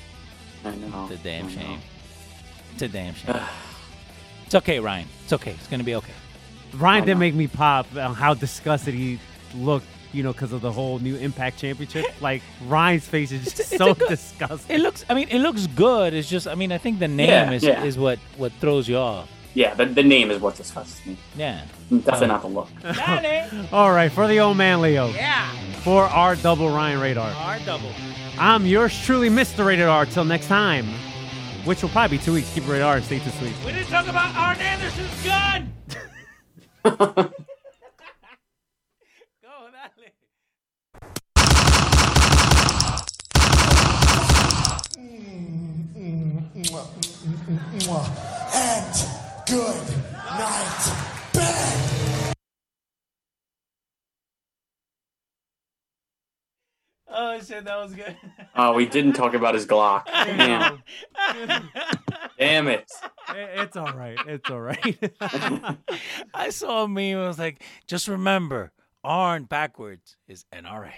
[0.64, 1.08] I know.
[1.10, 1.56] It's a damn I know.
[1.56, 1.80] shame.
[2.76, 3.36] It's a damn shame.
[4.46, 5.08] it's okay, Ryan.
[5.24, 5.52] It's okay.
[5.52, 6.14] It's gonna be okay.
[6.76, 7.20] Ryan did know.
[7.20, 9.18] make me pop on how disgusted he
[9.56, 12.06] looked, you know, because of the whole new Impact Championship.
[12.22, 14.76] Like Ryan's face is just it's so a good- disgusting.
[14.76, 15.06] It looks.
[15.10, 16.14] I mean, it looks good.
[16.14, 16.48] It's just.
[16.48, 17.84] I mean, I think the name Yeah, is yeah.
[17.84, 19.30] is what what throws you off.
[19.54, 21.16] Yeah, the, the name is what disgusts me.
[21.38, 21.62] Yeah.
[21.90, 22.68] Definitely uh, not the look.
[23.74, 25.50] All right, for the old man Leo, Yeah.
[25.82, 27.90] for our double Ryan radar, R double.
[28.38, 29.66] I'm yours truly, Mr.
[29.66, 30.06] Rated R.
[30.06, 30.86] Till next time,
[31.66, 32.54] which will probably be two weeks.
[32.54, 33.54] Keep it rated R and stay too sweet.
[33.66, 35.74] We didn't talk about Arn Anderson's gun.
[36.86, 37.26] Go,
[47.82, 48.14] dale.
[48.54, 48.96] And
[49.48, 51.95] good night, Ben.
[57.18, 58.16] Oh shit, that was good.
[58.58, 60.06] Oh, we didn't talk about his Glock.
[60.14, 60.82] Damn.
[62.40, 62.90] Damn it.
[63.34, 64.18] It's all right.
[64.28, 64.98] It's all right.
[66.34, 67.18] I saw a meme.
[67.18, 68.72] I was like, just remember,
[69.04, 70.92] Arn backwards is NRA.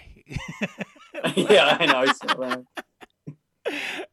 [1.34, 2.02] yeah, I know.
[2.04, 2.64] He's so right.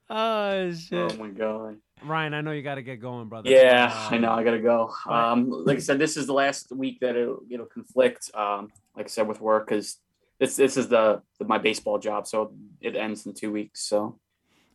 [0.09, 1.13] oh shit.
[1.13, 1.77] Oh my god.
[2.03, 3.49] Ryan, I know you got to get going, brother.
[3.49, 4.31] Yeah, Uh, I know.
[4.31, 4.91] I gotta go.
[5.07, 8.29] Um, like I said, this is the last week that it'll, it'll conflict.
[8.33, 9.97] Um, like I said, with work because
[10.39, 13.81] this this is the, the my baseball job, so it ends in two weeks.
[13.81, 14.19] So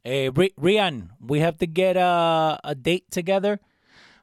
[0.03, 3.61] Hey, Ri- Rian, we have to get a, a date together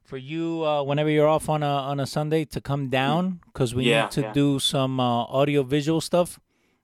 [0.04, 3.76] for you uh, whenever you're off on a on a Sunday to come down because
[3.76, 4.32] we Yeah, need to yeah.
[4.34, 6.40] do some uh, audio visual stuff.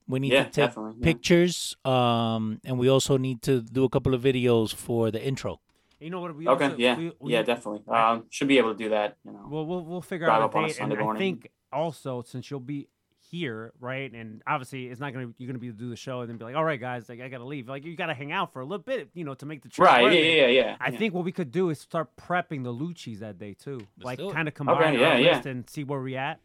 [0.07, 1.03] We need Yeah, to take definitely, yeah.
[1.05, 5.61] pictures, um, and we also need to do a couple of videos for the intro.
[5.99, 6.35] You know what?
[6.35, 7.81] We okay, also, yeah, we, we, yeah, definitely.
[7.87, 9.15] Um, should be able to do that.
[9.23, 9.47] You know.
[9.49, 11.21] Well, we'll we'll figure out up a on a date, and Sunday I morning.
[11.21, 12.89] think also since you'll be
[13.33, 14.13] here, right?
[14.13, 16.37] And obviously, it's not gonna you're gonna be able to do the show and then
[16.37, 17.67] be like, all right, guys, like I gotta leave.
[17.67, 19.87] Like you gotta hang out for a little bit, you know, to make the trip.
[19.87, 20.03] Right?
[20.03, 20.47] worth Yeah, yeah, yeah.
[20.47, 20.77] yeah.
[20.79, 20.99] I yeah.
[20.99, 24.33] think what we could do is start prepping the Lucci's that day too, Let's like
[24.33, 25.33] kind of combine yeah, yeah.
[25.33, 26.39] list and see where we at.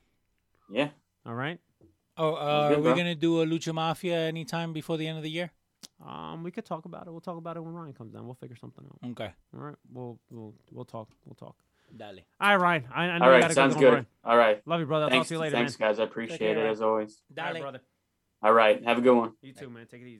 [0.70, 0.88] Yeah.
[1.26, 1.60] All right.
[2.16, 2.96] Oh, uh, good, are we bro.
[2.96, 5.52] gonna do a Lucha Mafia anytime before the end of the year?
[6.04, 7.10] Um, we could talk about it.
[7.10, 8.24] We'll talk about it when Ryan comes down.
[8.24, 9.10] We'll figure something out.
[9.10, 9.30] Okay.
[9.54, 9.76] All right.
[9.92, 11.10] We'll we'll we'll talk.
[11.26, 11.56] We'll talk.
[11.96, 12.18] Dale.
[12.40, 12.84] All right, Ryan.
[12.94, 13.40] I, I know All you right.
[13.42, 13.92] gotta Sounds go, good.
[13.92, 14.06] Ryan.
[14.24, 14.62] All right.
[14.66, 15.04] Love you, brother.
[15.04, 15.88] I'll Thanks, talk to you later, thanks, man.
[15.90, 16.00] guys.
[16.00, 16.66] I appreciate care, it man.
[16.66, 17.22] as always.
[17.36, 17.80] All right, brother.
[18.42, 18.84] All right.
[18.84, 19.32] Have a good one.
[19.42, 19.86] You too, man.
[19.90, 20.16] Take it easy.